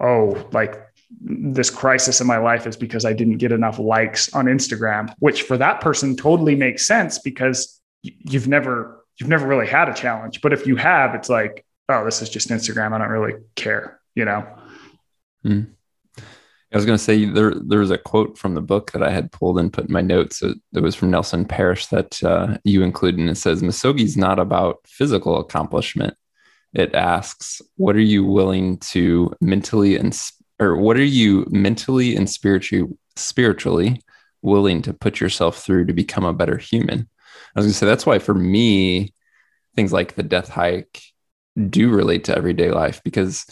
oh 0.00 0.48
like 0.52 0.80
this 1.20 1.68
crisis 1.68 2.22
in 2.22 2.26
my 2.26 2.38
life 2.38 2.66
is 2.66 2.74
because 2.74 3.04
I 3.04 3.12
didn't 3.12 3.36
get 3.36 3.52
enough 3.52 3.78
likes 3.78 4.32
on 4.32 4.46
Instagram 4.46 5.14
which 5.18 5.42
for 5.42 5.58
that 5.58 5.82
person 5.82 6.16
totally 6.16 6.54
makes 6.54 6.86
sense 6.86 7.18
because 7.18 7.78
you've 8.02 8.48
never 8.48 9.04
you've 9.18 9.28
never 9.28 9.46
really 9.46 9.66
had 9.66 9.90
a 9.90 9.94
challenge. 9.94 10.40
But 10.40 10.54
if 10.54 10.66
you 10.66 10.76
have 10.76 11.14
it's 11.14 11.28
like 11.28 11.66
oh 11.90 12.04
this 12.06 12.22
is 12.22 12.30
just 12.30 12.48
Instagram. 12.48 12.92
I 12.92 12.98
don't 12.98 13.10
really 13.10 13.34
care 13.56 14.00
you 14.14 14.24
know? 14.24 14.46
Mm. 15.44 15.70
I 16.72 16.76
was 16.76 16.86
going 16.86 16.96
to 16.96 17.04
say 17.04 17.26
there 17.26 17.52
there 17.54 17.80
was 17.80 17.90
a 17.90 17.98
quote 17.98 18.38
from 18.38 18.54
the 18.54 18.62
book 18.62 18.92
that 18.92 19.02
I 19.02 19.10
had 19.10 19.30
pulled 19.30 19.58
and 19.58 19.72
put 19.72 19.86
in 19.86 19.92
my 19.92 20.00
notes. 20.00 20.42
It, 20.42 20.56
it 20.74 20.80
was 20.80 20.94
from 20.94 21.10
Nelson 21.10 21.44
Parrish 21.44 21.86
that 21.88 22.22
uh, 22.22 22.56
you 22.64 22.82
included, 22.82 23.20
and 23.20 23.28
it 23.28 23.36
says 23.36 23.62
Misogi 23.62 24.04
is 24.04 24.16
not 24.16 24.38
about 24.38 24.78
physical 24.86 25.38
accomplishment. 25.38 26.14
It 26.72 26.94
asks, 26.94 27.60
"What 27.76 27.94
are 27.94 28.00
you 28.00 28.24
willing 28.24 28.78
to 28.78 29.32
mentally 29.40 29.96
and 29.96 30.18
or 30.58 30.76
what 30.76 30.96
are 30.96 31.04
you 31.04 31.46
mentally 31.50 32.16
and 32.16 32.28
spiritually 32.28 32.88
spiritually 33.16 34.00
willing 34.40 34.80
to 34.82 34.94
put 34.94 35.20
yourself 35.20 35.62
through 35.62 35.86
to 35.86 35.92
become 35.92 36.24
a 36.24 36.32
better 36.32 36.56
human?" 36.56 37.08
I 37.54 37.60
was 37.60 37.66
going 37.66 37.72
to 37.72 37.78
say 37.78 37.86
that's 37.86 38.06
why 38.06 38.18
for 38.18 38.34
me, 38.34 39.12
things 39.76 39.92
like 39.92 40.14
the 40.14 40.22
death 40.22 40.48
hike 40.48 41.02
do 41.68 41.90
relate 41.90 42.24
to 42.24 42.36
everyday 42.36 42.70
life 42.70 43.02
because 43.04 43.46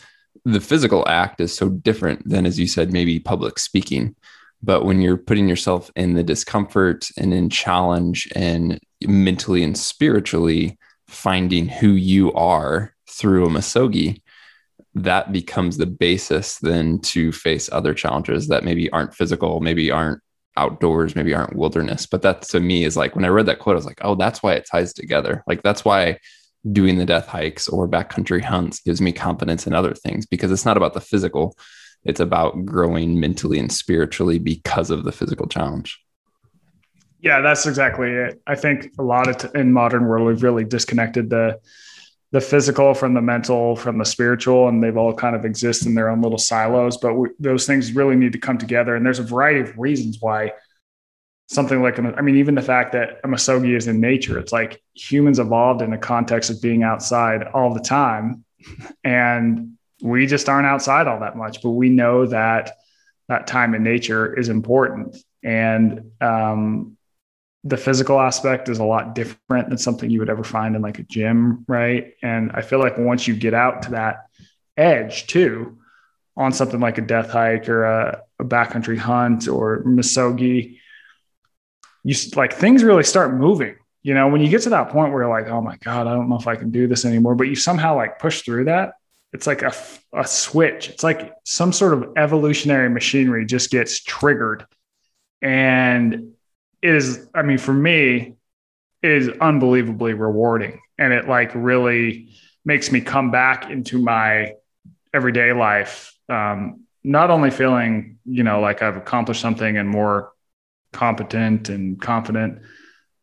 the 0.45 0.61
physical 0.61 1.07
act 1.09 1.41
is 1.41 1.55
so 1.55 1.69
different 1.69 2.29
than, 2.29 2.47
as 2.47 2.59
you 2.59 2.67
said, 2.67 2.93
maybe 2.93 3.19
public 3.19 3.59
speaking. 3.59 4.15
But 4.63 4.85
when 4.85 5.01
you're 5.01 5.17
putting 5.17 5.49
yourself 5.49 5.91
in 5.97 6.15
the 6.15 6.23
discomfort 6.23 7.09
and 7.17 7.33
in 7.33 7.49
challenge 7.49 8.29
and 8.35 8.79
mentally 9.07 9.63
and 9.63 9.77
spiritually 9.77 10.79
finding 11.09 11.69
who 11.69 11.89
you 11.89 12.33
are 12.35 12.95
through 13.09 13.47
a 13.47 13.51
misogi, 13.51 14.23
that 14.95 15.33
becomes 15.33 15.77
the 15.77 15.87
basis 15.87 16.59
then 16.59 16.99
to 17.01 17.33
face 17.33 17.71
other 17.73 17.95
challenges 17.95 18.49
that 18.49 18.65
maybe 18.65 18.91
aren't 18.91 19.15
physical, 19.15 19.61
maybe 19.61 19.91
aren't 19.91 20.21
outdoors, 20.57 21.15
maybe 21.15 21.33
aren't 21.33 21.57
wilderness. 21.57 22.07
But 22.07 22.23
that 22.23 22.43
to 22.43 22.61
me 22.61 22.85
is 22.85 22.97
like 22.97 23.15
when 23.15 23.25
I 23.25 23.29
read 23.29 23.47
that 23.47 23.61
quote, 23.61 23.75
I 23.75 23.77
was 23.77 23.87
like, 23.87 24.01
oh, 24.03 24.15
that's 24.15 24.43
why 24.43 24.55
it 24.55 24.69
ties 24.71 24.93
together. 24.93 25.43
Like 25.47 25.63
that's 25.63 25.85
why 25.85 26.19
doing 26.71 26.99
the 26.99 27.07
death 27.07 27.27
hikes 27.27 27.69
or 27.69 27.89
backcountry 27.89 28.43
hunts 28.43 28.81
gives 28.81 29.01
me 29.01 29.13
confidence 29.13 29.67
in 29.67 29.73
other 29.73 29.95
things 29.95 30.27
because 30.27 30.53
it's 30.53 30.67
not 30.67 30.77
about 30.77 30.95
the 30.95 31.01
physical. 31.01 31.57
It's 32.05 32.21
about 32.21 32.65
growing 32.65 33.19
mentally 33.19 33.59
and 33.59 33.73
spiritually 33.73 34.39
because 34.39 34.91
of 34.91 35.05
the 35.05 35.13
physical 35.13 35.47
challenge. 35.47 35.99
Yeah 37.21 37.41
that's 37.41 37.67
exactly 37.67 38.11
it. 38.11 38.41
I 38.47 38.55
think 38.55 38.93
a 38.99 39.03
lot 39.03 39.29
of 39.29 39.37
t- 39.39 39.59
in 39.59 39.73
modern 39.73 40.07
world 40.07 40.27
we've 40.27 40.43
really 40.43 40.65
disconnected 40.65 41.31
the 41.31 41.61
the 42.33 42.41
physical 42.41 42.95
from 42.95 43.15
the 43.15 43.21
mental 43.21 43.77
from 43.77 43.99
the 43.99 44.05
spiritual 44.05 44.69
and 44.69 44.83
they've 44.83 44.97
all 44.97 45.13
kind 45.13 45.35
of 45.35 45.45
exist 45.45 45.85
in 45.85 45.95
their 45.95 46.09
own 46.09 46.23
little 46.23 46.39
silos 46.39 46.97
but 46.97 47.15
we, 47.15 47.29
those 47.39 47.67
things 47.67 47.93
really 47.93 48.17
need 48.17 48.33
to 48.33 48.39
come 48.39 48.57
together. 48.57 48.95
And 48.97 49.05
there's 49.05 49.19
a 49.19 49.25
variety 49.25 49.61
of 49.61 49.79
reasons 49.79 50.19
why 50.21 50.53
something 51.51 51.83
like 51.83 51.99
I 51.99 52.21
mean, 52.21 52.37
even 52.37 52.55
the 52.55 52.63
fact 52.63 52.93
that 52.93 53.19
a 53.25 53.29
Misogi 53.29 53.75
is 53.77 53.89
in 53.89 54.01
nature, 54.01 54.39
it's 54.39 54.53
like 54.53 54.81
humans 54.95 55.41
evolved 55.41 55.83
in 55.83 55.91
the 55.91 55.99
context 55.99 56.49
of 56.49 56.63
being 56.63 56.85
outside 56.85 57.43
all 57.43 57.75
the 57.75 57.81
time. 57.81 58.45
And 59.03 59.77
we 60.01 60.27
just 60.27 60.49
aren't 60.49 60.69
outside 60.69 61.09
all 61.09 61.21
that 61.21 61.37
much, 61.37 61.61
but 61.61 61.71
we 61.71 61.89
know 61.89 62.27
that 62.27 62.77
that 63.29 63.49
time 63.49 63.75
in 63.75 63.83
nature 63.83 64.33
is 64.39 64.49
important. 64.49 65.17
And 65.43 66.13
um, 66.21 66.97
the 67.65 67.77
physical 67.77 68.21
aspect 68.21 68.69
is 68.69 68.79
a 68.79 68.85
lot 68.85 69.17
different 69.17 69.71
than 69.71 69.79
something 69.79 70.09
you 70.09 70.21
would 70.21 70.31
ever 70.31 70.45
find 70.45 70.77
in 70.77 70.83
like 70.83 71.01
a 71.01 71.05
gym, 71.05 71.65
right? 71.67 72.15
And 72.23 72.53
I 72.53 72.63
feel 72.63 72.79
like 72.79 72.97
once 72.97 73.27
you 73.27 73.35
get 73.35 73.55
out 73.55 73.83
to 73.83 73.91
that 73.91 74.27
edge 74.77 75.27
too, 75.27 75.79
on 76.37 76.53
something 76.53 76.81
like 76.81 76.97
a 76.97 77.03
death 77.03 77.31
hike 77.31 77.69
or 77.69 77.85
a, 77.85 78.23
a 78.39 78.45
backcountry 78.45 78.97
hunt 78.97 79.49
or 79.49 79.83
Misogi, 79.85 80.80
you 82.05 82.15
like 82.37 82.53
things 82.53 82.83
really 82.85 83.05
start 83.05 83.35
moving. 83.35 83.77
You 84.03 84.15
know, 84.15 84.29
when 84.29 84.41
you 84.41 84.49
get 84.49 84.63
to 84.63 84.71
that 84.71 84.89
point 84.89 85.13
where 85.13 85.23
you're 85.23 85.31
like, 85.31 85.49
oh 85.51 85.61
my 85.61 85.77
God, 85.77 86.07
I 86.07 86.15
don't 86.15 86.29
know 86.29 86.39
if 86.39 86.47
I 86.47 86.57
can 86.57 86.71
do 86.71 86.87
this 86.87 87.05
anymore, 87.05 87.35
but 87.35 87.49
you 87.49 87.55
somehow 87.55 87.97
like 87.97 88.19
push 88.19 88.43
through 88.43 88.65
that. 88.65 88.95
It's 89.33 89.47
like 89.47 89.63
a, 89.63 89.73
a 90.15 90.27
switch. 90.27 90.89
It's 90.89 91.05
like 91.05 91.35
some 91.45 91.73
sort 91.73 91.93
of 91.93 92.13
evolutionary 92.17 92.89
machinery 92.89 93.45
just 93.45 93.71
gets 93.71 94.03
triggered. 94.03 94.67
And 95.43 96.33
it 96.83 96.95
is, 96.95 97.29
I 97.35 97.43
mean, 97.43 97.59
for 97.59 97.75
me, 97.75 98.35
is 99.03 99.29
unbelievably 99.29 100.15
rewarding. 100.15 100.81
And 100.99 101.13
it 101.13 101.29
like 101.29 101.53
really 101.55 102.35
makes 102.65 102.91
me 102.91 103.01
come 103.01 103.31
back 103.31 103.71
into 103.71 103.99
my 103.99 104.55
everyday 105.13 105.53
life. 105.53 106.15
Um, 106.29 106.85
not 107.03 107.31
only 107.31 107.51
feeling, 107.51 108.19
you 108.25 108.43
know, 108.43 108.61
like 108.61 108.83
I've 108.83 108.97
accomplished 108.97 109.41
something 109.41 109.77
and 109.77 109.89
more 109.89 110.33
competent 110.93 111.69
and 111.69 112.01
confident, 112.01 112.61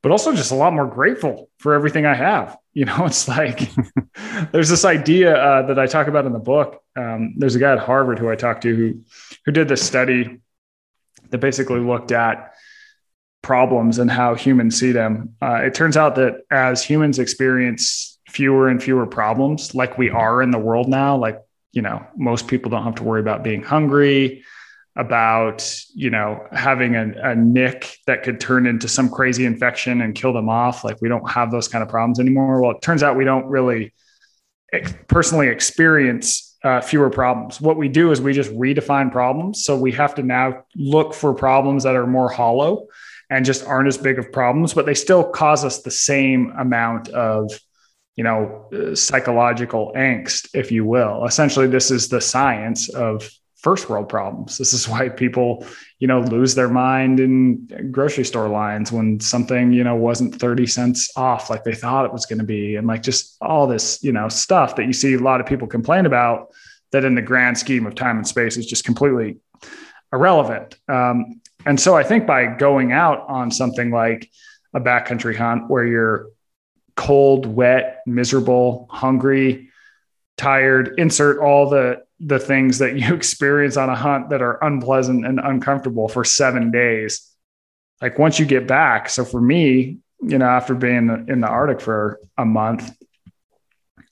but 0.01 0.11
also 0.11 0.33
just 0.33 0.51
a 0.51 0.55
lot 0.55 0.73
more 0.73 0.87
grateful 0.87 1.49
for 1.59 1.73
everything 1.73 2.05
I 2.05 2.15
have. 2.15 2.57
You 2.77 2.85
know, 2.85 3.07
it's 3.07 3.27
like 3.27 3.71
there's 4.51 4.69
this 4.69 4.85
idea 4.85 5.35
uh, 5.35 5.65
that 5.65 5.79
I 5.79 5.87
talk 5.87 6.05
about 6.05 6.27
in 6.27 6.31
the 6.31 6.37
book. 6.37 6.83
Um, 6.95 7.33
there's 7.35 7.55
a 7.55 7.59
guy 7.59 7.71
at 7.71 7.79
Harvard 7.79 8.19
who 8.19 8.29
I 8.29 8.35
talked 8.35 8.61
to 8.61 8.75
who 8.75 9.01
who 9.45 9.51
did 9.51 9.67
this 9.67 9.81
study 9.81 10.41
that 11.31 11.39
basically 11.39 11.79
looked 11.79 12.11
at 12.11 12.53
problems 13.41 13.97
and 13.97 14.11
how 14.11 14.35
humans 14.35 14.79
see 14.79 14.91
them. 14.91 15.33
Uh, 15.41 15.55
it 15.63 15.73
turns 15.73 15.97
out 15.97 16.13
that 16.17 16.41
as 16.51 16.83
humans 16.83 17.17
experience 17.17 18.19
fewer 18.29 18.67
and 18.67 18.83
fewer 18.83 19.07
problems, 19.07 19.73
like 19.73 19.97
we 19.97 20.11
are 20.11 20.43
in 20.43 20.51
the 20.51 20.59
world 20.59 20.87
now, 20.87 21.17
like 21.17 21.41
you 21.71 21.81
know, 21.81 22.05
most 22.15 22.47
people 22.47 22.69
don't 22.69 22.83
have 22.83 22.93
to 22.95 23.03
worry 23.03 23.21
about 23.21 23.43
being 23.43 23.63
hungry 23.63 24.43
about 24.97 25.71
you 25.93 26.09
know 26.09 26.45
having 26.51 26.95
a, 26.95 27.13
a 27.23 27.35
nick 27.35 27.97
that 28.07 28.23
could 28.23 28.39
turn 28.39 28.65
into 28.65 28.87
some 28.87 29.09
crazy 29.09 29.45
infection 29.45 30.01
and 30.01 30.15
kill 30.15 30.33
them 30.33 30.49
off. 30.49 30.83
Like 30.83 30.97
we 31.01 31.07
don't 31.07 31.29
have 31.29 31.51
those 31.51 31.67
kind 31.67 31.83
of 31.83 31.89
problems 31.89 32.19
anymore. 32.19 32.61
Well 32.61 32.71
it 32.71 32.81
turns 32.81 33.03
out 33.03 33.15
we 33.15 33.23
don't 33.23 33.45
really 33.45 33.93
ex- 34.73 34.93
personally 35.07 35.47
experience 35.47 36.57
uh, 36.63 36.81
fewer 36.81 37.11
problems. 37.11 37.61
What 37.61 37.77
we 37.77 37.87
do 37.87 38.11
is 38.11 38.19
we 38.19 38.33
just 38.33 38.51
redefine 38.51 39.11
problems. 39.11 39.63
So 39.63 39.77
we 39.77 39.91
have 39.91 40.15
to 40.15 40.23
now 40.23 40.63
look 40.75 41.13
for 41.13 41.33
problems 41.33 41.83
that 41.83 41.95
are 41.95 42.07
more 42.07 42.29
hollow 42.29 42.87
and 43.29 43.45
just 43.45 43.65
aren't 43.65 43.87
as 43.87 43.97
big 43.97 44.17
of 44.17 44.31
problems 44.31 44.73
but 44.73 44.85
they 44.85 44.95
still 44.95 45.23
cause 45.23 45.63
us 45.63 45.81
the 45.81 45.91
same 45.91 46.53
amount 46.57 47.09
of 47.09 47.51
you 48.15 48.23
know 48.23 48.67
uh, 48.73 48.95
psychological 48.95 49.93
angst 49.95 50.49
if 50.55 50.71
you 50.71 50.83
will. 50.83 51.25
Essentially 51.25 51.67
this 51.67 51.91
is 51.91 52.09
the 52.09 52.19
science 52.19 52.89
of 52.89 53.29
first 53.57 53.89
world 53.89 54.07
problems. 54.07 54.57
This 54.57 54.73
is 54.73 54.87
why 54.87 55.09
people, 55.09 55.65
you 55.99 56.07
know, 56.07 56.21
lose 56.21 56.55
their 56.55 56.69
mind 56.69 57.19
in 57.19 57.89
grocery 57.91 58.23
store 58.23 58.47
lines 58.47 58.91
when 58.91 59.19
something, 59.19 59.73
you 59.73 59.83
know, 59.83 59.95
wasn't 59.95 60.35
30 60.35 60.67
cents 60.67 61.11
off 61.15 61.49
like 61.49 61.63
they 61.63 61.73
thought 61.73 62.05
it 62.05 62.13
was 62.13 62.25
going 62.25 62.39
to 62.39 62.45
be. 62.45 62.75
And 62.75 62.87
like 62.87 63.01
just 63.01 63.35
all 63.41 63.67
this, 63.67 64.03
you 64.03 64.11
know, 64.11 64.29
stuff 64.29 64.75
that 64.75 64.85
you 64.85 64.93
see 64.93 65.15
a 65.15 65.19
lot 65.19 65.41
of 65.41 65.47
people 65.47 65.67
complain 65.67 66.05
about 66.05 66.49
that 66.91 67.03
in 67.03 67.15
the 67.15 67.21
grand 67.21 67.57
scheme 67.57 67.85
of 67.85 67.95
time 67.95 68.17
and 68.17 68.27
space 68.27 68.57
is 68.57 68.65
just 68.65 68.85
completely 68.85 69.37
irrelevant. 70.13 70.77
Um, 70.87 71.41
and 71.65 71.79
so 71.79 71.95
I 71.95 72.03
think 72.03 72.25
by 72.25 72.45
going 72.45 72.91
out 72.91 73.27
on 73.27 73.51
something 73.51 73.91
like 73.91 74.29
a 74.73 74.79
backcountry 74.79 75.35
hunt 75.35 75.69
where 75.69 75.85
you're 75.85 76.29
cold, 76.95 77.45
wet, 77.45 78.01
miserable, 78.05 78.87
hungry, 78.89 79.69
tired, 80.37 80.93
insert 80.97 81.39
all 81.39 81.69
the 81.69 82.06
the 82.19 82.39
things 82.39 82.79
that 82.79 82.97
you 82.97 83.13
experience 83.15 83.77
on 83.77 83.89
a 83.89 83.95
hunt 83.95 84.29
that 84.29 84.41
are 84.41 84.63
unpleasant 84.63 85.25
and 85.25 85.39
uncomfortable 85.39 86.07
for 86.07 86.23
seven 86.23 86.71
days. 86.71 87.29
Like 88.01 88.19
once 88.19 88.39
you 88.39 88.45
get 88.45 88.67
back. 88.67 89.09
So 89.09 89.25
for 89.25 89.41
me, 89.41 89.97
you 90.21 90.37
know, 90.37 90.45
after 90.45 90.73
being 90.73 91.25
in 91.27 91.41
the 91.41 91.47
Arctic 91.47 91.81
for 91.81 92.19
a 92.37 92.45
month, 92.45 92.95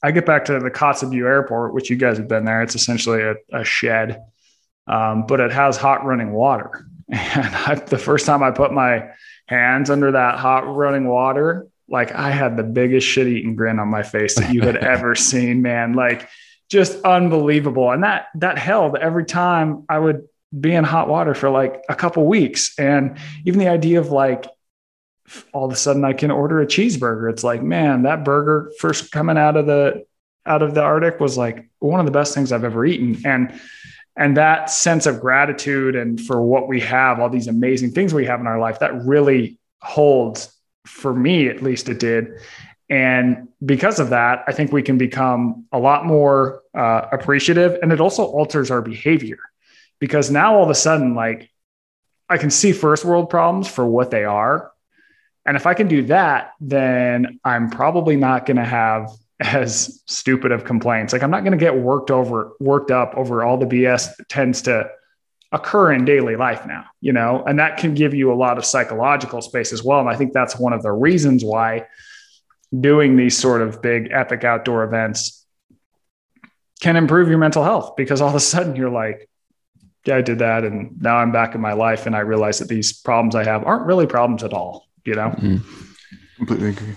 I 0.03 0.11
get 0.11 0.25
back 0.25 0.45
to 0.45 0.59
the 0.59 0.69
Kotzebue 0.69 1.25
Airport, 1.25 1.73
which 1.73 1.89
you 1.89 1.95
guys 1.95 2.17
have 2.17 2.27
been 2.27 2.45
there. 2.45 2.61
It's 2.61 2.75
essentially 2.75 3.21
a, 3.23 3.35
a 3.51 3.63
shed, 3.63 4.21
um, 4.87 5.25
but 5.25 5.39
it 5.39 5.51
has 5.51 5.77
hot 5.77 6.05
running 6.05 6.31
water. 6.31 6.87
And 7.07 7.55
I, 7.55 7.75
the 7.75 7.99
first 7.99 8.25
time 8.25 8.41
I 8.41 8.49
put 8.49 8.71
my 8.71 9.09
hands 9.45 9.91
under 9.91 10.13
that 10.13 10.39
hot 10.39 10.61
running 10.67 11.07
water, 11.07 11.67
like 11.87 12.11
I 12.13 12.31
had 12.31 12.57
the 12.57 12.63
biggest 12.63 13.05
shit 13.07 13.27
eating 13.27 13.55
grin 13.55 13.77
on 13.77 13.89
my 13.89 14.01
face 14.01 14.35
that 14.35 14.51
you 14.51 14.61
had 14.61 14.75
ever 14.93 15.13
seen, 15.13 15.61
man. 15.61 15.93
Like 15.93 16.27
just 16.75 17.01
unbelievable. 17.03 17.89
And 17.91 18.03
that 18.03 18.27
that 18.35 18.57
held 18.57 18.97
every 18.97 19.25
time 19.25 19.85
I 19.87 19.97
would 19.97 20.27
be 20.57 20.73
in 20.73 20.83
hot 20.83 21.07
water 21.07 21.33
for 21.33 21.49
like 21.49 21.81
a 21.87 21.95
couple 21.95 22.25
weeks. 22.25 22.77
And 22.77 23.17
even 23.45 23.59
the 23.59 23.69
idea 23.69 23.99
of 23.99 24.09
like 24.09 24.45
all 25.53 25.65
of 25.65 25.71
a 25.71 25.75
sudden 25.75 26.03
I 26.03 26.11
can 26.13 26.31
order 26.31 26.61
a 26.61 26.67
cheeseburger. 26.67 27.31
It's 27.31 27.43
like, 27.43 27.63
man, 27.63 28.03
that 28.03 28.25
burger 28.25 28.71
first 28.79 29.11
coming 29.11 29.37
out 29.37 29.55
of 29.55 29.65
the 29.65 30.05
out 30.45 30.61
of 30.61 30.75
the 30.75 30.81
Arctic 30.81 31.19
was 31.19 31.37
like 31.37 31.67
one 31.79 31.99
of 32.01 32.05
the 32.05 32.11
best 32.11 32.35
things 32.35 32.51
I've 32.51 32.65
ever 32.65 32.85
eaten. 32.85 33.21
And 33.25 33.59
and 34.17 34.35
that 34.37 34.69
sense 34.69 35.05
of 35.05 35.21
gratitude 35.21 35.95
and 35.95 36.19
for 36.19 36.41
what 36.41 36.67
we 36.67 36.81
have, 36.81 37.19
all 37.19 37.29
these 37.29 37.47
amazing 37.47 37.91
things 37.91 38.13
we 38.13 38.25
have 38.25 38.41
in 38.41 38.47
our 38.47 38.59
life, 38.59 38.79
that 38.79 39.05
really 39.05 39.59
holds 39.81 40.53
for 40.85 41.13
me, 41.13 41.47
at 41.47 41.63
least 41.63 41.89
it 41.89 41.99
did. 41.99 42.27
And 42.89 43.47
because 43.65 43.99
of 43.99 44.09
that, 44.09 44.43
I 44.47 44.51
think 44.51 44.71
we 44.71 44.83
can 44.83 44.97
become 44.97 45.65
a 45.71 45.79
lot 45.79 46.05
more 46.05 46.61
uh, 46.75 47.07
appreciative 47.11 47.79
and 47.81 47.91
it 47.91 47.99
also 47.99 48.25
alters 48.25 48.69
our 48.69 48.81
behavior 48.81 49.39
because 49.99 50.29
now 50.29 50.55
all 50.55 50.63
of 50.63 50.69
a 50.69 50.75
sudden, 50.75 51.15
like 51.15 51.49
I 52.29 52.37
can 52.37 52.51
see 52.51 52.71
first 52.71 53.05
world 53.05 53.29
problems 53.29 53.67
for 53.67 53.85
what 53.85 54.11
they 54.11 54.23
are. 54.23 54.71
And 55.45 55.55
if 55.55 55.67
I 55.67 55.73
can 55.73 55.87
do 55.87 56.03
that, 56.03 56.53
then 56.59 57.39
I'm 57.43 57.69
probably 57.69 58.15
not 58.15 58.45
going 58.45 58.57
to 58.57 58.65
have 58.65 59.09
as 59.39 60.01
stupid 60.05 60.51
of 60.51 60.63
complaints. 60.63 61.11
Like 61.13 61.23
I'm 61.23 61.31
not 61.31 61.41
going 61.41 61.51
to 61.51 61.57
get 61.57 61.75
worked 61.75 62.11
over, 62.11 62.53
worked 62.59 62.91
up 62.91 63.13
over 63.15 63.43
all 63.43 63.57
the 63.57 63.65
BS 63.65 64.15
that 64.15 64.29
tends 64.29 64.61
to 64.63 64.89
occur 65.51 65.93
in 65.93 66.05
daily 66.05 66.35
life 66.35 66.65
now, 66.65 66.85
you 67.01 67.13
know, 67.13 67.43
and 67.45 67.59
that 67.59 67.77
can 67.77 67.93
give 67.93 68.13
you 68.13 68.31
a 68.31 68.35
lot 68.35 68.57
of 68.57 68.65
psychological 68.65 69.41
space 69.41 69.71
as 69.71 69.83
well. 69.83 69.99
And 69.99 70.09
I 70.09 70.15
think 70.15 70.33
that's 70.33 70.57
one 70.57 70.73
of 70.73 70.81
the 70.81 70.91
reasons 70.91 71.43
why 71.43 71.85
doing 72.81 73.15
these 73.15 73.37
sort 73.37 73.61
of 73.61 73.81
big 73.81 74.09
epic 74.11 74.43
outdoor 74.43 74.83
events 74.83 75.45
can 76.81 76.95
improve 76.95 77.29
your 77.29 77.37
mental 77.37 77.63
health 77.63 77.95
because 77.95 78.21
all 78.21 78.29
of 78.29 78.35
a 78.35 78.39
sudden 78.39 78.75
you're 78.75 78.89
like, 78.89 79.29
yeah, 80.05 80.17
I 80.17 80.21
did 80.21 80.39
that. 80.39 80.63
And 80.63 81.01
now 81.01 81.17
I'm 81.17 81.31
back 81.31 81.55
in 81.55 81.61
my 81.61 81.73
life. 81.73 82.05
And 82.05 82.15
I 82.15 82.19
realize 82.19 82.59
that 82.59 82.67
these 82.67 82.93
problems 82.93 83.35
I 83.35 83.43
have 83.43 83.63
aren't 83.63 83.85
really 83.85 84.05
problems 84.05 84.43
at 84.43 84.53
all, 84.53 84.87
you 85.03 85.15
know? 85.15 85.29
Mm-hmm. 85.29 85.57
Completely 86.37 86.69
agree. 86.69 86.95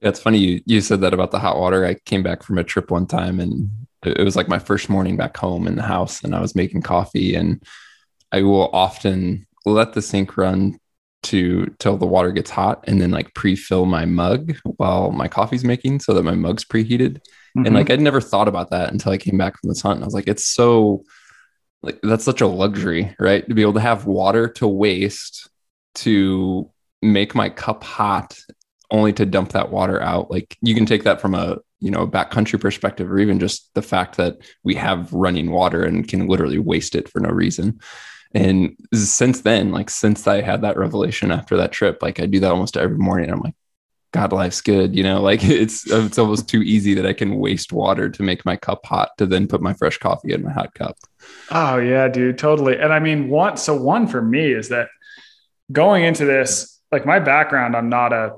Yeah, 0.00 0.08
it's 0.08 0.20
funny 0.20 0.38
you, 0.38 0.60
you 0.66 0.80
said 0.80 1.00
that 1.00 1.14
about 1.14 1.30
the 1.30 1.38
hot 1.38 1.58
water. 1.58 1.86
I 1.86 1.94
came 1.94 2.22
back 2.22 2.42
from 2.42 2.58
a 2.58 2.64
trip 2.64 2.90
one 2.90 3.06
time 3.06 3.40
and 3.40 3.70
it 4.04 4.22
was 4.22 4.36
like 4.36 4.48
my 4.48 4.58
first 4.58 4.90
morning 4.90 5.16
back 5.16 5.36
home 5.36 5.66
in 5.66 5.76
the 5.76 5.82
house 5.82 6.22
and 6.22 6.34
I 6.34 6.40
was 6.40 6.54
making 6.54 6.82
coffee 6.82 7.34
and 7.34 7.62
I 8.32 8.42
will 8.42 8.68
often 8.72 9.46
let 9.64 9.94
the 9.94 10.02
sink 10.02 10.36
run 10.36 10.78
to 11.24 11.66
till 11.78 11.96
the 11.96 12.06
water 12.06 12.32
gets 12.32 12.50
hot 12.50 12.84
and 12.86 13.00
then 13.00 13.10
like 13.10 13.34
pre-fill 13.34 13.86
my 13.86 14.04
mug 14.04 14.54
while 14.76 15.10
my 15.10 15.28
coffee's 15.28 15.64
making 15.64 16.00
so 16.00 16.14
that 16.14 16.22
my 16.22 16.34
mug's 16.34 16.64
preheated. 16.64 17.18
Mm-hmm. 17.56 17.66
And 17.66 17.74
like 17.74 17.90
I'd 17.90 18.00
never 18.00 18.20
thought 18.20 18.48
about 18.48 18.70
that 18.70 18.92
until 18.92 19.12
I 19.12 19.18
came 19.18 19.38
back 19.38 19.58
from 19.58 19.68
this 19.68 19.82
hunt. 19.82 19.96
And 19.96 20.04
I 20.04 20.06
was 20.06 20.14
like, 20.14 20.28
it's 20.28 20.46
so 20.46 21.04
like 21.82 21.98
that's 22.02 22.24
such 22.24 22.40
a 22.40 22.46
luxury, 22.46 23.14
right? 23.18 23.46
To 23.48 23.54
be 23.54 23.62
able 23.62 23.74
to 23.74 23.80
have 23.80 24.06
water 24.06 24.48
to 24.48 24.66
waste 24.66 25.48
to 25.96 26.70
make 27.02 27.34
my 27.34 27.48
cup 27.50 27.84
hot 27.84 28.38
only 28.90 29.12
to 29.12 29.26
dump 29.26 29.52
that 29.52 29.70
water 29.70 30.00
out. 30.00 30.30
Like 30.30 30.56
you 30.62 30.74
can 30.74 30.86
take 30.86 31.04
that 31.04 31.20
from 31.20 31.34
a 31.34 31.58
you 31.80 31.90
know 31.90 32.06
backcountry 32.06 32.60
perspective, 32.60 33.10
or 33.10 33.18
even 33.18 33.38
just 33.38 33.72
the 33.74 33.82
fact 33.82 34.16
that 34.16 34.38
we 34.62 34.74
have 34.74 35.12
running 35.12 35.50
water 35.50 35.82
and 35.82 36.08
can 36.08 36.26
literally 36.26 36.58
waste 36.58 36.94
it 36.94 37.08
for 37.08 37.20
no 37.20 37.30
reason. 37.30 37.80
And 38.34 38.76
since 38.92 39.42
then, 39.42 39.70
like 39.70 39.88
since 39.90 40.26
I 40.26 40.40
had 40.40 40.62
that 40.62 40.76
revelation 40.76 41.30
after 41.30 41.56
that 41.56 41.72
trip, 41.72 42.02
like 42.02 42.20
I 42.20 42.26
do 42.26 42.40
that 42.40 42.50
almost 42.50 42.76
every 42.76 42.98
morning. 42.98 43.30
I'm 43.30 43.40
like, 43.40 43.54
God, 44.12 44.32
life's 44.32 44.60
good. 44.60 44.94
You 44.94 45.02
know, 45.04 45.20
like 45.30 45.44
it's 45.44 45.90
it's 45.90 46.18
almost 46.18 46.48
too 46.48 46.62
easy 46.62 46.94
that 46.94 47.06
I 47.06 47.12
can 47.12 47.36
waste 47.36 47.72
water 47.72 48.08
to 48.08 48.22
make 48.22 48.44
my 48.44 48.56
cup 48.56 48.84
hot 48.84 49.10
to 49.18 49.26
then 49.26 49.46
put 49.46 49.62
my 49.62 49.72
fresh 49.74 49.98
coffee 49.98 50.32
in 50.32 50.42
my 50.42 50.52
hot 50.52 50.74
cup. 50.74 50.96
Oh 51.50 51.78
yeah, 51.78 52.08
dude, 52.08 52.38
totally. 52.38 52.78
And 52.78 52.92
I 52.92 52.98
mean, 52.98 53.28
one 53.28 53.56
so 53.56 53.74
one 53.74 54.06
for 54.06 54.20
me 54.20 54.52
is 54.52 54.68
that 54.70 54.88
going 55.70 56.04
into 56.04 56.24
this, 56.24 56.80
like 56.90 57.06
my 57.06 57.20
background, 57.20 57.76
I'm 57.76 57.88
not 57.88 58.12
a 58.12 58.34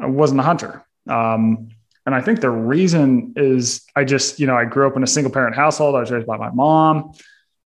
I 0.00 0.06
wasn't 0.06 0.40
a 0.40 0.44
hunter. 0.44 0.84
Um, 1.08 1.70
and 2.06 2.14
I 2.14 2.20
think 2.20 2.40
the 2.40 2.50
reason 2.50 3.34
is 3.36 3.84
I 3.94 4.04
just, 4.04 4.40
you 4.40 4.46
know, 4.46 4.56
I 4.56 4.64
grew 4.64 4.86
up 4.86 4.96
in 4.96 5.02
a 5.02 5.06
single 5.06 5.32
parent 5.32 5.54
household. 5.54 5.94
I 5.94 6.00
was 6.00 6.10
raised 6.10 6.26
by 6.26 6.38
my 6.38 6.50
mom. 6.50 7.12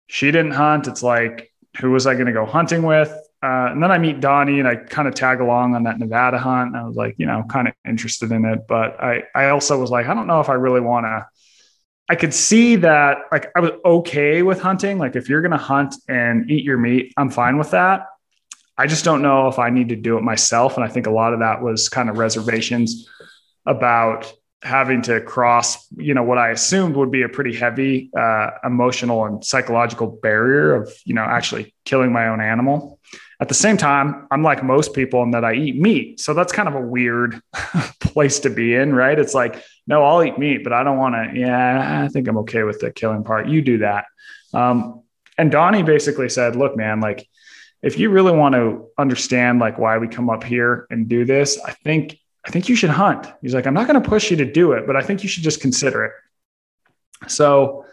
She 0.07 0.31
didn't 0.31 0.53
hunt. 0.53 0.89
It's 0.89 1.03
like, 1.03 1.52
who 1.81 1.91
was 1.91 2.07
I 2.07 2.15
going 2.15 2.27
to 2.27 2.33
go 2.33 2.47
hunting 2.47 2.83
with? 2.83 3.11
Uh, 3.43 3.71
and 3.73 3.83
then 3.83 3.91
I 3.91 3.99
meet 3.99 4.21
Donnie 4.21 4.61
and 4.61 4.69
I 4.69 4.77
kind 4.77 5.09
of 5.09 5.15
tag 5.15 5.41
along 5.41 5.75
on 5.75 5.83
that 5.85 5.99
Nevada 5.99 6.39
hunt. 6.39 6.77
I 6.77 6.85
was 6.85 6.95
like, 6.97 7.17
you 7.19 7.27
know, 7.27 7.43
kind 7.49 7.67
of 7.67 7.75
interested 7.87 8.31
in 8.31 8.45
it. 8.45 8.67
But 8.69 9.03
I, 9.03 9.25
I 9.35 9.49
also 9.49 9.81
was 9.81 9.91
like, 9.91 10.07
I 10.07 10.15
don't 10.15 10.27
know 10.29 10.41
if 10.41 10.49
I 10.49 10.55
really 10.55 10.81
want 10.81 11.07
to. 11.07 11.27
I 12.09 12.15
could 12.15 12.35
see 12.35 12.77
that, 12.77 13.19
like, 13.33 13.51
I 13.57 13.61
was 13.61 13.71
okay 13.85 14.43
with 14.43 14.61
hunting. 14.61 14.99
Like, 14.99 15.17
if 15.17 15.29
you're 15.29 15.41
going 15.41 15.53
to 15.53 15.57
hunt 15.57 15.95
and 16.09 16.51
eat 16.51 16.65
your 16.65 16.77
meat, 16.77 17.13
I'm 17.17 17.31
fine 17.31 17.59
with 17.59 17.71
that. 17.71 18.07
I 18.77 18.87
just 18.87 19.05
don't 19.05 19.23
know 19.23 19.49
if 19.49 19.59
I 19.59 19.71
need 19.71 19.89
to 19.89 19.97
do 19.97 20.19
it 20.19 20.23
myself. 20.23 20.77
And 20.77 20.85
I 20.85 20.89
think 20.89 21.07
a 21.07 21.11
lot 21.11 21.33
of 21.33 21.41
that 21.41 21.63
was 21.63 21.89
kind 21.89 22.11
of 22.11 22.19
reservations 22.19 23.09
about 23.67 24.33
having 24.63 25.03
to 25.03 25.21
cross, 25.21 25.87
you 25.97 26.15
know, 26.15 26.23
what 26.23 26.39
I 26.39 26.51
assumed 26.51 26.95
would 26.97 27.11
be 27.11 27.23
a 27.23 27.29
pretty 27.29 27.55
heavy 27.55 28.11
uh, 28.17 28.51
emotional 28.65 29.25
and 29.25 29.45
psychological 29.45 30.07
barrier 30.07 30.75
of, 30.75 30.93
you 31.05 31.15
know, 31.15 31.23
actually 31.23 31.75
killing 31.85 32.13
my 32.13 32.29
own 32.29 32.41
animal. 32.41 33.01
At 33.41 33.49
the 33.49 33.55
same 33.55 33.77
time, 33.77 34.29
I'm 34.31 34.45
like 34.45 34.63
most 34.63 34.95
people 34.95 35.23
in 35.25 35.33
that 35.33 35.45
I 35.45 35.55
eat 35.55 35.77
meat. 35.77 36.21
So 36.21 36.33
that's 36.33 36.53
kind 36.53 36.69
of 36.69 36.77
a 36.77 36.81
weird 36.81 37.41
place 38.01 38.39
to 38.41 38.51
be 38.51 38.77
in, 38.77 38.95
right? 38.95 39.19
It's 39.19 39.35
like, 39.35 39.61
no, 39.89 40.05
I'll 40.05 40.23
eat 40.23 40.39
meat, 40.39 40.63
but 40.63 40.73
I 40.73 40.85
don't 40.85 40.97
want 40.97 41.17
to. 41.17 41.39
Yeah, 41.39 42.05
I 42.05 42.09
think 42.09 42.29
I'm 42.29 42.39
okay 42.39 42.63
with 42.63 42.79
the 42.79 42.93
killing 42.93 43.25
part. 43.25 43.49
You 43.49 43.61
do 43.61 43.79
that. 43.79 44.05
Um, 44.55 45.03
and 45.37 45.51
Donnie 45.51 45.83
basically 45.83 46.29
said, 46.29 46.55
look, 46.55 46.77
man, 46.77 47.01
like, 47.01 47.27
if 47.83 47.99
you 47.99 48.11
really 48.11 48.31
want 48.31 48.55
to 48.55 48.87
understand 48.97 49.59
like 49.59 49.77
why 49.77 49.99
we 49.99 50.07
come 50.07 50.31
up 50.31 50.45
here 50.45 50.87
and 50.89 51.09
do 51.09 51.25
this, 51.25 51.59
I 51.65 51.73
think 51.73 52.17
I 52.45 52.51
think 52.51 52.69
you 52.69 52.75
should 52.75 52.91
hunt. 52.91 53.27
He's 53.41 53.55
like, 53.55 53.67
I'm 53.67 53.75
not 53.75 53.87
going 53.87 54.03
to 54.03 54.09
push 54.09 54.31
you 54.31 54.37
to 54.39 54.45
do 54.45 54.73
it, 54.73 54.87
but 54.87 54.97
I 54.97 55.03
think 55.03 55.23
you 55.23 55.29
should 55.29 55.45
just 55.45 55.61
consider 55.61 56.05
it. 56.05 56.13
So 57.29 57.87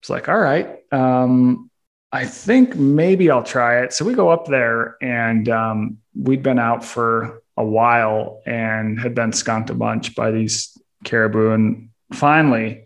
it's 0.00 0.08
like, 0.08 0.28
all 0.28 0.38
right, 0.38 0.78
um, 0.92 1.70
I 2.12 2.24
think 2.24 2.74
maybe 2.74 3.30
I'll 3.30 3.42
try 3.42 3.82
it. 3.82 3.92
So 3.92 4.04
we 4.04 4.14
go 4.14 4.30
up 4.30 4.46
there 4.46 4.96
and 5.02 5.48
um, 5.48 5.98
we'd 6.14 6.42
been 6.42 6.58
out 6.58 6.84
for 6.84 7.42
a 7.56 7.64
while 7.64 8.42
and 8.46 8.98
had 8.98 9.14
been 9.14 9.32
skunked 9.32 9.70
a 9.70 9.74
bunch 9.74 10.14
by 10.14 10.30
these 10.30 10.76
caribou. 11.04 11.52
And 11.52 11.90
finally, 12.12 12.84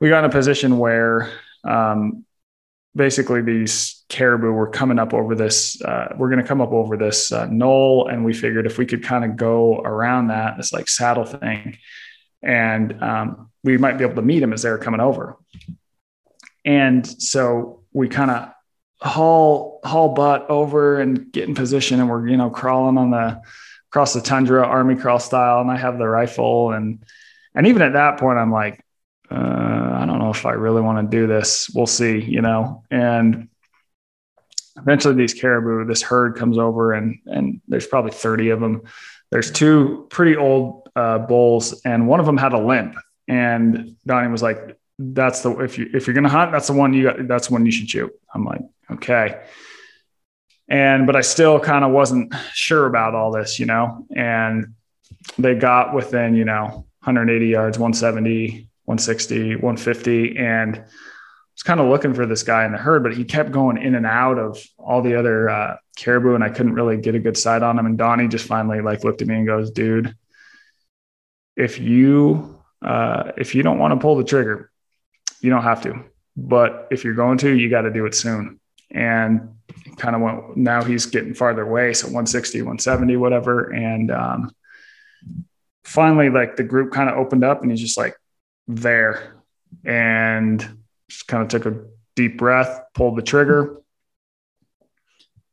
we 0.00 0.08
got 0.08 0.24
in 0.24 0.30
a 0.30 0.32
position 0.32 0.78
where 0.78 1.30
um, 1.64 2.24
basically 2.94 3.42
these 3.42 3.95
caribou 4.08 4.52
were 4.52 4.68
coming 4.68 4.98
up 4.98 5.12
over 5.12 5.34
this 5.34 5.80
uh, 5.82 6.14
we're 6.16 6.30
going 6.30 6.40
to 6.40 6.46
come 6.46 6.60
up 6.60 6.72
over 6.72 6.96
this 6.96 7.32
uh, 7.32 7.46
knoll 7.46 8.08
and 8.08 8.24
we 8.24 8.32
figured 8.32 8.66
if 8.66 8.78
we 8.78 8.86
could 8.86 9.02
kind 9.02 9.24
of 9.24 9.36
go 9.36 9.80
around 9.80 10.28
that 10.28 10.56
this 10.56 10.72
like 10.72 10.88
saddle 10.88 11.24
thing 11.24 11.76
and 12.42 13.02
um, 13.02 13.50
we 13.64 13.76
might 13.76 13.98
be 13.98 14.04
able 14.04 14.14
to 14.14 14.22
meet 14.22 14.40
them 14.40 14.52
as 14.52 14.62
they 14.62 14.70
were 14.70 14.78
coming 14.78 15.00
over 15.00 15.36
and 16.64 17.06
so 17.20 17.82
we 17.92 18.08
kind 18.08 18.30
of 18.30 18.52
haul 19.00 19.80
haul 19.84 20.14
butt 20.14 20.48
over 20.48 21.00
and 21.00 21.32
get 21.32 21.48
in 21.48 21.54
position 21.54 22.00
and 22.00 22.08
we're 22.08 22.28
you 22.28 22.36
know 22.36 22.48
crawling 22.48 22.96
on 22.96 23.10
the 23.10 23.40
across 23.90 24.14
the 24.14 24.20
tundra 24.20 24.64
army 24.64 24.96
crawl 24.96 25.18
style 25.18 25.60
and 25.60 25.70
i 25.70 25.76
have 25.76 25.98
the 25.98 26.08
rifle 26.08 26.72
and 26.72 27.04
and 27.54 27.66
even 27.66 27.82
at 27.82 27.92
that 27.92 28.18
point 28.18 28.38
i'm 28.38 28.52
like 28.52 28.80
uh, 29.30 29.90
I 29.94 30.06
don't 30.06 30.18
know 30.18 30.30
if 30.30 30.46
I 30.46 30.52
really 30.52 30.82
want 30.82 31.10
to 31.10 31.16
do 31.16 31.26
this. 31.26 31.68
We'll 31.74 31.86
see, 31.86 32.20
you 32.20 32.42
know. 32.42 32.84
And 32.90 33.48
eventually, 34.76 35.14
these 35.14 35.34
caribou, 35.34 35.84
this 35.84 36.02
herd 36.02 36.36
comes 36.36 36.58
over, 36.58 36.92
and 36.92 37.18
and 37.26 37.60
there's 37.68 37.86
probably 37.86 38.12
30 38.12 38.50
of 38.50 38.60
them. 38.60 38.82
There's 39.30 39.50
two 39.50 40.06
pretty 40.10 40.36
old 40.36 40.88
uh, 40.94 41.18
bulls, 41.18 41.80
and 41.84 42.08
one 42.08 42.20
of 42.20 42.26
them 42.26 42.36
had 42.36 42.52
a 42.52 42.58
limp. 42.58 42.96
And 43.28 43.96
Donnie 44.06 44.28
was 44.28 44.42
like, 44.42 44.78
"That's 44.98 45.42
the 45.42 45.58
if 45.60 45.78
you 45.78 45.90
if 45.92 46.06
you're 46.06 46.14
gonna 46.14 46.28
hunt, 46.28 46.52
that's 46.52 46.68
the 46.68 46.72
one 46.72 46.92
you 46.92 47.04
got. 47.04 47.26
That's 47.26 47.48
the 47.48 47.54
one 47.54 47.66
you 47.66 47.72
should 47.72 47.90
shoot." 47.90 48.12
I'm 48.34 48.44
like, 48.44 48.62
"Okay." 48.92 49.40
And 50.68 51.06
but 51.06 51.16
I 51.16 51.20
still 51.20 51.60
kind 51.60 51.84
of 51.84 51.92
wasn't 51.92 52.34
sure 52.52 52.86
about 52.86 53.14
all 53.14 53.30
this, 53.30 53.58
you 53.58 53.66
know. 53.66 54.06
And 54.14 54.74
they 55.38 55.54
got 55.54 55.94
within, 55.94 56.34
you 56.34 56.44
know, 56.44 56.86
180 57.02 57.46
yards, 57.46 57.78
170 57.78 58.68
160, 58.86 59.56
150. 59.56 60.38
And 60.38 60.84
kind 61.66 61.80
of 61.80 61.88
looking 61.88 62.14
for 62.14 62.26
this 62.26 62.44
guy 62.44 62.64
in 62.64 62.70
the 62.70 62.78
herd, 62.78 63.02
but 63.02 63.12
he 63.12 63.24
kept 63.24 63.50
going 63.50 63.76
in 63.76 63.96
and 63.96 64.06
out 64.06 64.38
of 64.38 64.62
all 64.78 65.02
the 65.02 65.18
other 65.18 65.50
uh, 65.50 65.76
caribou, 65.96 66.36
and 66.36 66.44
I 66.44 66.48
couldn't 66.48 66.74
really 66.74 66.96
get 66.96 67.16
a 67.16 67.18
good 67.18 67.36
sight 67.36 67.60
on 67.60 67.76
him. 67.76 67.86
And 67.86 67.98
Donnie 67.98 68.28
just 68.28 68.46
finally 68.46 68.80
like 68.80 69.02
looked 69.02 69.20
at 69.20 69.26
me 69.26 69.34
and 69.34 69.46
goes, 69.46 69.72
"Dude, 69.72 70.14
if 71.56 71.80
you 71.80 72.62
uh, 72.82 73.32
if 73.36 73.56
you 73.56 73.64
don't 73.64 73.80
want 73.80 73.92
to 73.92 73.98
pull 73.98 74.16
the 74.16 74.22
trigger, 74.22 74.70
you 75.40 75.50
don't 75.50 75.64
have 75.64 75.82
to. 75.82 76.04
But 76.36 76.86
if 76.92 77.02
you're 77.02 77.14
going 77.14 77.38
to, 77.38 77.52
you 77.52 77.68
got 77.68 77.82
to 77.82 77.92
do 77.92 78.06
it 78.06 78.14
soon." 78.14 78.60
And 78.92 79.56
kind 79.96 80.14
of 80.14 80.22
went. 80.22 80.56
Now 80.56 80.84
he's 80.84 81.06
getting 81.06 81.34
farther 81.34 81.62
away, 81.62 81.94
so 81.94 82.06
160, 82.06 82.62
170, 82.62 83.16
whatever, 83.16 83.72
and 83.72 84.12
um, 84.12 84.54
finally, 85.82 86.30
like 86.30 86.54
the 86.54 86.62
group 86.62 86.92
kind 86.92 87.10
of 87.10 87.16
opened 87.16 87.42
up, 87.42 87.62
and 87.62 87.72
he's 87.72 87.80
just 87.80 87.98
like 87.98 88.14
there, 88.68 89.42
and 89.84 90.85
just 91.08 91.26
kind 91.28 91.42
of 91.42 91.48
took 91.48 91.66
a 91.66 91.84
deep 92.14 92.38
breath, 92.38 92.80
pulled 92.94 93.16
the 93.16 93.22
trigger, 93.22 93.80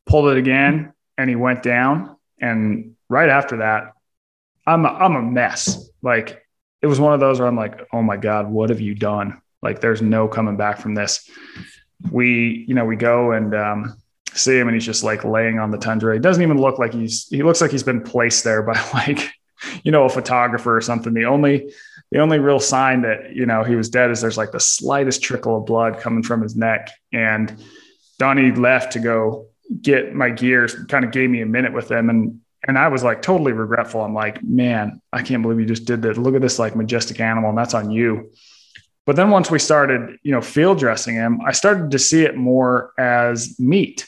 pulled 0.06 0.30
it 0.30 0.38
again, 0.38 0.94
and 1.18 1.30
he 1.30 1.36
went 1.36 1.64
down. 1.64 2.16
And 2.40 2.96
right 3.10 3.30
after 3.30 3.58
that, 3.58 3.94
I'm 4.66 4.86
a, 4.86 4.90
I'm 4.90 5.16
a 5.16 5.22
mess. 5.22 5.90
Like 6.02 6.46
it 6.82 6.88
was 6.88 7.00
one 7.00 7.14
of 7.14 7.20
those 7.20 7.40
where 7.40 7.48
I'm 7.48 7.56
like, 7.56 7.82
oh 7.94 8.02
my 8.02 8.18
God, 8.18 8.50
what 8.50 8.70
have 8.70 8.82
you 8.82 8.96
done? 8.96 9.42
Like 9.62 9.82
there's 9.82 10.02
no 10.02 10.28
coming 10.28 10.58
back 10.58 10.80
from 10.80 10.96
this. 10.96 11.30
We, 12.12 12.66
you 12.68 12.76
know, 12.76 12.86
we 12.86 12.96
go 12.96 13.32
and 13.32 13.56
um, 13.56 13.98
see 14.34 14.58
him 14.58 14.68
and 14.68 14.76
he's 14.76 14.86
just 14.86 15.04
like 15.04 15.24
laying 15.24 15.60
on 15.60 15.72
the 15.72 15.78
tundra. 15.78 16.14
He 16.14 16.20
doesn't 16.20 16.44
even 16.44 16.60
look 16.60 16.80
like 16.80 16.94
he's, 16.94 17.28
he 17.30 17.44
looks 17.44 17.62
like 17.62 17.72
he's 17.72 17.84
been 17.84 18.02
placed 18.02 18.44
there 18.44 18.62
by 18.62 18.74
like, 18.94 19.32
you 19.84 19.92
know, 19.92 20.04
a 20.04 20.10
photographer 20.10 20.76
or 20.76 20.82
something. 20.82 21.14
The 21.14 21.26
only, 21.26 21.72
the 22.14 22.20
only 22.20 22.38
real 22.38 22.60
sign 22.60 23.02
that 23.02 23.36
you 23.36 23.48
know 23.48 23.64
he 23.64 23.76
was 23.76 23.90
dead 23.90 24.12
is 24.12 24.22
there's 24.22 24.38
like 24.38 24.52
the 24.52 24.60
slightest 24.60 25.24
trickle 25.24 25.58
of 25.58 25.66
blood 25.66 26.00
coming 26.00 26.22
from 26.22 26.42
his 26.44 26.56
neck. 26.56 26.92
And 27.12 27.62
donnie 28.20 28.52
left 28.52 28.94
to 28.94 29.00
go 29.00 29.48
get 29.82 30.14
my 30.14 30.30
gears 30.30 30.76
kind 30.88 31.04
of 31.04 31.12
gave 31.12 31.30
me 31.32 31.42
a 31.42 31.46
minute 31.46 31.74
with 31.74 31.88
them 31.88 32.12
and 32.12 32.40
and 32.68 32.78
i 32.78 32.88
was 32.88 33.04
like 33.04 33.24
totally 33.24 33.52
regretful. 33.52 34.02
I'm 34.02 34.14
like 34.14 34.44
man 34.44 35.02
i 35.12 35.24
can't 35.24 35.42
believe 35.42 35.60
you 35.60 35.66
just 35.66 35.86
did 35.86 36.04
that. 36.04 36.18
Look 36.20 36.36
at 36.36 36.42
this 36.42 36.60
like 36.60 36.76
majestic 36.76 37.20
animal 37.20 37.50
and 37.50 37.58
that's 37.58 37.74
on 37.74 37.90
you. 37.90 38.32
But 39.08 39.16
then 39.16 39.32
once 39.32 39.50
we 39.50 39.58
started 39.58 40.20
you 40.22 40.32
know 40.32 40.42
field 40.42 40.78
dressing 40.78 41.16
him 41.16 41.42
i 41.42 41.52
started 41.52 41.90
to 41.92 42.00
see 42.00 42.22
it 42.24 42.38
more 42.38 42.94
as 43.00 43.60
meat. 43.60 44.08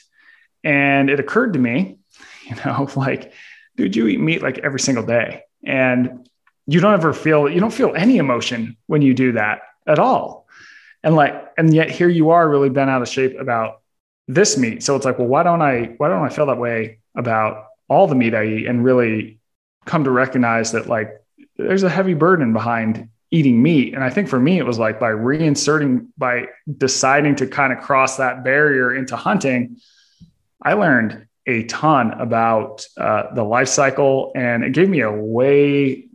And 0.64 1.10
it 1.10 1.20
occurred 1.20 1.54
to 1.54 1.60
me 1.60 1.98
you 2.44 2.56
know 2.64 2.88
like 2.96 3.34
dude 3.76 3.96
you 3.96 4.06
eat 4.06 4.20
meat 4.20 4.44
like 4.44 4.60
every 4.60 4.80
single 4.80 5.04
day. 5.04 5.42
And 5.66 6.30
you 6.68 6.80
don't 6.80 6.94
ever 6.94 7.14
feel 7.14 7.50
you 7.50 7.60
don't 7.60 7.74
feel 7.74 7.94
any 7.96 8.18
emotion 8.18 8.78
when 8.88 9.02
you 9.02 9.14
do 9.14 9.34
that 9.34 9.62
at 9.88 10.00
all. 10.00 10.48
And 11.04 11.16
like 11.16 11.34
and 11.58 11.74
yet 11.74 11.92
here 11.92 12.10
you 12.10 12.32
are 12.32 12.50
really 12.50 12.70
bent 12.70 12.90
out 12.90 13.02
of 13.02 13.10
shape 13.10 13.40
about 13.40 13.82
this 14.28 14.58
meat. 14.58 14.84
So 14.84 14.96
it's 14.96 15.06
like 15.06 15.20
well 15.20 15.28
why 15.28 15.44
don't 15.44 15.62
i 15.62 15.94
why 15.98 16.10
don't 16.10 16.26
i 16.26 16.30
feel 16.30 16.48
that 16.48 16.58
way 16.58 17.00
about 17.16 17.68
all 17.88 18.08
the 18.08 18.16
meat 18.16 18.34
i 18.34 18.46
eat 18.46 18.68
and 18.68 18.84
really 18.84 19.40
come 19.86 20.04
to 20.04 20.12
recognize 20.12 20.72
that 20.72 20.88
like 20.88 21.12
there's 21.58 21.84
a 21.84 21.90
heavy 21.90 22.14
burden 22.14 22.54
behind 22.54 23.10
eating 23.32 23.62
meat. 23.62 23.94
And 23.94 24.04
i 24.04 24.10
think 24.10 24.28
for 24.28 24.40
me 24.40 24.58
it 24.58 24.66
was 24.66 24.80
like 24.80 25.00
by 25.00 25.12
reinserting 25.12 26.08
by 26.18 26.48
deciding 26.78 27.36
to 27.38 27.48
kind 27.48 27.72
of 27.72 27.80
cross 27.80 28.18
that 28.18 28.44
barrier 28.44 28.96
into 28.96 29.16
hunting 29.16 29.78
i 30.64 30.74
learned 30.74 31.28
a 31.48 31.64
ton 31.64 32.12
about 32.14 32.86
uh, 32.98 33.34
the 33.34 33.44
life 33.44 33.68
cycle. 33.68 34.32
And 34.36 34.64
it 34.64 34.74
gave 34.74 34.90
me 34.90 35.02
a 35.02 35.12
way 35.12 36.08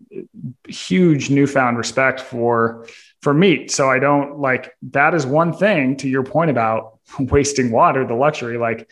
huge 0.69 1.31
newfound 1.31 1.79
respect 1.79 2.21
for 2.21 2.87
for 3.23 3.35
meat. 3.35 3.71
So 3.71 3.91
I 3.91 3.99
don't 3.99 4.39
like 4.39 4.75
that 4.91 5.15
is 5.15 5.27
one 5.27 5.53
thing 5.53 5.97
to 5.99 6.09
your 6.09 6.23
point 6.23 6.51
about 6.51 6.99
wasting 7.19 7.71
water, 7.71 8.07
the 8.07 8.15
luxury. 8.15 8.59
Like 8.59 8.89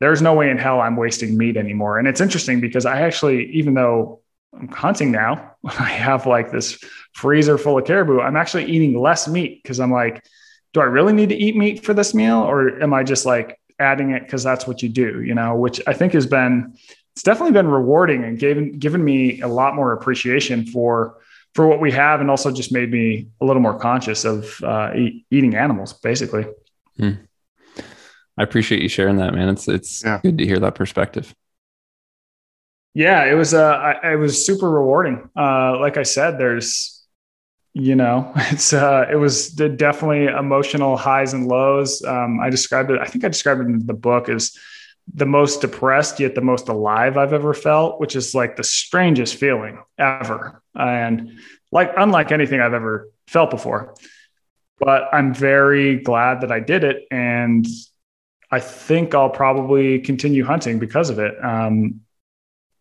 there's 0.00 0.22
no 0.22 0.34
way 0.34 0.50
in 0.50 0.58
hell 0.58 0.80
I'm 0.80 0.96
wasting 0.96 1.36
meat 1.36 1.56
anymore. 1.56 1.98
And 1.98 2.08
it's 2.08 2.20
interesting 2.20 2.60
because 2.60 2.86
I 2.86 3.02
actually, 3.02 3.50
even 3.52 3.74
though 3.74 4.20
I'm 4.58 4.68
hunting 4.68 5.12
now, 5.12 5.56
I 5.64 5.90
have 5.90 6.26
like 6.26 6.50
this 6.50 6.82
freezer 7.12 7.58
full 7.58 7.78
of 7.78 7.84
caribou. 7.84 8.20
I'm 8.20 8.36
actually 8.36 8.64
eating 8.66 8.98
less 8.98 9.28
meat 9.28 9.62
because 9.62 9.78
I'm 9.78 9.92
like, 9.92 10.24
do 10.72 10.80
I 10.80 10.84
really 10.84 11.12
need 11.12 11.28
to 11.30 11.36
eat 11.36 11.56
meat 11.56 11.84
for 11.84 11.92
this 11.92 12.14
meal? 12.14 12.38
Or 12.38 12.82
am 12.82 12.94
I 12.94 13.02
just 13.02 13.26
like 13.26 13.60
adding 13.78 14.12
it 14.12 14.22
because 14.22 14.42
that's 14.42 14.66
what 14.66 14.82
you 14.82 14.88
do, 14.88 15.22
you 15.22 15.34
know, 15.34 15.56
which 15.56 15.80
I 15.86 15.92
think 15.92 16.12
has 16.12 16.26
been 16.26 16.74
it's 17.12 17.22
definitely 17.22 17.52
been 17.52 17.68
rewarding 17.68 18.24
and 18.24 18.38
given 18.38 18.78
given 18.78 19.04
me 19.04 19.40
a 19.40 19.48
lot 19.48 19.74
more 19.74 19.92
appreciation 19.92 20.66
for 20.66 21.18
for 21.54 21.66
what 21.66 21.80
we 21.80 21.90
have, 21.90 22.20
and 22.20 22.30
also 22.30 22.52
just 22.52 22.72
made 22.72 22.90
me 22.90 23.28
a 23.40 23.44
little 23.44 23.62
more 23.62 23.78
conscious 23.78 24.24
of 24.24 24.62
uh, 24.62 24.92
e- 24.94 25.24
eating 25.30 25.56
animals, 25.56 25.92
basically. 25.92 26.46
Hmm. 26.96 27.12
I 28.38 28.42
appreciate 28.42 28.82
you 28.82 28.88
sharing 28.88 29.16
that, 29.16 29.34
man. 29.34 29.48
It's 29.48 29.68
it's 29.68 30.04
yeah. 30.04 30.20
good 30.22 30.38
to 30.38 30.46
hear 30.46 30.58
that 30.60 30.74
perspective. 30.74 31.34
Yeah, 32.94 33.24
it 33.24 33.34
was 33.34 33.54
uh, 33.54 33.64
I, 33.64 34.12
it 34.12 34.16
was 34.16 34.44
super 34.44 34.70
rewarding. 34.70 35.28
Uh, 35.36 35.78
like 35.78 35.96
I 35.96 36.04
said, 36.04 36.38
there's 36.38 37.00
you 37.72 37.94
know 37.94 38.32
it's 38.36 38.72
uh 38.72 39.06
it 39.10 39.16
was 39.16 39.48
definitely 39.50 40.26
emotional 40.26 40.96
highs 40.96 41.32
and 41.32 41.46
lows 41.46 42.02
um 42.04 42.40
i 42.40 42.50
described 42.50 42.90
it 42.90 43.00
i 43.00 43.04
think 43.04 43.24
i 43.24 43.28
described 43.28 43.60
it 43.60 43.66
in 43.66 43.86
the 43.86 43.94
book 43.94 44.28
as 44.28 44.56
the 45.12 45.26
most 45.26 45.60
depressed 45.60 46.20
yet 46.20 46.34
the 46.34 46.40
most 46.40 46.68
alive 46.68 47.16
I've 47.16 47.32
ever 47.32 47.54
felt, 47.54 48.00
which 48.00 48.14
is 48.16 48.34
like 48.34 48.56
the 48.56 48.64
strangest 48.64 49.36
feeling 49.36 49.82
ever. 49.98 50.62
And 50.74 51.38
like 51.72 51.92
unlike 51.96 52.32
anything 52.32 52.60
I've 52.60 52.74
ever 52.74 53.10
felt 53.26 53.50
before. 53.50 53.94
But 54.78 55.08
I'm 55.12 55.34
very 55.34 55.98
glad 55.98 56.42
that 56.42 56.52
I 56.52 56.60
did 56.60 56.84
it. 56.84 57.06
And 57.10 57.66
I 58.50 58.60
think 58.60 59.14
I'll 59.14 59.30
probably 59.30 60.00
continue 60.00 60.44
hunting 60.44 60.78
because 60.78 61.10
of 61.10 61.18
it. 61.18 61.34
Um, 61.42 62.00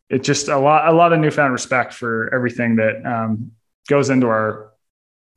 it 0.09 0.23
just 0.23 0.47
a 0.47 0.57
lot, 0.57 0.87
a 0.87 0.91
lot 0.91 1.13
of 1.13 1.19
newfound 1.19 1.53
respect 1.53 1.93
for 1.93 2.33
everything 2.33 2.77
that 2.77 3.05
um, 3.05 3.51
goes 3.87 4.09
into 4.09 4.27
our 4.27 4.71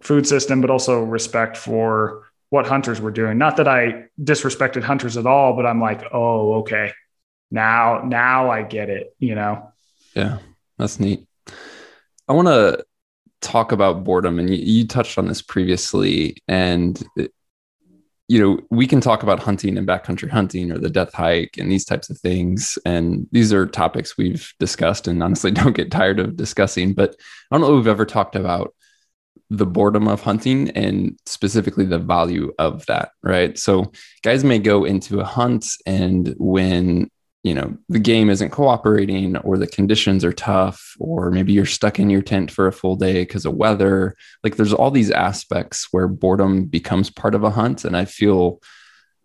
food 0.00 0.26
system, 0.26 0.60
but 0.60 0.70
also 0.70 1.02
respect 1.02 1.56
for 1.56 2.31
what 2.52 2.66
hunters 2.66 3.00
were 3.00 3.10
doing. 3.10 3.38
Not 3.38 3.56
that 3.56 3.66
I 3.66 4.04
disrespected 4.20 4.82
hunters 4.82 5.16
at 5.16 5.24
all, 5.24 5.56
but 5.56 5.64
I'm 5.64 5.80
like, 5.80 6.04
oh, 6.12 6.56
okay. 6.56 6.92
Now, 7.50 8.02
now 8.04 8.50
I 8.50 8.62
get 8.62 8.90
it, 8.90 9.16
you 9.18 9.34
know? 9.34 9.72
Yeah, 10.14 10.36
that's 10.76 11.00
neat. 11.00 11.26
I 12.28 12.34
want 12.34 12.48
to 12.48 12.84
talk 13.40 13.72
about 13.72 14.04
boredom, 14.04 14.38
and 14.38 14.50
you, 14.50 14.56
you, 14.56 14.86
touched 14.86 15.16
on 15.16 15.28
this 15.28 15.40
previously. 15.40 16.42
And, 16.46 17.02
it, 17.16 17.32
you 18.28 18.38
know, 18.38 18.60
we 18.70 18.86
can 18.86 19.00
talk 19.00 19.22
about 19.22 19.40
hunting 19.40 19.78
and 19.78 19.88
backcountry 19.88 20.28
hunting 20.28 20.72
or 20.72 20.76
the 20.76 20.90
death 20.90 21.14
hike 21.14 21.56
and 21.56 21.72
these 21.72 21.86
types 21.86 22.10
of 22.10 22.18
things. 22.18 22.76
And 22.84 23.28
these 23.32 23.54
are 23.54 23.64
topics 23.64 24.18
we've 24.18 24.52
discussed 24.60 25.08
and 25.08 25.22
honestly 25.22 25.50
don't 25.52 25.74
get 25.74 25.90
tired 25.90 26.20
of 26.20 26.36
discussing. 26.36 26.92
But 26.92 27.16
I 27.50 27.56
don't 27.56 27.62
know 27.62 27.72
if 27.72 27.76
we've 27.78 27.90
ever 27.90 28.04
talked 28.04 28.36
about 28.36 28.74
the 29.50 29.66
boredom 29.66 30.08
of 30.08 30.22
hunting 30.22 30.70
and 30.70 31.18
specifically 31.26 31.84
the 31.84 31.98
value 31.98 32.52
of 32.58 32.86
that, 32.86 33.10
right? 33.22 33.58
So 33.58 33.92
guys 34.22 34.44
may 34.44 34.58
go 34.58 34.84
into 34.84 35.20
a 35.20 35.24
hunt 35.24 35.66
and 35.86 36.34
when 36.38 37.10
you 37.42 37.54
know 37.54 37.76
the 37.88 37.98
game 37.98 38.30
isn't 38.30 38.50
cooperating 38.50 39.36
or 39.38 39.58
the 39.58 39.66
conditions 39.66 40.24
are 40.24 40.32
tough 40.32 40.94
or 41.00 41.30
maybe 41.30 41.52
you're 41.52 41.66
stuck 41.66 41.98
in 41.98 42.08
your 42.08 42.22
tent 42.22 42.50
for 42.50 42.66
a 42.66 42.72
full 42.72 42.96
day 42.96 43.22
because 43.22 43.44
of 43.44 43.54
weather 43.54 44.16
like 44.44 44.56
there's 44.56 44.72
all 44.72 44.90
these 44.90 45.10
aspects 45.10 45.88
where 45.90 46.06
boredom 46.06 46.64
becomes 46.66 47.10
part 47.10 47.34
of 47.34 47.42
a 47.42 47.50
hunt 47.50 47.84
and 47.84 47.96
i 47.96 48.04
feel 48.04 48.60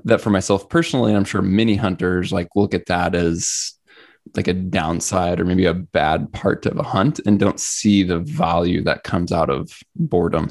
that 0.04 0.20
for 0.20 0.32
myself 0.32 0.68
personally 0.68 1.14
i'm 1.14 1.26
sure 1.26 1.44
many 1.44 1.76
hunters 1.76 2.32
like 2.32 2.48
look 2.56 2.74
at 2.74 2.88
that 2.88 3.14
as 3.14 3.77
like 4.36 4.48
a 4.48 4.54
downside 4.54 5.40
or 5.40 5.46
maybe 5.46 5.66
a 5.66 5.74
bad 5.74 6.32
part 6.34 6.66
of 6.66 6.78
a 6.78 6.84
hunt 6.84 7.20
and 7.26 7.40
don't 7.40 7.60
see 7.60 8.04
the 8.04 8.20
value 8.20 8.84
that 8.84 9.04
comes 9.04 9.32
out 9.32 9.50
of 9.50 9.72
boredom. 9.96 10.50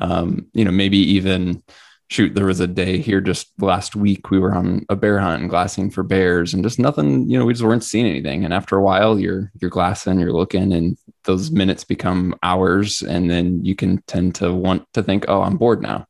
Um, 0.00 0.46
you 0.54 0.64
know, 0.64 0.72
maybe 0.72 0.98
even 0.98 1.62
shoot, 2.10 2.34
there 2.34 2.46
was 2.46 2.60
a 2.60 2.66
day 2.66 2.98
here 2.98 3.20
just 3.20 3.50
last 3.60 3.96
week 3.96 4.30
we 4.30 4.38
were 4.38 4.54
on 4.54 4.84
a 4.88 4.96
bear 4.96 5.18
hunt 5.18 5.40
and 5.40 5.50
glassing 5.50 5.90
for 5.90 6.02
bears 6.02 6.52
and 6.52 6.62
just 6.62 6.78
nothing, 6.78 7.28
you 7.28 7.38
know, 7.38 7.44
we 7.44 7.52
just 7.52 7.64
weren't 7.64 7.84
seeing 7.84 8.06
anything. 8.06 8.44
And 8.44 8.52
after 8.52 8.76
a 8.76 8.82
while 8.82 9.18
you're 9.18 9.50
you're 9.60 9.70
glassing, 9.70 10.20
you're 10.20 10.32
looking 10.32 10.72
and 10.72 10.96
those 11.24 11.50
minutes 11.50 11.84
become 11.84 12.34
hours 12.42 13.02
and 13.02 13.30
then 13.30 13.64
you 13.64 13.74
can 13.74 14.02
tend 14.06 14.34
to 14.36 14.52
want 14.52 14.86
to 14.94 15.02
think, 15.02 15.24
oh, 15.28 15.42
I'm 15.42 15.56
bored 15.56 15.80
now 15.80 16.06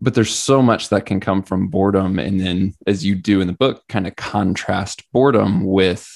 but 0.00 0.14
there's 0.14 0.34
so 0.34 0.62
much 0.62 0.88
that 0.90 1.06
can 1.06 1.20
come 1.20 1.42
from 1.42 1.68
boredom. 1.68 2.18
And 2.18 2.40
then 2.40 2.74
as 2.86 3.04
you 3.04 3.14
do 3.14 3.40
in 3.40 3.46
the 3.46 3.52
book 3.52 3.82
kind 3.88 4.06
of 4.06 4.16
contrast 4.16 5.04
boredom 5.12 5.64
with 5.64 6.08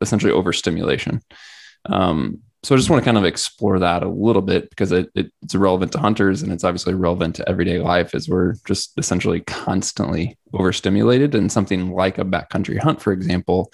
essentially 0.00 0.32
overstimulation. 0.32 1.20
Um, 1.86 2.40
so 2.62 2.74
i 2.74 2.78
just 2.78 2.90
want 2.90 3.02
to 3.02 3.04
kind 3.06 3.16
of 3.16 3.24
explore 3.24 3.78
that 3.78 4.02
a 4.02 4.08
little 4.08 4.42
bit 4.42 4.68
because 4.68 4.92
it, 4.92 5.10
it, 5.14 5.32
it's 5.42 5.54
relevant 5.54 5.92
to 5.92 5.98
hunters 5.98 6.42
and 6.42 6.52
it's 6.52 6.64
obviously 6.64 6.92
relevant 6.92 7.36
to 7.36 7.48
everyday 7.48 7.78
life 7.78 8.14
as 8.14 8.28
we're 8.28 8.54
just 8.66 8.92
essentially 8.98 9.40
constantly 9.40 10.36
overstimulated. 10.52 11.34
And 11.34 11.50
something 11.50 11.90
like 11.92 12.18
a 12.18 12.24
backcountry 12.24 12.78
hunt 12.78 13.00
for 13.00 13.12
example 13.12 13.72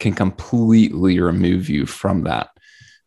can 0.00 0.14
completely 0.14 1.20
remove 1.20 1.68
you 1.68 1.84
from 1.86 2.24
that. 2.24 2.48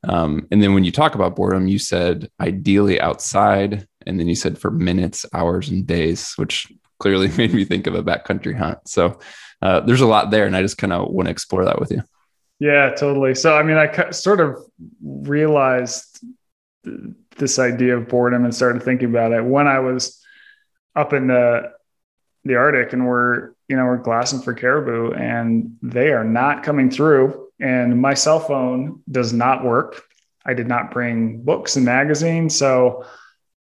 Um, 0.08 0.48
and 0.52 0.62
then 0.62 0.74
when 0.74 0.84
you 0.84 0.92
talk 0.92 1.16
about 1.16 1.36
boredom, 1.36 1.68
you 1.68 1.80
said 1.80 2.30
ideally 2.40 3.02
outside, 3.02 3.88
and 4.08 4.20
then 4.20 4.28
you 4.28 4.36
said 4.36 4.58
for 4.58 4.72
minutes, 4.72 5.26
hours, 5.34 5.70
and 5.70 5.86
days, 5.86 6.34
which 6.38 6.68
clearly 7.00 7.28
made 7.38 7.54
me 7.54 7.66
think 7.66 7.88
of 7.88 7.96
a 7.96 8.04
backcountry 8.04 8.58
hunt. 8.58 8.80
So 8.88 9.20
uh, 9.62 9.82
there's 9.82 10.02
a 10.02 10.08
lot 10.08 10.32
there, 10.32 10.46
and 10.46 10.56
I 10.56 10.62
just 10.62 10.78
kind 10.78 10.94
of 10.94 11.10
want 11.10 11.28
to 11.28 11.32
explore 11.32 11.66
that 11.66 11.80
with 11.80 11.92
you. 11.92 12.04
Yeah, 12.60 12.92
totally. 12.96 13.36
So, 13.36 13.56
I 13.56 13.62
mean, 13.62 13.78
I 13.78 14.10
sort 14.10 14.40
of 14.40 14.58
realized 15.02 16.20
this 17.38 17.60
idea 17.60 17.98
of 17.98 18.08
boredom 18.08 18.46
and 18.46 18.56
started 18.56 18.82
thinking 18.82 19.10
about 19.10 19.32
it 19.32 19.44
when 19.44 19.68
I 19.68 19.80
was 19.80 20.24
up 20.96 21.14
in 21.14 21.28
the 21.28 21.72
the 22.46 22.56
Arctic 22.56 22.94
and 22.94 23.06
we're 23.06 23.52
you 23.68 23.76
know 23.76 23.86
we're 23.86 23.98
glassing 23.98 24.42
for 24.42 24.54
caribou 24.54 25.12
and 25.14 25.78
they 25.82 26.12
are 26.12 26.24
not 26.24 26.64
coming 26.64 26.90
through 26.90 27.50
and 27.60 28.00
my 28.02 28.14
cell 28.14 28.40
phone 28.40 29.02
does 29.12 29.34
not 29.34 29.64
work. 29.64 30.02
I 30.46 30.54
did 30.54 30.68
not 30.68 30.92
bring 30.92 31.42
books 31.42 31.76
and 31.76 31.86
magazines, 31.86 32.58
so 32.58 33.06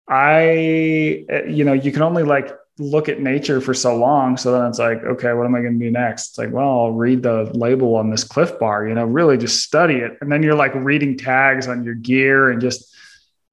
I 0.07 1.25
you 1.47 1.63
know 1.63 1.73
you 1.73 1.91
can 1.91 2.01
only 2.01 2.23
like 2.23 2.51
look 2.77 3.07
at 3.07 3.21
nature 3.21 3.61
for 3.61 3.73
so 3.73 3.95
long. 3.95 4.35
So 4.35 4.51
then 4.51 4.65
it's 4.65 4.79
like, 4.79 5.01
okay, 5.03 5.31
what 5.33 5.45
am 5.45 5.55
I 5.55 5.61
going 5.61 5.79
to 5.79 5.85
do 5.85 5.91
next? 5.91 6.29
It's 6.29 6.37
like, 6.37 6.51
well, 6.51 6.67
I'll 6.67 6.91
read 6.91 7.23
the 7.23 7.49
label 7.53 7.95
on 7.95 8.09
this 8.09 8.23
Clif 8.23 8.59
Bar, 8.59 8.87
you 8.87 8.93
know, 8.93 9.05
really 9.05 9.37
just 9.37 9.63
study 9.63 9.95
it. 9.95 10.17
And 10.19 10.31
then 10.31 10.43
you're 10.43 10.55
like 10.55 10.75
reading 10.75 11.17
tags 11.17 11.67
on 11.67 11.83
your 11.83 11.95
gear 11.95 12.49
and 12.49 12.59
just 12.59 12.93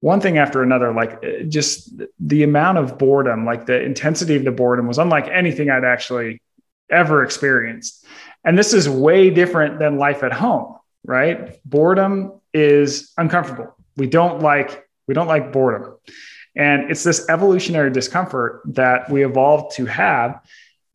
one 0.01 0.19
thing 0.19 0.37
after 0.37 0.61
another, 0.61 0.93
like 0.93 1.23
uh, 1.23 1.43
just 1.47 1.93
the 2.19 2.43
amount 2.43 2.79
of 2.79 2.97
boredom, 2.97 3.45
like 3.45 3.65
the 3.65 3.81
intensity 3.81 4.35
of 4.35 4.43
the 4.43 4.51
boredom 4.51 4.87
was 4.87 4.97
unlike 4.97 5.29
anything 5.29 5.69
I'd 5.69 5.85
actually 5.85 6.41
ever 6.89 7.23
experienced. 7.23 8.05
And 8.43 8.57
this 8.57 8.73
is 8.73 8.89
way 8.89 9.29
different 9.29 9.79
than 9.79 9.97
life 9.97 10.23
at 10.23 10.33
home, 10.33 10.75
right? 11.05 11.57
Boredom 11.63 12.41
is 12.53 13.13
uncomfortable. 13.17 13.73
We 13.95 14.07
don't 14.07 14.41
like, 14.41 14.85
we 15.07 15.13
don't 15.13 15.27
like 15.27 15.53
boredom. 15.53 15.95
And 16.55 16.91
it's 16.91 17.03
this 17.03 17.27
evolutionary 17.29 17.91
discomfort 17.91 18.61
that 18.65 19.09
we 19.09 19.25
evolved 19.25 19.75
to 19.77 19.85
have. 19.85 20.39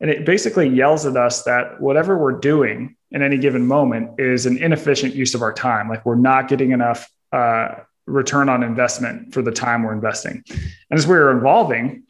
And 0.01 0.11
it 0.11 0.25
basically 0.25 0.69
yells 0.69 1.05
at 1.07 1.17
us 1.17 1.43
that 1.45 1.81
whatever 1.81 2.17
we're 2.17 2.39
doing 2.39 2.97
in 3.11 3.23
any 3.23 3.39
given 3.39 3.67
moment 3.67 4.21
is 4.21 4.47
an 4.47 4.59
inefficient 4.59 5.15
use 5.15 5.35
of 5.35 5.43
our 5.43 5.53
time. 5.53 5.89
Like 5.89 6.07
we're 6.07 6.15
not 6.15 6.49
getting 6.49 6.71
enough 6.71 7.11
uh, 7.33 7.75
return 8.07 8.49
on 8.49 8.63
investment 8.63 9.35
for 9.35 9.43
the 9.43 9.51
time 9.51 9.83
we're 9.83 9.93
investing. 9.93 10.45
And 10.49 10.99
as 10.99 11.07
we 11.07 11.15
were 11.15 11.37
evolving, 11.37 12.05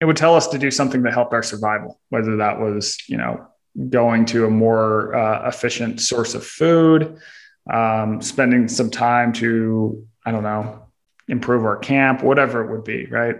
it 0.00 0.06
would 0.06 0.16
tell 0.16 0.34
us 0.34 0.48
to 0.48 0.58
do 0.58 0.70
something 0.70 1.02
that 1.02 1.12
helped 1.12 1.34
our 1.34 1.42
survival, 1.42 2.00
whether 2.08 2.38
that 2.38 2.58
was, 2.58 2.96
you 3.06 3.18
know, 3.18 3.46
going 3.88 4.24
to 4.26 4.46
a 4.46 4.50
more 4.50 5.14
uh, 5.14 5.46
efficient 5.46 6.00
source 6.00 6.34
of 6.34 6.44
food, 6.44 7.18
um, 7.70 8.20
spending 8.22 8.66
some 8.66 8.90
time 8.90 9.32
to, 9.34 10.06
I 10.24 10.32
don't 10.32 10.42
know, 10.42 10.86
improve 11.30 11.64
our 11.64 11.76
camp, 11.76 12.22
whatever 12.22 12.62
it 12.64 12.70
would 12.70 12.84
be, 12.84 13.06
right? 13.06 13.36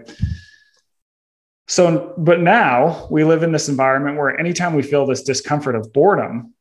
So, 1.67 2.13
but 2.17 2.41
now 2.41 3.07
we 3.09 3.23
live 3.23 3.43
in 3.43 3.51
this 3.51 3.69
environment 3.69 4.17
where 4.17 4.37
anytime 4.37 4.73
we 4.73 4.81
feel 4.81 5.05
this 5.05 5.23
discomfort 5.23 5.75
of 5.75 5.93
boredom, 5.93 6.53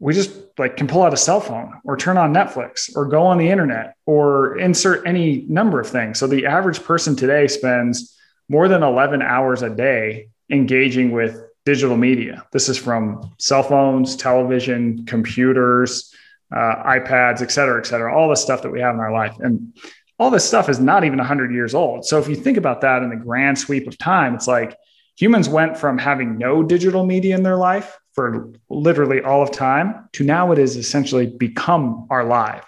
we 0.00 0.14
just 0.14 0.32
like 0.58 0.76
can 0.76 0.88
pull 0.88 1.02
out 1.02 1.14
a 1.14 1.16
cell 1.16 1.40
phone 1.40 1.74
or 1.84 1.96
turn 1.96 2.18
on 2.18 2.34
Netflix 2.34 2.90
or 2.96 3.06
go 3.06 3.22
on 3.22 3.38
the 3.38 3.48
internet 3.48 3.94
or 4.04 4.58
insert 4.58 5.06
any 5.06 5.46
number 5.48 5.78
of 5.78 5.88
things. 5.88 6.18
So 6.18 6.26
the 6.26 6.46
average 6.46 6.82
person 6.82 7.14
today 7.14 7.46
spends 7.46 8.18
more 8.48 8.66
than 8.66 8.82
11 8.82 9.22
hours 9.22 9.62
a 9.62 9.70
day 9.70 10.28
engaging 10.50 11.12
with 11.12 11.40
digital 11.64 11.96
media. 11.96 12.44
This 12.52 12.68
is 12.68 12.76
from 12.76 13.32
cell 13.38 13.62
phones, 13.62 14.16
television, 14.16 15.06
computers, 15.06 16.12
uh, 16.52 16.82
iPads, 16.84 17.40
et 17.40 17.52
cetera, 17.52 17.78
et 17.78 17.86
cetera, 17.86 18.14
all 18.14 18.28
the 18.28 18.34
stuff 18.34 18.62
that 18.62 18.72
we 18.72 18.80
have 18.80 18.94
in 18.94 19.00
our 19.00 19.12
life. 19.12 19.36
And 19.38 19.72
all 20.18 20.30
this 20.30 20.46
stuff 20.46 20.68
is 20.68 20.78
not 20.78 21.04
even 21.04 21.18
100 21.18 21.52
years 21.52 21.74
old. 21.74 22.04
So 22.04 22.18
if 22.18 22.28
you 22.28 22.36
think 22.36 22.56
about 22.56 22.80
that 22.82 23.02
in 23.02 23.10
the 23.10 23.16
grand 23.16 23.58
sweep 23.58 23.86
of 23.86 23.98
time, 23.98 24.34
it's 24.34 24.46
like 24.46 24.76
humans 25.16 25.48
went 25.48 25.76
from 25.76 25.98
having 25.98 26.38
no 26.38 26.62
digital 26.62 27.04
media 27.04 27.34
in 27.34 27.42
their 27.42 27.56
life 27.56 27.98
for 28.14 28.52
literally 28.68 29.22
all 29.22 29.42
of 29.42 29.50
time 29.50 30.08
to 30.12 30.24
now 30.24 30.52
it 30.52 30.58
has 30.58 30.76
essentially 30.76 31.26
become 31.26 32.06
our 32.10 32.24
life, 32.24 32.64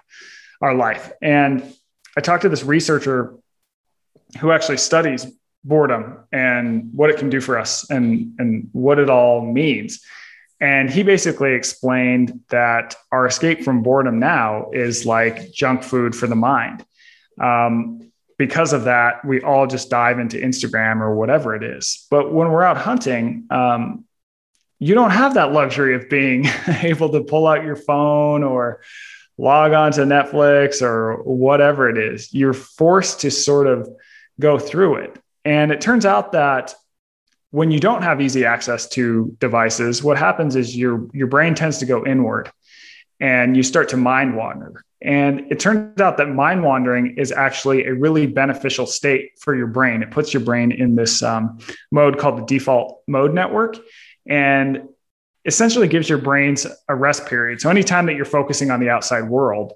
our 0.61 0.75
life. 0.75 1.13
And 1.21 1.75
I 2.17 2.21
talked 2.21 2.43
to 2.43 2.49
this 2.49 2.65
researcher 2.65 3.35
who 4.41 4.51
actually 4.51 4.79
studies 4.79 5.27
boredom 5.65 6.19
and 6.33 6.91
what 6.95 7.11
it 7.11 7.19
can 7.19 7.31
do 7.31 7.41
for 7.41 7.59
us 7.59 7.89
and, 7.91 8.35
and 8.39 8.69
what 8.73 8.99
it 8.99 9.11
all 9.11 9.45
means. 9.45 10.01
And 10.61 10.91
he 10.91 11.03
basically 11.03 11.53
explained 11.53 12.41
that 12.49 12.95
our 13.13 13.27
escape 13.27 13.65
from 13.65 13.83
boredom 13.83 14.19
now 14.19 14.71
is 14.73 15.05
like 15.05 15.53
junk 15.53 15.83
food 15.83 16.15
for 16.15 16.27
the 16.27 16.37
mind. 16.37 16.85
Um, 17.41 18.13
because 18.37 18.73
of 18.73 18.85
that, 18.85 19.25
we 19.25 19.41
all 19.41 19.67
just 19.67 19.91
dive 19.91 20.19
into 20.19 20.37
Instagram 20.37 21.01
or 21.01 21.15
whatever 21.15 21.55
it 21.55 21.63
is. 21.63 22.07
But 22.11 22.33
when 22.33 22.51
we're 22.51 22.65
out 22.65 22.77
hunting, 22.77 23.47
um, 23.51 24.05
you 24.79 24.95
don't 24.95 25.11
have 25.11 25.35
that 25.35 25.53
luxury 25.53 25.95
of 25.95 26.09
being 26.11 26.47
able 26.83 27.11
to 27.11 27.23
pull 27.23 27.47
out 27.47 27.65
your 27.65 27.77
phone 27.77 28.43
or 28.43 28.81
log 29.39 29.73
on 29.73 29.93
to 29.93 30.03
Netflix 30.03 30.83
or 30.83 31.23
whatever 31.23 31.89
it 31.89 31.99
is. 31.99 32.33
You're 32.35 32.53
forced 32.53 33.21
to 33.21 33.31
sort 33.31 33.67
of 33.67 33.89
go 34.41 34.59
through 34.59 34.97
it. 34.97 35.19
And 35.45 35.71
it 35.71 35.81
turns 35.81 36.07
out 36.07 36.33
that 36.33 36.75
when 37.51 37.71
you 37.71 37.79
don't 37.79 38.03
have 38.03 38.21
easy 38.21 38.45
access 38.45 38.89
to 38.91 39.37
devices, 39.39 40.03
what 40.03 40.19
happens 40.19 40.57
is 40.57 40.77
your 40.77 41.09
your 41.13 41.29
brain 41.29 41.55
tends 41.55 41.79
to 41.79 41.87
go 41.87 42.05
inward 42.05 42.51
and 43.25 43.57
you 43.57 43.63
start 43.63 43.89
to 43.89 43.97
mind 43.97 44.37
wander. 44.37 44.85
And 45.01 45.51
it 45.51 45.59
turns 45.59 45.99
out 45.99 46.19
that 46.19 46.29
mind 46.29 46.63
wandering 46.63 47.17
is 47.17 47.33
actually 47.33 47.87
a 47.87 47.95
really 47.95 48.27
beneficial 48.27 48.87
state 48.87 49.39
for 49.41 49.57
your 49.57 49.67
brain. 49.67 50.03
It 50.03 50.11
puts 50.11 50.35
your 50.35 50.43
brain 50.43 50.73
in 50.73 50.95
this 50.95 51.23
um, 51.23 51.59
mode 51.91 52.19
called 52.19 52.37
the 52.39 52.45
default 52.45 53.01
mode 53.09 53.33
network 53.33 53.79
and 54.29 54.89
essentially 55.47 55.89
gives 55.89 56.07
your 56.07 56.19
brains 56.19 56.67
a 56.87 56.95
rest 56.95 57.25
period. 57.25 57.63
So 57.63 57.71
anytime 57.71 58.05
that 58.07 58.15
you're 58.15 58.27
focusing 58.27 58.71
on 58.71 58.79
the 58.79 58.91
outside 58.91 59.23
world, 59.23 59.73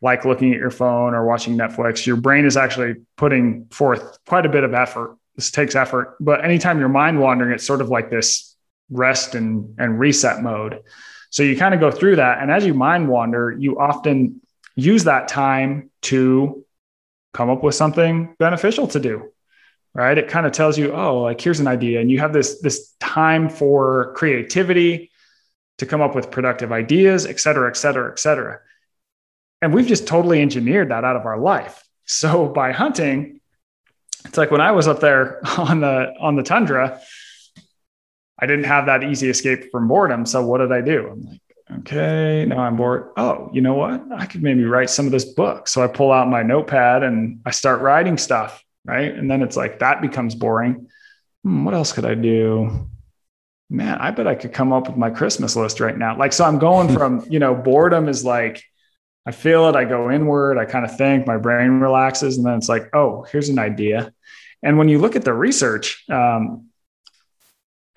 like 0.00 0.24
looking 0.24 0.52
at 0.52 0.60
your 0.60 0.70
phone 0.70 1.14
or 1.14 1.26
watching 1.26 1.56
Netflix, 1.56 2.06
your 2.06 2.16
brain 2.16 2.44
is 2.44 2.56
actually 2.56 2.94
putting 3.16 3.66
forth 3.72 4.18
quite 4.24 4.46
a 4.46 4.48
bit 4.48 4.62
of 4.62 4.72
effort. 4.72 5.16
This 5.34 5.50
takes 5.50 5.74
effort, 5.74 6.16
but 6.20 6.44
anytime 6.44 6.78
you're 6.78 6.88
mind 6.88 7.18
wandering, 7.18 7.52
it's 7.52 7.66
sort 7.66 7.80
of 7.80 7.88
like 7.88 8.08
this 8.08 8.56
rest 8.88 9.34
and, 9.34 9.74
and 9.78 9.98
reset 9.98 10.42
mode. 10.44 10.82
So 11.32 11.42
you 11.42 11.56
kind 11.56 11.74
of 11.74 11.80
go 11.80 11.90
through 11.90 12.16
that. 12.16 12.40
And 12.40 12.50
as 12.50 12.64
you 12.64 12.72
mind 12.72 13.08
wander, 13.08 13.50
you 13.50 13.78
often 13.80 14.40
use 14.76 15.04
that 15.04 15.26
time 15.28 15.90
to 16.02 16.64
come 17.34 17.50
up 17.50 17.62
with 17.64 17.74
something 17.74 18.36
beneficial 18.38 18.86
to 18.88 19.00
do 19.00 19.32
right? 19.94 20.16
It 20.16 20.28
kind 20.28 20.46
of 20.46 20.52
tells 20.52 20.78
you 20.78 20.92
oh 20.92 21.22
like 21.22 21.40
here's 21.40 21.60
an 21.60 21.66
idea. 21.66 22.00
And 22.00 22.10
you 22.10 22.18
have 22.20 22.32
this 22.32 22.60
this 22.60 22.94
time 23.00 23.48
for 23.48 24.12
creativity 24.14 25.10
to 25.78 25.86
come 25.86 26.00
up 26.00 26.14
with 26.14 26.30
productive 26.30 26.72
ideas 26.72 27.26
et 27.26 27.40
cetera 27.40 27.68
et 27.68 27.76
cetera 27.76 28.10
et 28.10 28.18
cetera. 28.18 28.60
And 29.60 29.72
we've 29.72 29.86
just 29.86 30.06
totally 30.06 30.40
engineered 30.40 30.90
that 30.90 31.04
out 31.04 31.16
of 31.16 31.26
our 31.26 31.38
life. 31.38 31.82
So 32.04 32.48
by 32.48 32.72
hunting 32.72 33.40
it's 34.24 34.38
like 34.38 34.52
when 34.52 34.60
i 34.60 34.70
was 34.70 34.86
up 34.86 35.00
there 35.00 35.40
on 35.58 35.80
the 35.80 36.12
on 36.20 36.36
the 36.36 36.42
tundra 36.42 37.00
i 38.42 38.46
didn't 38.46 38.64
have 38.64 38.86
that 38.86 39.02
easy 39.02 39.30
escape 39.30 39.70
from 39.70 39.88
boredom 39.88 40.26
so 40.26 40.44
what 40.44 40.58
did 40.58 40.72
i 40.72 40.80
do 40.80 41.08
i'm 41.08 41.22
like 41.22 41.40
okay 41.78 42.44
now 42.46 42.58
i'm 42.58 42.76
bored 42.76 43.10
oh 43.16 43.48
you 43.52 43.62
know 43.62 43.74
what 43.74 44.02
i 44.16 44.26
could 44.26 44.42
maybe 44.42 44.64
write 44.64 44.90
some 44.90 45.06
of 45.06 45.12
this 45.12 45.24
book 45.24 45.66
so 45.66 45.82
i 45.82 45.86
pull 45.86 46.12
out 46.12 46.28
my 46.28 46.42
notepad 46.42 47.02
and 47.02 47.40
i 47.46 47.50
start 47.50 47.80
writing 47.80 48.18
stuff 48.18 48.62
right? 48.84 49.14
And 49.14 49.30
then 49.30 49.42
it's 49.42 49.56
like 49.56 49.78
that 49.78 50.00
becomes 50.00 50.34
boring. 50.34 50.88
Hmm, 51.42 51.64
what 51.64 51.74
else 51.74 51.92
could 51.92 52.04
I 52.04 52.14
do? 52.14 52.88
Man, 53.70 53.96
I 53.98 54.10
bet 54.10 54.26
I 54.26 54.34
could 54.34 54.52
come 54.52 54.72
up 54.72 54.88
with 54.88 54.96
my 54.96 55.10
Christmas 55.10 55.56
list 55.56 55.80
right 55.80 55.96
now. 55.96 56.16
Like, 56.16 56.32
so 56.32 56.44
I'm 56.44 56.58
going 56.58 56.88
from, 56.96 57.24
you 57.28 57.38
know, 57.38 57.54
boredom 57.54 58.08
is 58.08 58.24
like, 58.24 58.62
I 59.24 59.30
feel 59.30 59.68
it, 59.68 59.76
I 59.76 59.84
go 59.84 60.10
inward, 60.10 60.58
I 60.58 60.64
kind 60.64 60.84
of 60.84 60.96
think, 60.96 61.26
my 61.26 61.36
brain 61.36 61.78
relaxes, 61.78 62.36
and 62.38 62.46
then 62.46 62.54
it's 62.54 62.68
like, 62.68 62.90
oh, 62.92 63.22
here's 63.30 63.48
an 63.48 63.58
idea. 63.58 64.12
And 64.64 64.78
when 64.78 64.88
you 64.88 64.98
look 64.98 65.14
at 65.14 65.24
the 65.24 65.32
research, 65.32 66.04
um, 66.10 66.66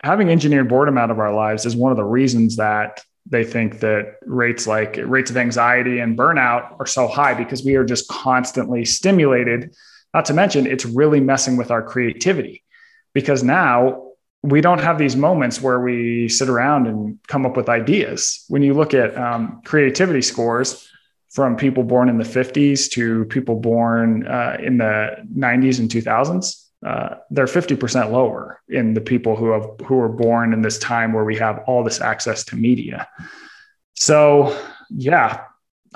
having 0.05 0.29
engineered 0.29 0.69
boredom 0.69 0.97
out 0.97 1.11
of 1.11 1.19
our 1.19 1.33
lives 1.33 1.65
is 1.65 1.75
one 1.75 1.91
of 1.91 1.97
the 1.97 2.03
reasons 2.03 2.55
that 2.55 3.03
they 3.25 3.43
think 3.43 3.79
that 3.79 4.17
rates 4.21 4.67
like 4.67 4.97
rates 5.03 5.31
of 5.31 5.37
anxiety 5.37 5.99
and 5.99 6.17
burnout 6.17 6.79
are 6.79 6.85
so 6.85 7.07
high 7.07 7.33
because 7.33 7.65
we 7.65 7.75
are 7.75 7.83
just 7.83 8.07
constantly 8.07 8.85
stimulated 8.85 9.75
not 10.15 10.23
to 10.25 10.33
mention, 10.33 10.65
it's 10.65 10.85
really 10.85 11.19
messing 11.19 11.57
with 11.57 11.71
our 11.71 11.83
creativity 11.83 12.63
because 13.13 13.43
now 13.43 14.11
we 14.43 14.61
don't 14.61 14.79
have 14.79 14.97
these 14.97 15.17
moments 15.17 15.61
where 15.61 15.81
we 15.81 16.29
sit 16.29 16.47
around 16.47 16.87
and 16.87 17.19
come 17.27 17.45
up 17.45 17.57
with 17.57 17.67
ideas. 17.67 18.45
When 18.47 18.63
you 18.63 18.73
look 18.73 18.93
at 18.93 19.17
um, 19.17 19.61
creativity 19.65 20.21
scores 20.21 20.87
from 21.31 21.57
people 21.57 21.83
born 21.83 22.07
in 22.07 22.17
the 22.17 22.23
50s 22.23 22.89
to 22.91 23.25
people 23.25 23.59
born 23.59 24.25
uh, 24.25 24.55
in 24.61 24.77
the 24.77 25.17
90s 25.35 25.79
and 25.79 25.89
2000s, 25.89 26.64
uh, 26.85 27.15
they're 27.29 27.45
50% 27.45 28.11
lower 28.11 28.61
in 28.69 28.93
the 28.93 29.01
people 29.01 29.35
who 29.35 29.51
have 29.51 29.67
who 29.85 29.95
were 29.95 30.09
born 30.09 30.53
in 30.53 30.61
this 30.61 30.77
time 30.77 31.13
where 31.13 31.23
we 31.23 31.35
have 31.37 31.59
all 31.67 31.83
this 31.83 32.01
access 32.01 32.43
to 32.45 32.55
media. 32.55 33.07
So, 33.95 34.57
yeah, 34.89 35.45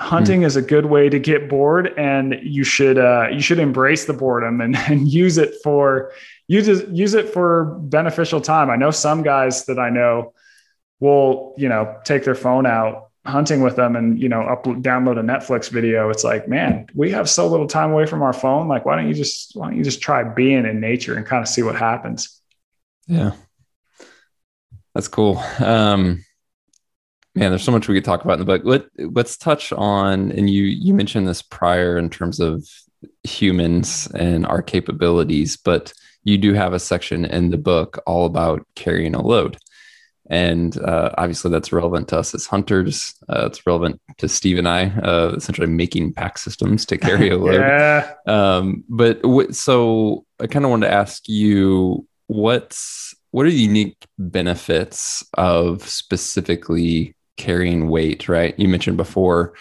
hunting 0.00 0.40
mm. 0.40 0.46
is 0.46 0.56
a 0.56 0.62
good 0.62 0.86
way 0.86 1.08
to 1.08 1.18
get 1.18 1.48
bored 1.48 1.92
and 1.98 2.34
you 2.42 2.64
should 2.64 2.98
uh, 2.98 3.28
you 3.30 3.40
should 3.40 3.58
embrace 3.58 4.06
the 4.06 4.12
boredom 4.14 4.60
and, 4.60 4.76
and 4.88 5.06
use 5.06 5.38
it 5.38 5.54
for 5.62 6.12
use 6.48 6.66
it, 6.66 6.88
use 6.88 7.14
it 7.14 7.28
for 7.28 7.76
beneficial 7.82 8.40
time 8.40 8.70
i 8.70 8.76
know 8.76 8.90
some 8.90 9.22
guys 9.22 9.66
that 9.66 9.78
i 9.78 9.90
know 9.90 10.32
will 10.98 11.54
you 11.58 11.68
know 11.68 11.96
take 12.04 12.24
their 12.24 12.34
phone 12.34 12.66
out 12.66 13.09
hunting 13.26 13.60
with 13.62 13.76
them 13.76 13.96
and 13.96 14.20
you 14.20 14.28
know 14.28 14.40
upload 14.40 14.80
download 14.82 15.18
a 15.18 15.22
netflix 15.22 15.70
video 15.70 16.08
it's 16.08 16.24
like 16.24 16.48
man 16.48 16.86
we 16.94 17.10
have 17.10 17.28
so 17.28 17.46
little 17.46 17.66
time 17.66 17.92
away 17.92 18.06
from 18.06 18.22
our 18.22 18.32
phone. 18.32 18.68
Like 18.68 18.84
why 18.84 18.96
don't 18.96 19.08
you 19.08 19.14
just 19.14 19.52
why 19.54 19.68
don't 19.68 19.76
you 19.76 19.84
just 19.84 20.00
try 20.00 20.24
being 20.24 20.66
in 20.66 20.80
nature 20.80 21.14
and 21.14 21.26
kind 21.26 21.42
of 21.42 21.48
see 21.48 21.62
what 21.62 21.76
happens? 21.76 22.40
Yeah. 23.06 23.32
That's 24.94 25.08
cool. 25.08 25.38
Um 25.58 26.24
man 27.34 27.50
there's 27.50 27.62
so 27.62 27.72
much 27.72 27.88
we 27.88 27.94
could 27.94 28.04
talk 28.04 28.24
about 28.24 28.34
in 28.34 28.40
the 28.40 28.44
book. 28.44 28.62
Let, 28.64 28.86
let's 29.14 29.36
touch 29.36 29.72
on 29.72 30.32
and 30.32 30.50
you 30.50 30.64
you 30.64 30.94
mentioned 30.94 31.28
this 31.28 31.42
prior 31.42 31.96
in 31.96 32.10
terms 32.10 32.40
of 32.40 32.66
humans 33.22 34.08
and 34.14 34.46
our 34.46 34.60
capabilities 34.60 35.56
but 35.56 35.92
you 36.22 36.36
do 36.36 36.52
have 36.52 36.74
a 36.74 36.78
section 36.78 37.24
in 37.24 37.48
the 37.48 37.56
book 37.56 38.02
all 38.06 38.26
about 38.26 38.66
carrying 38.74 39.14
a 39.14 39.22
load 39.22 39.56
and 40.30 40.78
uh, 40.78 41.10
obviously, 41.18 41.50
that's 41.50 41.72
relevant 41.72 42.06
to 42.08 42.18
us 42.18 42.34
as 42.34 42.46
hunters. 42.46 43.12
Uh, 43.28 43.46
it's 43.46 43.66
relevant 43.66 44.00
to 44.18 44.28
Steve 44.28 44.58
and 44.58 44.68
I, 44.68 44.90
uh, 45.02 45.34
essentially 45.36 45.66
making 45.66 46.12
pack 46.12 46.38
systems 46.38 46.86
to 46.86 46.96
carry 46.96 47.30
a 47.30 47.36
load. 47.38 47.54
yeah. 47.54 48.14
Um, 48.28 48.84
but 48.88 49.20
w- 49.22 49.52
so 49.52 50.24
I 50.40 50.46
kind 50.46 50.64
of 50.64 50.70
wanted 50.70 50.86
to 50.86 50.94
ask 50.94 51.28
you 51.28 52.06
what's 52.28 53.12
what 53.32 53.44
are 53.46 53.50
the 53.50 53.56
unique 53.56 53.96
benefits 54.18 55.24
of 55.34 55.86
specifically 55.88 57.16
carrying 57.36 57.88
weight? 57.88 58.28
Right? 58.28 58.56
You 58.56 58.68
mentioned 58.68 58.98
before, 58.98 59.54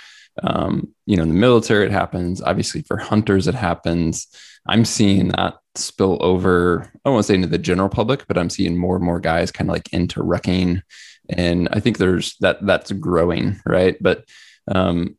um, 0.44 0.94
you 1.06 1.18
know, 1.18 1.24
in 1.24 1.30
the 1.30 1.36
military 1.36 1.86
it 1.86 1.92
happens. 1.92 2.42
Obviously, 2.42 2.82
for 2.82 2.98
hunters 2.98 3.48
it 3.48 3.56
happens. 3.56 4.28
I'm 4.68 4.86
seeing 4.86 5.30
that 5.30 5.56
spill 5.76 6.18
over, 6.22 6.92
I 7.06 7.10
to 7.10 7.24
say 7.24 7.36
into 7.36 7.48
the 7.48 7.58
general 7.58 7.90
public, 7.90 8.28
but 8.28 8.38
I'm 8.38 8.50
seeing 8.50 8.78
more 8.78 8.96
and 8.96 9.06
more 9.06 9.20
guys 9.20 9.52
kind 9.52 9.70
of 9.70 9.74
like 9.74 9.92
into 9.94 10.22
rucking. 10.22 10.82
And 11.30 11.70
I 11.72 11.80
think 11.80 11.98
there's 11.98 12.36
that 12.38 12.66
that's 12.66 12.92
growing, 12.92 13.60
right? 13.66 13.96
But 14.02 14.26
um, 14.68 15.18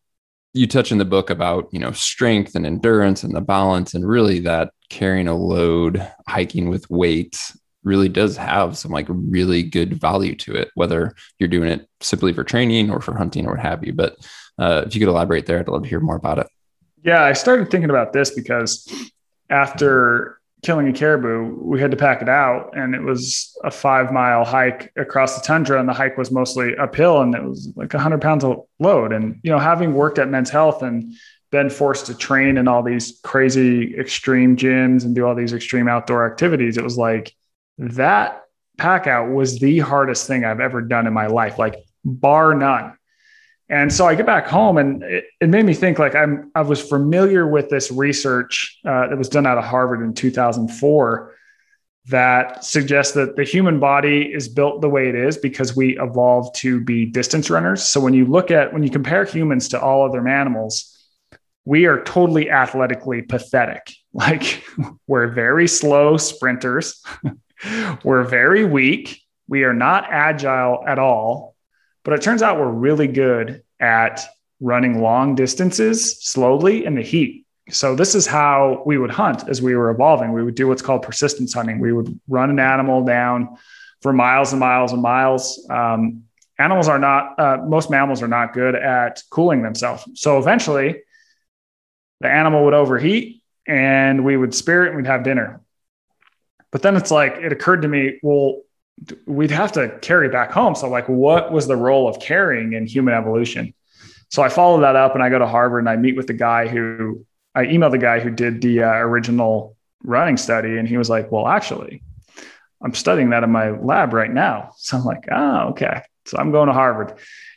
you 0.53 0.67
touch 0.67 0.93
in 0.93 0.99
the 0.99 1.05
book 1.05 1.31
about, 1.31 1.69
you 1.73 1.79
know, 1.79 1.93
strength 1.93 2.55
and 2.55 2.67
endurance 2.67 3.23
and 3.23 3.35
the 3.35 3.41
balance 3.41 3.95
and 3.95 4.07
really 4.07 4.41
that 4.41 4.73
carrying 4.89 5.29
a 5.29 5.35
load, 5.35 6.07
hiking 6.29 6.69
with 6.69 6.91
weight 6.91 7.41
really 7.83 8.09
does 8.09 8.37
have 8.37 8.77
some 8.77 8.91
like 8.91 9.07
really 9.09 9.63
good 9.63 9.95
value 9.95 10.35
to 10.37 10.55
it, 10.55 10.71
whether 10.75 11.15
you're 11.39 11.49
doing 11.49 11.69
it 11.69 11.89
simply 12.01 12.33
for 12.33 12.45
training 12.45 12.91
or 12.91 13.01
for 13.01 13.17
hunting 13.17 13.47
or 13.47 13.53
what 13.53 13.61
have 13.61 13.85
you. 13.85 13.93
But 13.93 14.17
uh, 14.61 14.85
if 14.87 14.95
you 14.95 15.01
could 15.01 15.09
elaborate 15.09 15.47
there, 15.47 15.59
I'd 15.59 15.69
love 15.69 15.83
to 15.83 15.89
hear 15.89 16.01
more 16.01 16.17
about 16.17 16.39
it. 16.39 16.47
Yeah, 17.03 17.23
I 17.23 17.33
started 17.33 17.71
thinking 17.71 17.89
about 17.89 18.13
this 18.13 18.31
because 18.31 18.87
after 19.49 20.39
killing 20.63 20.87
a 20.87 20.93
caribou, 20.93 21.57
we 21.63 21.81
had 21.81 21.91
to 21.91 21.97
pack 21.97 22.21
it 22.21 22.29
out, 22.29 22.77
and 22.77 22.95
it 22.95 23.01
was 23.01 23.57
a 23.65 23.71
five 23.71 24.13
mile 24.13 24.45
hike 24.45 24.93
across 24.97 25.37
the 25.37 25.43
tundra, 25.43 25.81
and 25.81 25.89
the 25.89 25.95
hike 25.95 26.19
was 26.19 26.31
mostly 26.31 26.77
uphill, 26.77 27.23
and 27.23 27.35
it 27.35 27.43
was 27.43 27.73
like 27.75 27.91
hundred 27.93 28.21
pounds 28.21 28.45
of 28.45 28.61
load. 28.79 29.13
And 29.13 29.41
you 29.43 29.51
know, 29.51 29.59
having 29.59 29.95
worked 29.95 30.19
at 30.19 30.29
Men's 30.29 30.51
Health 30.51 30.83
and 30.83 31.15
been 31.51 31.71
forced 31.71 32.07
to 32.07 32.15
train 32.15 32.59
in 32.59 32.69
all 32.69 32.83
these 32.83 33.19
crazy 33.25 33.99
extreme 33.99 34.57
gyms 34.57 35.05
and 35.05 35.15
do 35.15 35.27
all 35.27 35.35
these 35.35 35.55
extreme 35.55 35.89
outdoor 35.89 36.31
activities, 36.31 36.77
it 36.77 36.85
was 36.85 36.99
like 36.99 37.35
that 37.79 38.43
pack 38.77 39.07
out 39.07 39.31
was 39.31 39.59
the 39.59 39.79
hardest 39.79 40.27
thing 40.27 40.45
I've 40.45 40.61
ever 40.61 40.83
done 40.83 41.07
in 41.07 41.15
my 41.15 41.29
life, 41.29 41.59
like 41.59 41.77
bar 42.05 42.55
none. 42.55 42.95
And 43.71 43.93
so 43.93 44.05
I 44.05 44.17
get 44.17 44.27
back 44.27 44.49
home 44.49 44.79
and 44.79 45.03
it, 45.05 45.25
it, 45.41 45.49
made 45.49 45.65
me 45.65 45.75
think 45.75 46.01
like 46.01 46.17
I'm, 46.17 46.51
I 46.57 46.63
was 46.63 46.83
familiar 46.83 47.47
with 47.47 47.69
this 47.69 47.93
research 47.93 48.81
uh, 48.85 49.07
that 49.07 49.17
was 49.17 49.29
done 49.29 49.47
out 49.47 49.59
of 49.59 49.65
Harvard 49.65 50.03
in 50.03 50.13
2004 50.13 51.35
that 52.07 52.65
suggests 52.65 53.15
that 53.15 53.37
the 53.37 53.45
human 53.45 53.79
body 53.79 54.23
is 54.23 54.49
built 54.49 54.81
the 54.81 54.89
way 54.89 55.09
it 55.09 55.15
is 55.15 55.39
because 55.39 55.77
we 55.77 55.97
evolved 56.01 56.57
to 56.57 56.81
be 56.81 57.07
distance 57.07 57.49
runners. 57.49 57.85
So 57.85 58.01
when 58.01 58.13
you 58.13 58.25
look 58.25 58.51
at, 58.51 58.73
when 58.73 58.83
you 58.83 58.91
compare 58.91 59.25
humans 59.25 59.69
to 59.69 59.81
all 59.81 60.05
other 60.05 60.21
mammals, 60.21 60.97
we 61.65 61.87
are 61.87 62.03
totally 62.03 62.51
athletically 62.51 63.23
pathetic. 63.23 63.93
Like 64.13 64.65
we're 65.07 65.29
very 65.29 65.69
slow 65.69 66.17
sprinters. 66.17 67.01
we're 68.03 68.25
very 68.25 68.65
weak. 68.65 69.23
We 69.47 69.63
are 69.63 69.73
not 69.73 70.09
agile 70.11 70.83
at 70.85 70.99
all 70.99 71.50
but 72.05 72.15
it 72.15 72.23
turns 72.23 72.43
out 72.43 72.59
we're 72.59 72.71
really 72.71 73.07
good 73.07 73.63
at 73.79 74.25
running 74.61 75.01
long 75.01 75.35
distances 75.35 76.23
slowly 76.23 76.85
in 76.85 76.95
the 76.95 77.03
heat. 77.03 77.47
So 77.71 77.95
this 77.95 78.15
is 78.15 78.27
how 78.27 78.83
we 78.85 78.99
would 78.99 79.11
hunt 79.11 79.49
as 79.49 79.63
we 79.63 79.75
were 79.75 79.91
evolving. 79.91 80.33
We 80.33 80.43
would 80.43 80.55
do 80.55 80.67
what's 80.69 80.83
called 80.83 81.03
persistence 81.03 81.55
hunting. 81.55 81.79
We 81.79 81.93
would 81.93 82.19
run 82.29 82.51
an 82.51 82.59
animal 82.59 83.05
down 83.05 83.57
for 84.03 84.13
miles 84.13 84.53
and 84.53 84.61
miles 84.61 84.93
and 84.93 85.03
miles. 85.03 85.67
Um, 85.71 86.25
animals 86.59 86.89
are 86.89 86.99
not, 86.99 87.39
uh, 87.39 87.59
most 87.67 87.91
mammals 87.91 88.23
are 88.23 88.29
not 88.29 88.53
good 88.53 88.75
at 88.75 89.23
cooling 89.31 89.63
themselves. 89.63 90.05
So 90.15 90.39
eventually, 90.39 91.03
the 92.21 92.29
animal 92.29 92.65
would 92.65 92.75
overheat 92.75 93.43
and 93.67 94.25
we 94.25 94.37
would 94.37 94.55
spear 94.55 94.85
it 94.85 94.89
and 94.89 94.97
we'd 94.97 95.07
have 95.07 95.23
dinner. 95.23 95.61
But 96.71 96.83
then 96.83 96.97
it's 96.97 97.11
like, 97.11 97.37
it 97.37 97.53
occurred 97.53 97.83
to 97.83 97.89
me, 97.89 98.19
well, 98.23 98.63
we'd 99.27 99.51
have 99.51 99.73
to 99.73 99.99
carry 100.01 100.29
back 100.29 100.51
home. 100.51 100.75
So, 100.75 100.89
like, 100.89 101.09
what 101.09 101.53
was 101.53 101.67
the 101.67 101.77
role 101.77 102.09
of 102.09 102.21
carrying 102.21 102.73
in 102.73 102.87
human 102.87 103.15
evolution? 103.15 103.75
So 104.31 104.43
I 104.43 104.49
follow 104.49 104.81
that 104.81 104.97
up 104.97 105.15
and 105.15 105.23
I 105.23 105.29
go 105.29 105.39
to 105.39 105.47
Harvard 105.47 105.81
and 105.81 105.89
I 105.89 105.97
meet 105.97 106.17
with 106.17 106.29
the 106.29 106.35
guy 106.35 106.69
who 106.69 107.27
I 107.55 107.65
emailed 107.65 107.91
the 107.91 107.99
guy 107.99 108.21
who 108.21 108.31
did 108.31 108.63
the 108.63 108.85
uh, 108.85 108.93
original 108.93 109.77
running 110.05 110.37
study. 110.37 110.77
And 110.79 110.89
he 110.89 110.97
was 110.97 111.11
like, 111.11 111.33
well, 111.33 111.49
actually, 111.49 112.03
I'm 112.81 112.95
studying 112.95 113.31
that 113.31 113.43
in 113.43 113.51
my 113.51 113.71
lab 113.71 114.13
right 114.13 114.33
now. 114.33 114.73
So 114.77 114.97
I'm 114.97 115.05
like, 115.05 115.25
oh, 115.31 115.71
okay. 115.71 116.03
So 116.27 116.39
I'm 116.39 116.53
going 116.53 116.69
to 116.69 116.73
Harvard. 116.73 117.15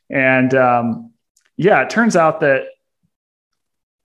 And 0.10 0.54
um, 0.56 1.12
yeah, 1.58 1.84
it 1.84 1.90
turns 1.90 2.16
out 2.16 2.40
that 2.42 2.66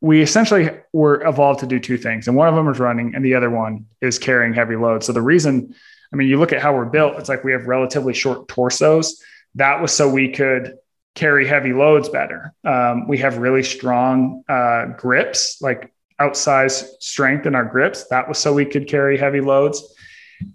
we 0.01 0.23
essentially 0.23 0.71
were 0.93 1.27
evolved 1.27 1.61
to 1.61 1.67
do 1.67 1.81
two 1.81 1.97
things. 1.97 2.29
And 2.29 2.37
one 2.37 2.49
of 2.49 2.55
them 2.55 2.69
is 2.69 2.79
running 2.79 3.15
and 3.15 3.25
the 3.25 3.35
other 3.35 3.51
one 3.51 3.87
is 4.01 4.19
carrying 4.19 4.53
heavy 4.53 4.77
loads. 4.77 5.07
So 5.07 5.13
the 5.13 5.23
reason 5.23 5.75
I 6.13 6.17
mean, 6.17 6.29
you 6.29 6.39
look 6.39 6.53
at 6.53 6.63
how 6.63 6.75
we're 6.75 6.87
built, 6.87 7.19
it's 7.19 7.29
like 7.29 7.45
we 7.45 7.53
have 7.53 7.67
relatively 7.67 8.15
short 8.15 8.49
torsos. 8.49 9.23
That 9.55 9.81
was 9.83 9.93
so 9.93 10.09
we 10.09 10.33
could 10.33 10.77
carry 11.15 11.47
heavy 11.47 11.73
loads 11.73 12.09
better. 12.09 12.55
Um, 12.65 13.09
we 13.09 13.19
have 13.19 13.39
really 13.39 13.63
strong 13.63 14.45
uh, 14.49 14.87
grips, 14.97 15.61
like 15.61 15.93
outsized 16.21 16.85
strength 17.01 17.47
in 17.47 17.55
our 17.55 17.65
grips. 17.65 18.07
That 18.09 18.29
was 18.29 18.39
so 18.39 18.53
we 18.53 18.65
could 18.65 18.89
carry 18.89 19.19
heavy 19.19 19.41
loads. 19.41 19.95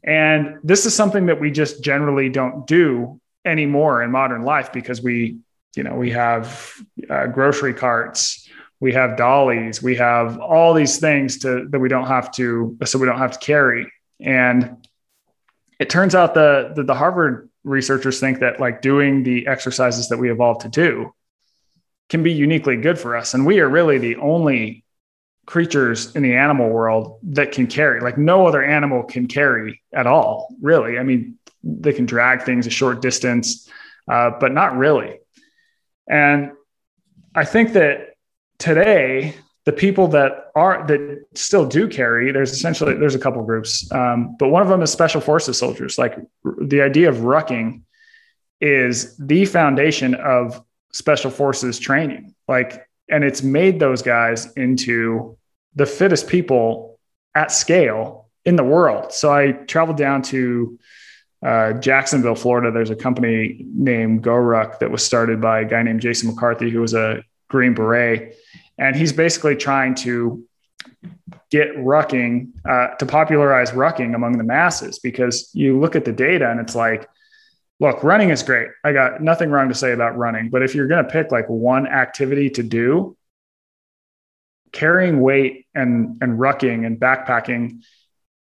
And 0.04 0.60
this 0.64 0.86
is 0.86 0.96
something 0.96 1.26
that 1.28 1.40
we 1.40 1.52
just 1.52 1.84
generally 1.84 2.30
don't 2.30 2.66
do 2.66 3.20
anymore 3.46 4.02
in 4.04 4.12
modern 4.12 4.44
life 4.44 4.72
because 4.72 5.02
we, 5.02 5.40
you 5.76 5.84
know, 5.84 5.96
we 5.96 6.12
have 6.12 6.74
uh, 7.10 7.28
grocery 7.28 7.74
carts, 7.74 8.50
we 8.80 8.94
have 8.94 9.18
dollies, 9.18 9.84
we 9.84 9.96
have 9.96 10.40
all 10.40 10.74
these 10.74 11.00
things 11.00 11.40
to 11.40 11.68
that 11.70 11.80
we 11.80 11.90
don't 11.90 12.08
have 12.08 12.32
to, 12.34 12.78
so 12.86 12.98
we 13.00 13.06
don't 13.06 13.18
have 13.18 13.38
to 13.38 13.40
carry. 13.40 13.92
And 14.22 14.88
it 15.80 15.90
turns 15.90 16.16
out 16.16 16.34
the, 16.34 16.74
the, 16.76 16.84
the 16.84 16.96
Harvard 16.96 17.50
researchers 17.64 18.20
think 18.20 18.40
that 18.40 18.60
like 18.60 18.82
doing 18.82 19.24
the 19.24 19.48
exercises 19.48 20.10
that 20.10 20.18
we 20.18 20.32
evolved 20.32 20.62
to 20.62 20.70
do 20.70 21.14
can 22.10 22.24
be 22.24 22.32
uniquely 22.32 22.78
good 22.78 23.00
for 23.00 23.16
us. 23.16 23.34
And 23.34 23.46
we 23.46 23.60
are 23.60 23.70
really 23.70 23.98
the 23.98 24.18
only 24.18 24.84
creatures 25.46 26.16
in 26.16 26.24
the 26.24 26.36
animal 26.36 26.70
world 26.70 27.20
that 27.24 27.52
can 27.52 27.68
carry. 27.68 28.02
Like 28.02 28.18
no 28.18 28.48
other 28.48 28.64
animal 28.64 29.04
can 29.04 29.28
carry 29.28 29.82
at 29.94 30.08
all, 30.08 30.54
really. 30.62 30.98
I 30.98 31.04
mean, 31.04 31.38
they 31.64 31.94
can 31.94 32.06
drag 32.06 32.44
things 32.44 32.68
a 32.68 32.70
short 32.70 33.02
distance, 33.02 33.70
uh, 34.10 34.32
but 34.40 34.52
not 34.52 34.78
really. 34.78 35.20
And 36.08 36.52
I 37.34 37.46
think 37.46 37.74
that 37.74 38.16
today 38.58 39.36
the 39.66 39.72
people 39.72 40.08
that 40.10 40.52
are 40.56 40.86
that 40.88 41.26
still 41.36 41.66
do 41.66 41.88
carry 41.88 42.32
there's 42.32 42.52
essentially 42.52 42.96
there's 42.96 43.16
a 43.16 43.20
couple 43.20 43.42
groups 43.44 43.90
um, 43.92 44.36
but 44.38 44.50
one 44.50 44.62
of 44.62 44.68
them 44.68 44.82
is 44.82 44.92
special 44.92 45.22
forces 45.22 45.58
soldiers. 45.58 45.98
Like 45.98 46.18
the 46.44 46.82
idea 46.82 47.10
of 47.10 47.18
rucking 47.18 47.82
is 48.60 49.16
the 49.18 49.46
foundation 49.46 50.16
of 50.16 50.64
special 50.92 51.32
forces 51.32 51.80
training. 51.80 52.36
Like 52.48 52.88
and 53.10 53.24
it's 53.24 53.44
made 53.44 53.80
those 53.80 54.02
guys 54.02 54.52
into 54.54 55.38
the 55.76 55.86
fittest 55.86 56.28
people 56.28 57.00
at 57.36 57.52
scale 57.52 58.30
in 58.46 58.56
the 58.56 58.64
world. 58.64 59.12
So 59.14 59.34
i 59.34 59.52
traveled 59.52 59.98
down 59.98 60.22
to 60.24 60.80
uh, 61.46 61.74
Jacksonville, 61.74 62.36
Florida. 62.36 62.72
There's 62.72 62.90
a 62.90 62.96
company 62.96 63.66
named 63.74 64.24
GoRuck 64.24 64.80
that 64.80 64.92
was 64.92 65.06
started 65.06 65.42
by 65.42 65.62
a 65.62 65.66
guy 65.66 65.84
named 65.84 66.00
Jason 66.00 66.30
McCarthy, 66.30 66.70
who 66.70 66.80
was 66.80 66.94
a 66.94 67.24
Green 67.50 67.74
Beret 67.74 68.38
and 68.78 68.96
he's 68.96 69.14
basically 69.14 69.56
trying 69.56 69.96
to 69.96 70.44
get 71.50 71.76
rucking 71.78 72.52
uh, 72.68 72.96
to 72.96 73.06
popularize 73.06 73.72
rucking 73.72 74.16
among 74.16 74.38
the 74.38 74.44
masses 74.44 75.00
because 75.00 75.50
you 75.54 75.80
look 75.80 75.96
at 75.96 76.06
the 76.06 76.12
data 76.12 76.50
and 76.50 76.60
it's 76.60 76.76
like 76.76 77.08
look, 77.80 78.04
running 78.04 78.30
is 78.30 78.44
great. 78.44 78.70
I 78.84 78.94
got 78.94 79.22
nothing 79.22 79.50
wrong 79.52 79.68
to 79.68 79.76
say 79.76 79.92
about 79.92 80.18
running, 80.18 80.50
but 80.50 80.64
if 80.64 80.74
you're 80.74 80.88
going 80.88 81.04
to 81.04 81.10
pick 81.12 81.32
like 81.32 81.50
one 81.50 81.86
activity 81.86 82.50
to 82.52 82.64
do, 82.64 83.18
carrying 84.72 85.20
weight 85.20 85.68
and 85.76 86.18
and 86.22 86.40
rucking 86.40 86.86
and 86.86 87.00
backpacking 87.00 87.84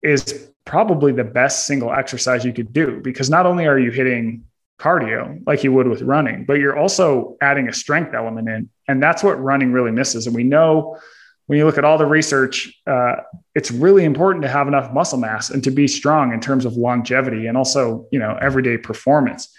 is 0.02 0.48
probably 0.64 1.10
the 1.10 1.24
best 1.24 1.66
single 1.66 1.92
exercise 1.92 2.44
you 2.44 2.52
could 2.52 2.72
do 2.72 3.00
because 3.00 3.28
not 3.28 3.46
only 3.46 3.66
are 3.66 3.78
you 3.78 3.90
hitting 3.90 4.44
cardio 4.78 5.42
like 5.46 5.64
you 5.64 5.72
would 5.72 5.88
with 5.88 6.02
running, 6.02 6.44
but 6.44 6.54
you're 6.54 6.78
also 6.78 7.36
adding 7.40 7.68
a 7.68 7.72
strength 7.72 8.14
element 8.14 8.48
in. 8.48 8.70
And 8.90 9.02
that's 9.02 9.22
what 9.22 9.40
running 9.40 9.72
really 9.72 9.92
misses. 9.92 10.26
And 10.26 10.34
we 10.34 10.42
know 10.42 10.98
when 11.46 11.58
you 11.58 11.64
look 11.64 11.78
at 11.78 11.84
all 11.84 11.96
the 11.96 12.06
research, 12.06 12.72
uh, 12.86 13.16
it's 13.54 13.70
really 13.70 14.04
important 14.04 14.42
to 14.42 14.48
have 14.48 14.68
enough 14.68 14.92
muscle 14.92 15.18
mass 15.18 15.50
and 15.50 15.62
to 15.64 15.70
be 15.70 15.86
strong 15.86 16.32
in 16.32 16.40
terms 16.40 16.64
of 16.64 16.74
longevity 16.74 17.46
and 17.46 17.56
also, 17.56 18.06
you 18.10 18.18
know, 18.18 18.36
everyday 18.40 18.76
performance. 18.76 19.52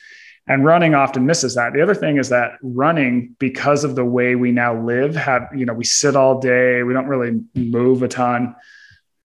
And 0.48 0.66
running 0.66 0.96
often 0.96 1.26
misses 1.26 1.56
that. 1.56 1.74
The 1.74 1.82
other 1.82 1.96
thing 1.96 2.18
is 2.18 2.30
that 2.30 2.54
running, 2.62 3.36
because 3.40 3.84
of 3.84 3.96
the 3.96 4.04
way 4.04 4.36
we 4.36 4.52
now 4.52 4.82
live, 4.82 5.16
have, 5.16 5.48
you 5.56 5.66
know, 5.66 5.74
we 5.74 5.86
sit 5.86 6.16
all 6.16 6.40
day, 6.40 6.84
we 6.84 6.94
don't 6.94 7.08
really 7.08 7.40
move 7.56 8.04
a 8.04 8.08
ton. 8.08 8.56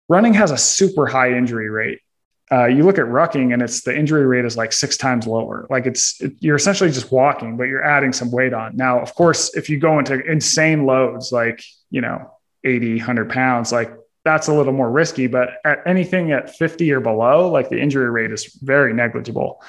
Running 0.08 0.34
has 0.34 0.50
a 0.50 0.58
super 0.58 1.06
high 1.06 1.36
injury 1.36 1.68
rate. 1.68 2.00
Uh, 2.52 2.66
you 2.66 2.84
look 2.84 2.98
at 2.98 3.06
rucking 3.06 3.54
and 3.54 3.62
it's 3.62 3.80
the 3.80 3.96
injury 3.96 4.26
rate 4.26 4.44
is 4.44 4.58
like 4.58 4.72
six 4.72 4.98
times 4.98 5.26
lower. 5.26 5.66
Like 5.70 5.86
it's, 5.86 6.20
it, 6.20 6.34
you're 6.40 6.56
essentially 6.56 6.90
just 6.90 7.10
walking, 7.10 7.56
but 7.56 7.64
you're 7.64 7.82
adding 7.82 8.12
some 8.12 8.30
weight 8.30 8.52
on. 8.52 8.76
Now, 8.76 9.00
of 9.00 9.14
course, 9.14 9.54
if 9.56 9.70
you 9.70 9.78
go 9.78 9.98
into 9.98 10.20
insane 10.20 10.84
loads, 10.84 11.32
like, 11.32 11.64
you 11.90 12.02
know, 12.02 12.30
80, 12.62 12.96
100 12.96 13.30
pounds, 13.30 13.72
like 13.72 13.90
that's 14.24 14.48
a 14.48 14.52
little 14.52 14.74
more 14.74 14.90
risky, 14.90 15.28
but 15.28 15.54
at 15.64 15.78
anything 15.86 16.30
at 16.32 16.54
50 16.54 16.92
or 16.92 17.00
below, 17.00 17.50
like 17.50 17.70
the 17.70 17.80
injury 17.80 18.10
rate 18.10 18.30
is 18.30 18.54
very 18.62 18.92
negligible. 18.92 19.62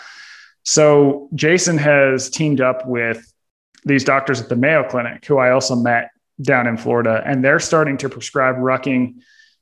So 0.63 1.29
Jason 1.33 1.77
has 1.77 2.29
teamed 2.29 2.59
up 2.59 2.85
with 2.85 3.33
these 3.85 4.03
doctors 4.03 4.41
at 4.41 4.49
the 4.49 4.55
Mayo 4.55 4.83
Clinic, 4.87 5.25
who 5.25 5.37
I 5.37 5.51
also 5.51 5.75
met 5.75 6.11
down 6.41 6.67
in 6.67 6.77
Florida, 6.77 7.21
and 7.25 7.43
they're 7.43 7.59
starting 7.59 7.97
to 7.97 8.09
prescribe 8.09 8.55
rucking 8.57 9.15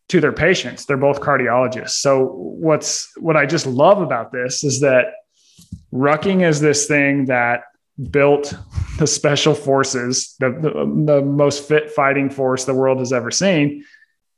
to 0.09 0.19
their 0.19 0.33
patients. 0.33 0.85
They're 0.85 0.97
both 0.97 1.21
cardiologists. 1.21 2.01
So 2.01 2.25
what's 2.25 3.11
what 3.17 3.37
I 3.37 3.45
just 3.45 3.65
love 3.65 4.01
about 4.01 4.31
this 4.31 4.63
is 4.63 4.81
that 4.81 5.13
rucking 5.93 6.47
is 6.47 6.59
this 6.59 6.87
thing 6.87 7.25
that 7.25 7.63
built 8.09 8.53
the 8.97 9.07
special 9.07 9.53
forces, 9.53 10.35
the, 10.39 10.49
the, 10.49 11.13
the 11.13 11.21
most 11.21 11.67
fit 11.67 11.91
fighting 11.91 12.29
force 12.29 12.65
the 12.65 12.73
world 12.73 12.99
has 12.99 13.13
ever 13.13 13.31
seen. 13.31 13.83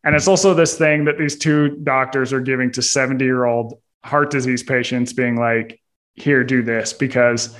And 0.03 0.15
it's 0.15 0.27
also 0.27 0.53
this 0.53 0.77
thing 0.77 1.05
that 1.05 1.17
these 1.17 1.37
two 1.37 1.77
doctors 1.83 2.33
are 2.33 2.41
giving 2.41 2.71
to 2.73 2.81
70 2.81 3.23
year 3.23 3.45
old 3.45 3.79
heart 4.03 4.31
disease 4.31 4.63
patients, 4.63 5.13
being 5.13 5.37
like, 5.37 5.79
here, 6.15 6.43
do 6.43 6.61
this 6.61 6.93
because 6.93 7.55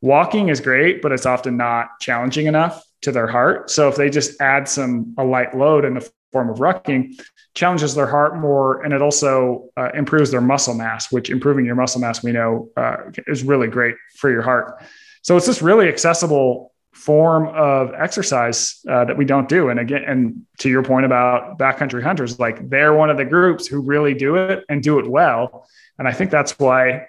walking 0.00 0.48
is 0.48 0.60
great, 0.60 1.02
but 1.02 1.10
it's 1.10 1.26
often 1.26 1.56
not 1.56 1.98
challenging 2.00 2.46
enough 2.46 2.84
to 3.02 3.12
their 3.12 3.26
heart. 3.26 3.70
So 3.70 3.88
if 3.88 3.96
they 3.96 4.10
just 4.10 4.40
add 4.40 4.68
some 4.68 5.14
a 5.18 5.24
light 5.24 5.56
load 5.56 5.84
in 5.84 5.94
the 5.94 6.08
form 6.32 6.50
of 6.50 6.58
rucking, 6.58 7.20
challenges 7.56 7.94
their 7.94 8.06
heart 8.06 8.36
more, 8.36 8.82
and 8.82 8.92
it 8.92 9.02
also 9.02 9.70
uh, 9.76 9.90
improves 9.94 10.30
their 10.30 10.40
muscle 10.40 10.74
mass. 10.74 11.10
Which 11.10 11.30
improving 11.30 11.64
your 11.64 11.74
muscle 11.74 12.00
mass, 12.00 12.22
we 12.22 12.30
know, 12.30 12.70
uh, 12.76 12.96
is 13.26 13.42
really 13.42 13.66
great 13.66 13.96
for 14.16 14.30
your 14.30 14.42
heart. 14.42 14.80
So 15.22 15.36
it's 15.36 15.46
this 15.46 15.60
really 15.60 15.88
accessible 15.88 16.72
form 16.92 17.48
of 17.48 17.92
exercise 17.94 18.80
uh, 18.88 19.04
that 19.04 19.16
we 19.16 19.24
don't 19.24 19.48
do. 19.48 19.70
And 19.70 19.80
again, 19.80 20.04
and 20.06 20.46
to 20.58 20.68
your 20.68 20.82
point 20.82 21.04
about 21.04 21.58
backcountry 21.58 22.02
hunters, 22.02 22.38
like 22.38 22.68
they're 22.68 22.94
one 22.94 23.10
of 23.10 23.16
the 23.16 23.24
groups 23.24 23.66
who 23.66 23.80
really 23.80 24.14
do 24.14 24.36
it 24.36 24.64
and 24.68 24.82
do 24.82 24.98
it 24.98 25.06
well. 25.06 25.68
And 25.98 26.06
I 26.06 26.12
think 26.12 26.30
that's 26.30 26.58
why 26.58 27.08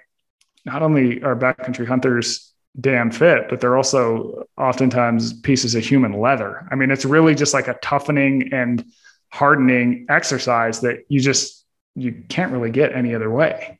not 0.64 0.82
only 0.82 1.22
are 1.22 1.36
backcountry 1.36 1.86
hunters 1.86 2.52
damn 2.78 3.10
fit, 3.10 3.48
but 3.48 3.60
they're 3.60 3.76
also 3.76 4.44
oftentimes 4.56 5.32
pieces 5.40 5.74
of 5.74 5.84
human 5.84 6.12
leather. 6.12 6.66
I 6.70 6.74
mean, 6.74 6.90
it's 6.90 7.04
really 7.04 7.34
just 7.34 7.54
like 7.54 7.68
a 7.68 7.74
toughening 7.82 8.52
and 8.52 8.84
hardening 9.30 10.06
exercise 10.08 10.80
that 10.80 11.04
you 11.08 11.20
just 11.20 11.64
you 11.94 12.22
can't 12.28 12.52
really 12.52 12.70
get 12.70 12.92
any 12.94 13.14
other 13.14 13.30
way. 13.30 13.76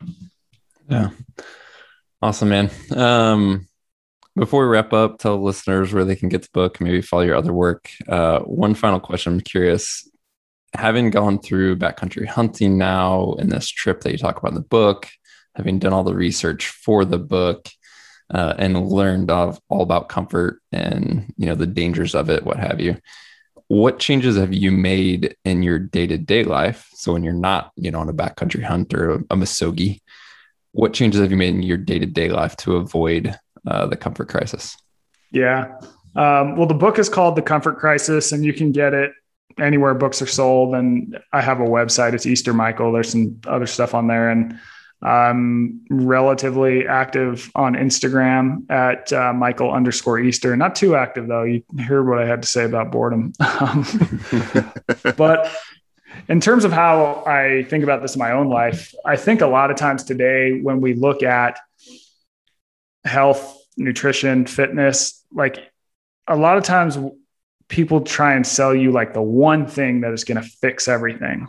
Yeah. 0.88 1.10
Awesome, 2.20 2.48
man. 2.48 2.70
Um, 2.94 3.68
before 4.34 4.62
we 4.62 4.68
wrap 4.68 4.92
up, 4.92 5.18
tell 5.18 5.42
listeners 5.42 5.92
where 5.92 6.04
they 6.04 6.16
can 6.16 6.28
get 6.28 6.42
the 6.42 6.48
book, 6.52 6.80
maybe 6.80 7.00
follow 7.00 7.22
your 7.22 7.36
other 7.36 7.52
work. 7.52 7.90
Uh, 8.08 8.40
one 8.40 8.74
final 8.74 9.00
question. 9.00 9.34
I'm 9.34 9.40
curious, 9.40 10.08
having 10.74 11.10
gone 11.10 11.38
through 11.38 11.76
backcountry 11.76 12.26
hunting 12.26 12.78
now 12.78 13.34
in 13.38 13.48
this 13.48 13.68
trip 13.68 14.00
that 14.00 14.12
you 14.12 14.18
talk 14.18 14.38
about 14.38 14.50
in 14.50 14.56
the 14.56 14.60
book, 14.60 15.08
having 15.54 15.78
done 15.78 15.92
all 15.92 16.04
the 16.04 16.14
research 16.14 16.68
for 16.68 17.04
the 17.04 17.18
book, 17.18 17.68
uh, 18.32 18.54
and 18.58 18.88
learned 18.88 19.30
of 19.30 19.60
all 19.68 19.82
about 19.82 20.08
comfort 20.08 20.60
and 20.70 21.32
you 21.36 21.46
know 21.46 21.54
the 21.54 21.66
dangers 21.66 22.14
of 22.14 22.30
it, 22.30 22.44
what 22.44 22.58
have 22.58 22.80
you. 22.80 22.96
What 23.68 23.98
changes 23.98 24.36
have 24.36 24.52
you 24.52 24.70
made 24.70 25.36
in 25.44 25.62
your 25.62 25.78
day 25.78 26.06
to 26.06 26.18
day 26.18 26.44
life? 26.44 26.88
So 26.94 27.12
when 27.12 27.22
you're 27.22 27.34
not, 27.34 27.72
you 27.76 27.90
know, 27.90 28.00
on 28.00 28.08
a 28.08 28.14
backcountry 28.14 28.62
hunt 28.62 28.94
or 28.94 29.10
a, 29.10 29.16
a 29.30 29.36
Misogi, 29.36 30.00
what 30.72 30.92
changes 30.92 31.20
have 31.20 31.30
you 31.30 31.36
made 31.36 31.54
in 31.54 31.62
your 31.62 31.76
day 31.76 31.98
to 31.98 32.06
day 32.06 32.28
life 32.28 32.56
to 32.58 32.76
avoid 32.76 33.38
uh, 33.66 33.86
the 33.86 33.96
comfort 33.96 34.28
crisis? 34.28 34.76
Yeah. 35.30 35.78
Um, 36.16 36.56
well, 36.56 36.66
the 36.66 36.74
book 36.74 36.98
is 36.98 37.08
called 37.08 37.36
The 37.36 37.42
Comfort 37.42 37.78
Crisis, 37.78 38.32
and 38.32 38.44
you 38.44 38.52
can 38.52 38.72
get 38.72 38.94
it 38.94 39.12
anywhere 39.58 39.94
books 39.94 40.22
are 40.22 40.26
sold. 40.26 40.74
And 40.74 41.18
I 41.32 41.40
have 41.40 41.60
a 41.60 41.64
website. 41.64 42.14
It's 42.14 42.26
Easter 42.26 42.54
Michael. 42.54 42.92
There's 42.92 43.10
some 43.10 43.40
other 43.46 43.66
stuff 43.66 43.94
on 43.94 44.06
there, 44.06 44.30
and 44.30 44.58
I'm 45.00 45.84
relatively 45.90 46.88
active 46.88 47.50
on 47.54 47.74
Instagram 47.74 48.68
at 48.70 49.12
uh, 49.12 49.32
Michael 49.32 49.72
underscore 49.72 50.18
Easter. 50.18 50.56
Not 50.56 50.74
too 50.74 50.96
active 50.96 51.28
though. 51.28 51.44
You 51.44 51.62
heard 51.78 52.08
what 52.08 52.18
I 52.18 52.26
had 52.26 52.42
to 52.42 52.48
say 52.48 52.64
about 52.64 52.90
boredom. 52.90 53.32
Um, 53.40 53.86
but 55.16 55.52
in 56.28 56.40
terms 56.40 56.64
of 56.64 56.72
how 56.72 57.22
I 57.26 57.64
think 57.64 57.84
about 57.84 58.02
this 58.02 58.16
in 58.16 58.18
my 58.18 58.32
own 58.32 58.48
life, 58.48 58.92
I 59.04 59.16
think 59.16 59.40
a 59.40 59.46
lot 59.46 59.70
of 59.70 59.76
times 59.76 60.02
today 60.02 60.60
when 60.60 60.80
we 60.80 60.94
look 60.94 61.22
at 61.22 61.60
health, 63.04 63.56
nutrition, 63.76 64.46
fitness, 64.46 65.24
like 65.32 65.70
a 66.26 66.36
lot 66.36 66.58
of 66.58 66.64
times 66.64 66.98
people 67.68 68.00
try 68.00 68.34
and 68.34 68.46
sell 68.46 68.74
you 68.74 68.90
like 68.90 69.14
the 69.14 69.22
one 69.22 69.66
thing 69.66 70.00
that 70.00 70.12
is 70.12 70.24
going 70.24 70.42
to 70.42 70.48
fix 70.48 70.88
everything. 70.88 71.46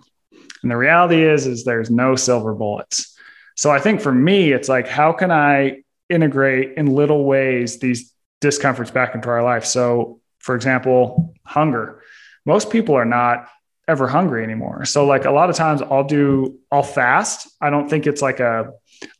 And 0.61 0.71
the 0.71 0.77
reality 0.77 1.23
is 1.23 1.47
is 1.47 1.63
there's 1.63 1.89
no 1.89 2.15
silver 2.15 2.53
bullets. 2.53 3.17
So 3.59 3.69
I 3.69 3.79
think 3.79 3.99
for 3.99 4.13
me 4.13 4.53
it's 4.53 4.69
like 4.69 4.87
how 4.87 5.11
can 5.11 5.31
I 5.31 5.83
integrate 6.07 6.77
in 6.77 6.95
little 6.95 7.25
ways 7.25 7.77
these 7.79 8.13
discomforts 8.39 8.89
back 8.89 9.15
into 9.15 9.27
our 9.27 9.43
life? 9.43 9.65
So 9.65 10.21
for 10.37 10.55
example, 10.55 11.35
hunger. 11.43 12.01
Most 12.45 12.69
people 12.69 12.95
are 12.95 13.03
not 13.03 13.49
ever 13.85 14.07
hungry 14.07 14.45
anymore. 14.45 14.85
So 14.85 15.05
like 15.05 15.25
a 15.25 15.31
lot 15.31 15.49
of 15.49 15.57
times 15.57 15.81
I'll 15.81 16.05
do 16.05 16.57
I'll 16.71 16.83
fast. 16.83 17.49
I 17.59 17.69
don't 17.69 17.89
think 17.89 18.07
it's 18.07 18.21
like 18.21 18.39
a 18.39 18.71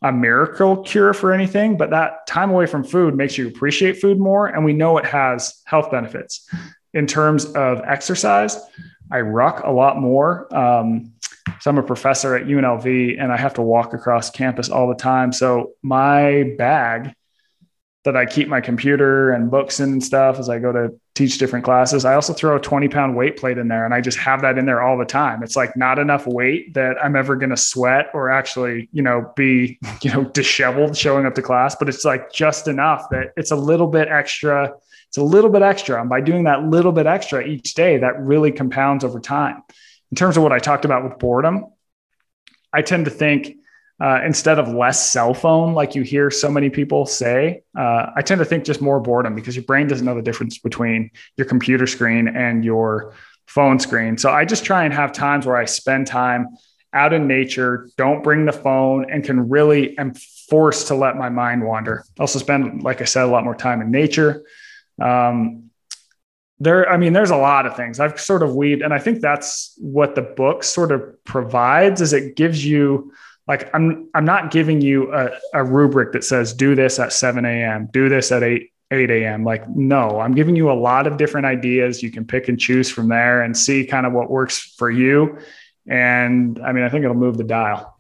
a 0.02 0.14
miracle 0.14 0.84
cure 0.84 1.14
for 1.14 1.34
anything, 1.34 1.76
but 1.76 1.90
that 1.90 2.26
time 2.26 2.50
away 2.50 2.66
from 2.66 2.86
food 2.86 3.18
makes 3.18 3.38
you 3.38 3.50
appreciate 3.50 4.00
food 4.00 4.20
more. 4.20 4.48
And 4.48 4.64
we 4.64 4.72
know 4.72 4.98
it 5.00 5.06
has 5.06 5.62
health 5.66 5.92
benefits. 5.92 6.48
In 6.94 7.08
terms 7.08 7.44
of 7.44 7.82
exercise, 7.86 8.58
I 9.12 9.20
ruck 9.20 9.64
a 9.66 9.72
lot 9.72 9.98
more. 9.98 10.48
Um, 10.56 11.12
so 11.60 11.70
I'm 11.70 11.78
a 11.78 11.84
professor 11.84 12.36
at 12.36 12.46
UNLV 12.46 13.22
and 13.22 13.32
I 13.32 13.38
have 13.38 13.54
to 13.56 13.62
walk 13.62 13.94
across 13.94 14.30
campus 14.30 14.70
all 14.70 14.88
the 14.88 14.96
time. 14.96 15.32
So 15.32 15.74
my 15.82 16.54
bag 16.58 17.14
that 18.06 18.16
I 18.16 18.26
keep 18.26 18.48
my 18.48 18.62
computer 18.62 19.32
and 19.32 19.52
books 19.52 19.80
in 19.80 19.90
and 19.92 20.04
stuff 20.04 20.40
as 20.40 20.50
I 20.50 20.60
go 20.60 20.72
to 20.72 21.00
teach 21.16 21.38
different 21.38 21.66
classes. 21.66 22.06
I 22.06 22.16
also 22.16 22.32
throw 22.32 22.56
a 22.56 22.60
20 22.60 22.88
pound 22.88 23.16
weight 23.16 23.36
plate 23.36 23.58
in 23.58 23.68
there 23.68 23.84
and 23.84 23.94
I 23.94 24.00
just 24.00 24.18
have 24.20 24.42
that 24.42 24.58
in 24.58 24.66
there 24.66 24.82
all 24.82 24.98
the 24.98 25.06
time. 25.06 25.44
It's 25.44 25.58
like 25.58 25.76
not 25.76 26.00
enough 26.00 26.26
weight 26.26 26.74
that 26.76 26.96
I'm 27.04 27.18
ever 27.18 27.36
going 27.36 27.50
to 27.50 27.58
sweat 27.58 28.10
or 28.14 28.32
actually, 28.32 28.88
you 28.94 29.02
know, 29.02 29.34
be, 29.36 29.78
you 30.02 30.12
know, 30.12 30.24
disheveled 30.24 30.96
showing 30.96 31.26
up 31.26 31.36
to 31.36 31.42
class, 31.42 31.76
but 31.76 31.90
it's 31.90 32.06
like 32.06 32.32
just 32.32 32.70
enough 32.70 33.10
that 33.12 33.34
it's 33.36 33.52
a 33.52 33.56
little 33.56 33.88
bit 33.88 34.08
extra. 34.08 34.74
It's 35.10 35.18
a 35.18 35.24
little 35.24 35.50
bit 35.50 35.62
extra. 35.62 36.00
And 36.00 36.10
by 36.10 36.22
doing 36.22 36.46
that 36.46 36.64
little 36.64 36.94
bit 36.94 37.06
extra 37.06 37.46
each 37.46 37.74
day, 37.74 37.98
that 37.98 38.18
really 38.20 38.52
compounds 38.52 39.04
over 39.04 39.20
time. 39.20 39.62
In 40.12 40.16
terms 40.16 40.38
of 40.38 40.44
what 40.44 40.52
I 40.52 40.60
talked 40.60 40.86
about 40.86 41.04
with 41.04 41.20
boredom, 41.20 41.66
I 42.74 42.82
tend 42.82 43.06
to 43.06 43.12
think 43.12 43.56
uh, 44.02 44.22
instead 44.26 44.60
of 44.60 44.70
less 44.70 45.12
cell 45.12 45.34
phone, 45.34 45.74
like 45.74 45.94
you 45.94 46.04
hear 46.04 46.32
so 46.32 46.50
many 46.50 46.70
people 46.70 47.06
say, 47.06 47.64
uh, 47.78 48.08
I 48.16 48.22
tend 48.22 48.40
to 48.40 48.46
think 48.46 48.64
just 48.64 48.82
more 48.82 49.00
boredom 49.00 49.36
because 49.36 49.56
your 49.56 49.66
brain 49.66 49.88
doesn't 49.88 50.06
know 50.06 50.16
the 50.16 50.22
difference 50.22 50.58
between 50.58 51.12
your 51.36 51.46
computer 51.46 51.86
screen 51.86 52.28
and 52.28 52.64
your 52.64 53.14
phone 53.46 53.80
screen. 53.80 54.18
So 54.18 54.32
I 54.32 54.46
just 54.46 54.64
try 54.64 54.86
and 54.86 54.94
have 54.94 55.12
times 55.12 55.46
where 55.46 55.58
I 55.58 55.66
spend 55.66 56.08
time 56.08 56.48
out 56.94 57.14
in 57.14 57.28
nature, 57.28 57.90
don't 57.98 58.24
bring 58.24 58.46
the 58.46 58.54
phone, 58.54 59.12
and 59.12 59.24
can 59.24 59.50
really 59.50 59.98
am 59.98 60.14
forced 60.50 60.88
to 60.88 60.96
let 60.96 61.18
my 61.18 61.30
mind 61.30 61.64
wander. 61.64 62.06
Also 62.20 62.40
spend, 62.40 62.84
like 62.84 63.02
I 63.02 63.06
said, 63.06 63.24
a 63.24 63.28
lot 63.28 63.44
more 63.44 63.56
time 63.56 63.82
in 63.82 63.92
nature. 63.92 64.44
Um, 65.00 65.69
there, 66.60 66.90
I 66.90 66.98
mean, 66.98 67.14
there's 67.14 67.30
a 67.30 67.38
lot 67.38 67.66
of 67.66 67.76
things 67.76 68.00
I've 68.00 68.20
sort 68.20 68.44
of 68.44 68.56
weaved, 68.56 68.82
and 68.82 68.94
I 68.94 69.00
think 69.00 69.22
that's 69.22 69.76
what 69.78 70.16
the 70.16 70.22
book 70.22 70.64
sort 70.64 70.92
of 70.92 71.24
provides 71.24 72.02
is 72.02 72.14
it 72.14 72.36
gives 72.36 72.66
you 72.66 73.14
like 73.48 73.74
I'm 73.74 74.10
I'm 74.14 74.26
not 74.26 74.52
giving 74.52 74.82
you 74.82 75.14
a, 75.14 75.32
a 75.54 75.64
rubric 75.64 76.12
that 76.14 76.24
says 76.24 76.54
do 76.54 76.76
this 76.76 77.00
at 77.00 77.14
7 77.14 77.46
a.m., 77.46 77.90
do 77.92 78.10
this 78.10 78.32
at 78.32 78.44
8 78.44 78.72
8 78.92 79.10
a.m. 79.12 79.44
Like, 79.44 79.68
no, 79.70 80.20
I'm 80.20 80.34
giving 80.34 80.56
you 80.56 80.72
a 80.72 80.74
lot 80.74 81.08
of 81.08 81.18
different 81.18 81.46
ideas. 81.46 82.02
You 82.02 82.12
can 82.12 82.26
pick 82.26 82.48
and 82.48 82.60
choose 82.60 82.90
from 82.90 83.08
there 83.08 83.44
and 83.44 83.56
see 83.56 83.86
kind 83.86 84.06
of 84.06 84.14
what 84.14 84.30
works 84.30 84.58
for 84.78 84.90
you. 84.90 85.38
And 85.88 86.60
I 86.60 86.72
mean, 86.72 86.84
I 86.84 86.90
think 86.90 87.04
it'll 87.04 87.16
move 87.16 87.38
the 87.38 87.44
dial. 87.44 87.98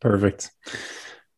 Perfect. 0.00 0.50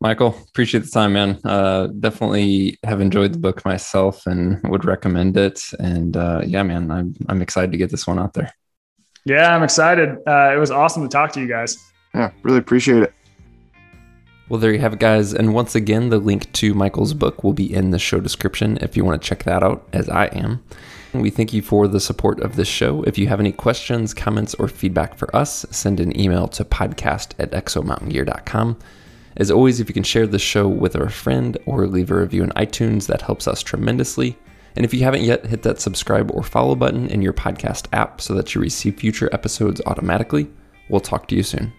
Michael, 0.03 0.35
appreciate 0.49 0.83
the 0.83 0.89
time, 0.89 1.13
man. 1.13 1.39
Uh, 1.45 1.87
definitely 1.87 2.77
have 2.83 2.99
enjoyed 2.99 3.31
the 3.31 3.39
book 3.39 3.63
myself 3.63 4.27
and 4.27 4.59
would 4.65 4.83
recommend 4.83 5.37
it. 5.37 5.61
And 5.79 6.17
uh, 6.17 6.41
yeah, 6.45 6.61
man, 6.61 6.91
I'm, 6.91 7.15
I'm 7.29 7.41
excited 7.41 7.71
to 7.71 7.77
get 7.77 7.89
this 7.89 8.05
one 8.05 8.19
out 8.19 8.33
there. 8.33 8.53
Yeah, 9.23 9.55
I'm 9.55 9.63
excited. 9.63 10.17
Uh, 10.27 10.51
it 10.53 10.59
was 10.59 10.71
awesome 10.71 11.03
to 11.03 11.07
talk 11.07 11.31
to 11.31 11.39
you 11.39 11.47
guys. 11.47 11.77
Yeah, 12.13 12.31
really 12.43 12.57
appreciate 12.57 13.03
it. 13.03 13.13
Well, 14.49 14.59
there 14.59 14.73
you 14.73 14.79
have 14.79 14.91
it, 14.91 14.99
guys. 14.99 15.33
And 15.33 15.53
once 15.53 15.73
again, 15.73 16.09
the 16.09 16.17
link 16.17 16.51
to 16.51 16.73
Michael's 16.73 17.13
book 17.13 17.41
will 17.41 17.53
be 17.53 17.73
in 17.73 17.91
the 17.91 17.99
show 17.99 18.19
description 18.19 18.77
if 18.81 18.97
you 18.97 19.05
want 19.05 19.21
to 19.21 19.25
check 19.25 19.43
that 19.43 19.63
out, 19.63 19.87
as 19.93 20.09
I 20.09 20.25
am. 20.25 20.61
We 21.13 21.29
thank 21.29 21.53
you 21.53 21.61
for 21.61 21.87
the 21.87 22.01
support 22.01 22.41
of 22.41 22.57
this 22.57 22.67
show. 22.67 23.03
If 23.03 23.17
you 23.17 23.27
have 23.27 23.39
any 23.39 23.53
questions, 23.53 24.13
comments, 24.13 24.53
or 24.55 24.67
feedback 24.67 25.15
for 25.15 25.33
us, 25.33 25.65
send 25.71 26.01
an 26.01 26.19
email 26.19 26.49
to 26.49 26.65
podcast 26.65 27.35
at 27.39 27.51
exomountaingear.com. 27.51 28.77
As 29.37 29.49
always, 29.49 29.79
if 29.79 29.87
you 29.87 29.93
can 29.93 30.03
share 30.03 30.27
this 30.27 30.41
show 30.41 30.67
with 30.67 30.95
a 30.95 31.09
friend 31.09 31.57
or 31.65 31.87
leave 31.87 32.11
a 32.11 32.15
review 32.15 32.43
in 32.43 32.49
iTunes, 32.51 33.07
that 33.07 33.21
helps 33.21 33.47
us 33.47 33.63
tremendously. 33.63 34.37
And 34.75 34.85
if 34.85 34.93
you 34.93 35.03
haven't 35.03 35.23
yet, 35.23 35.45
hit 35.45 35.63
that 35.63 35.81
subscribe 35.81 36.31
or 36.31 36.43
follow 36.43 36.75
button 36.75 37.07
in 37.07 37.21
your 37.21 37.33
podcast 37.33 37.87
app 37.93 38.21
so 38.21 38.33
that 38.35 38.53
you 38.53 38.61
receive 38.61 38.97
future 38.97 39.29
episodes 39.31 39.81
automatically. 39.85 40.49
We'll 40.89 40.99
talk 40.99 41.27
to 41.27 41.35
you 41.35 41.43
soon. 41.43 41.73